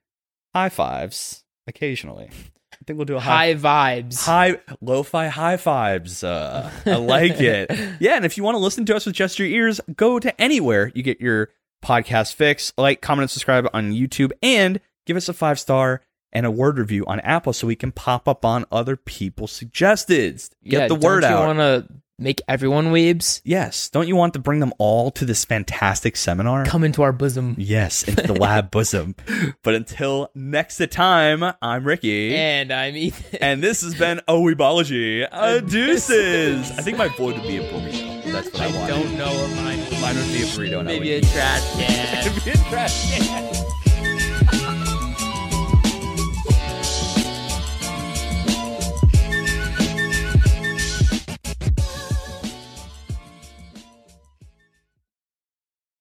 high 0.54 0.68
fives, 0.68 1.44
occasionally. 1.66 2.28
I 2.72 2.76
think 2.86 2.98
we'll 2.98 3.06
do 3.06 3.16
a 3.16 3.20
high 3.20 3.54
High 3.54 4.02
vibes. 4.02 4.24
high 4.26 4.58
lo-fi 4.82 5.28
high 5.28 5.56
fives. 5.56 6.22
Uh, 6.22 6.70
I 6.86 6.96
like 6.96 7.40
it. 7.40 7.70
Yeah, 8.00 8.16
and 8.16 8.24
if 8.26 8.36
you 8.36 8.42
want 8.44 8.54
to 8.56 8.58
listen 8.58 8.84
to 8.86 8.96
us 8.96 9.06
with 9.06 9.14
just 9.14 9.38
your 9.38 9.48
ears, 9.48 9.80
go 9.96 10.18
to 10.18 10.38
anywhere 10.40 10.90
you 10.94 11.02
get 11.02 11.20
your 11.20 11.50
podcast 11.82 12.34
fix. 12.34 12.72
Like, 12.76 13.00
comment, 13.00 13.24
and 13.24 13.30
subscribe 13.30 13.68
on 13.72 13.92
YouTube, 13.92 14.32
and 14.42 14.80
give 15.06 15.16
us 15.16 15.28
a 15.28 15.32
five 15.32 15.58
star 15.58 16.02
and 16.32 16.46
a 16.46 16.50
word 16.50 16.78
review 16.78 17.04
on 17.06 17.20
Apple 17.20 17.52
so 17.52 17.66
we 17.66 17.76
can 17.76 17.92
pop 17.92 18.28
up 18.28 18.44
on 18.44 18.64
other 18.70 18.96
people's 18.96 19.52
suggested. 19.52 20.40
Get 20.64 20.80
yeah, 20.82 20.88
the 20.88 20.94
word 20.94 21.22
don't 21.22 21.32
out. 21.32 21.40
You 21.40 21.46
want 21.46 21.58
to 21.58 21.94
make 22.18 22.42
everyone 22.46 22.92
weebs? 22.92 23.40
yes, 23.44 23.88
don't 23.88 24.06
you 24.06 24.14
want 24.14 24.34
to 24.34 24.38
bring 24.38 24.60
them 24.60 24.72
all 24.78 25.10
to 25.12 25.24
this 25.24 25.44
fantastic 25.44 26.16
seminar? 26.16 26.64
Come 26.66 26.84
into 26.84 27.02
our 27.02 27.12
bosom. 27.12 27.54
Yes, 27.58 28.06
into 28.06 28.26
the 28.26 28.34
lab 28.34 28.70
bosom. 28.70 29.16
But 29.62 29.74
until 29.74 30.30
next 30.34 30.80
time, 30.90 31.42
I'm 31.60 31.84
Ricky. 31.84 32.36
And 32.36 32.72
I'm 32.72 32.96
Ethan. 32.96 33.38
And 33.40 33.62
this 33.62 33.82
has 33.82 33.94
been 33.94 34.20
Weebology. 34.28 35.26
Uh, 35.30 35.60
deuces. 35.60 36.70
I 36.72 36.82
think 36.82 36.98
my 36.98 37.08
vote 37.08 37.34
would 37.34 37.42
be 37.42 37.56
a 37.56 37.72
burrito. 37.72 38.09
That's 38.32 38.52
what 38.52 38.62
I, 38.62 38.66
I 38.68 38.76
want. 38.76 38.88
don't 38.88 39.18
know 39.18 39.32
what 39.32 39.56
mine 39.56 39.78
is. 39.78 40.00
Mine 40.00 40.16
would 40.16 40.26
be 40.32 40.42
a 40.42 40.46
burrito. 40.46 40.80
and 40.80 40.88
I 40.88 40.92
Maybe 40.92 41.12
a 41.12 41.16
would 41.16 41.24
eat- 41.24 41.30
trash 41.32 41.72
can. 41.76 42.26
It'd 42.26 42.44
be 42.44 42.50
a 42.50 42.56
trash 42.70 43.18
can. 43.18 43.54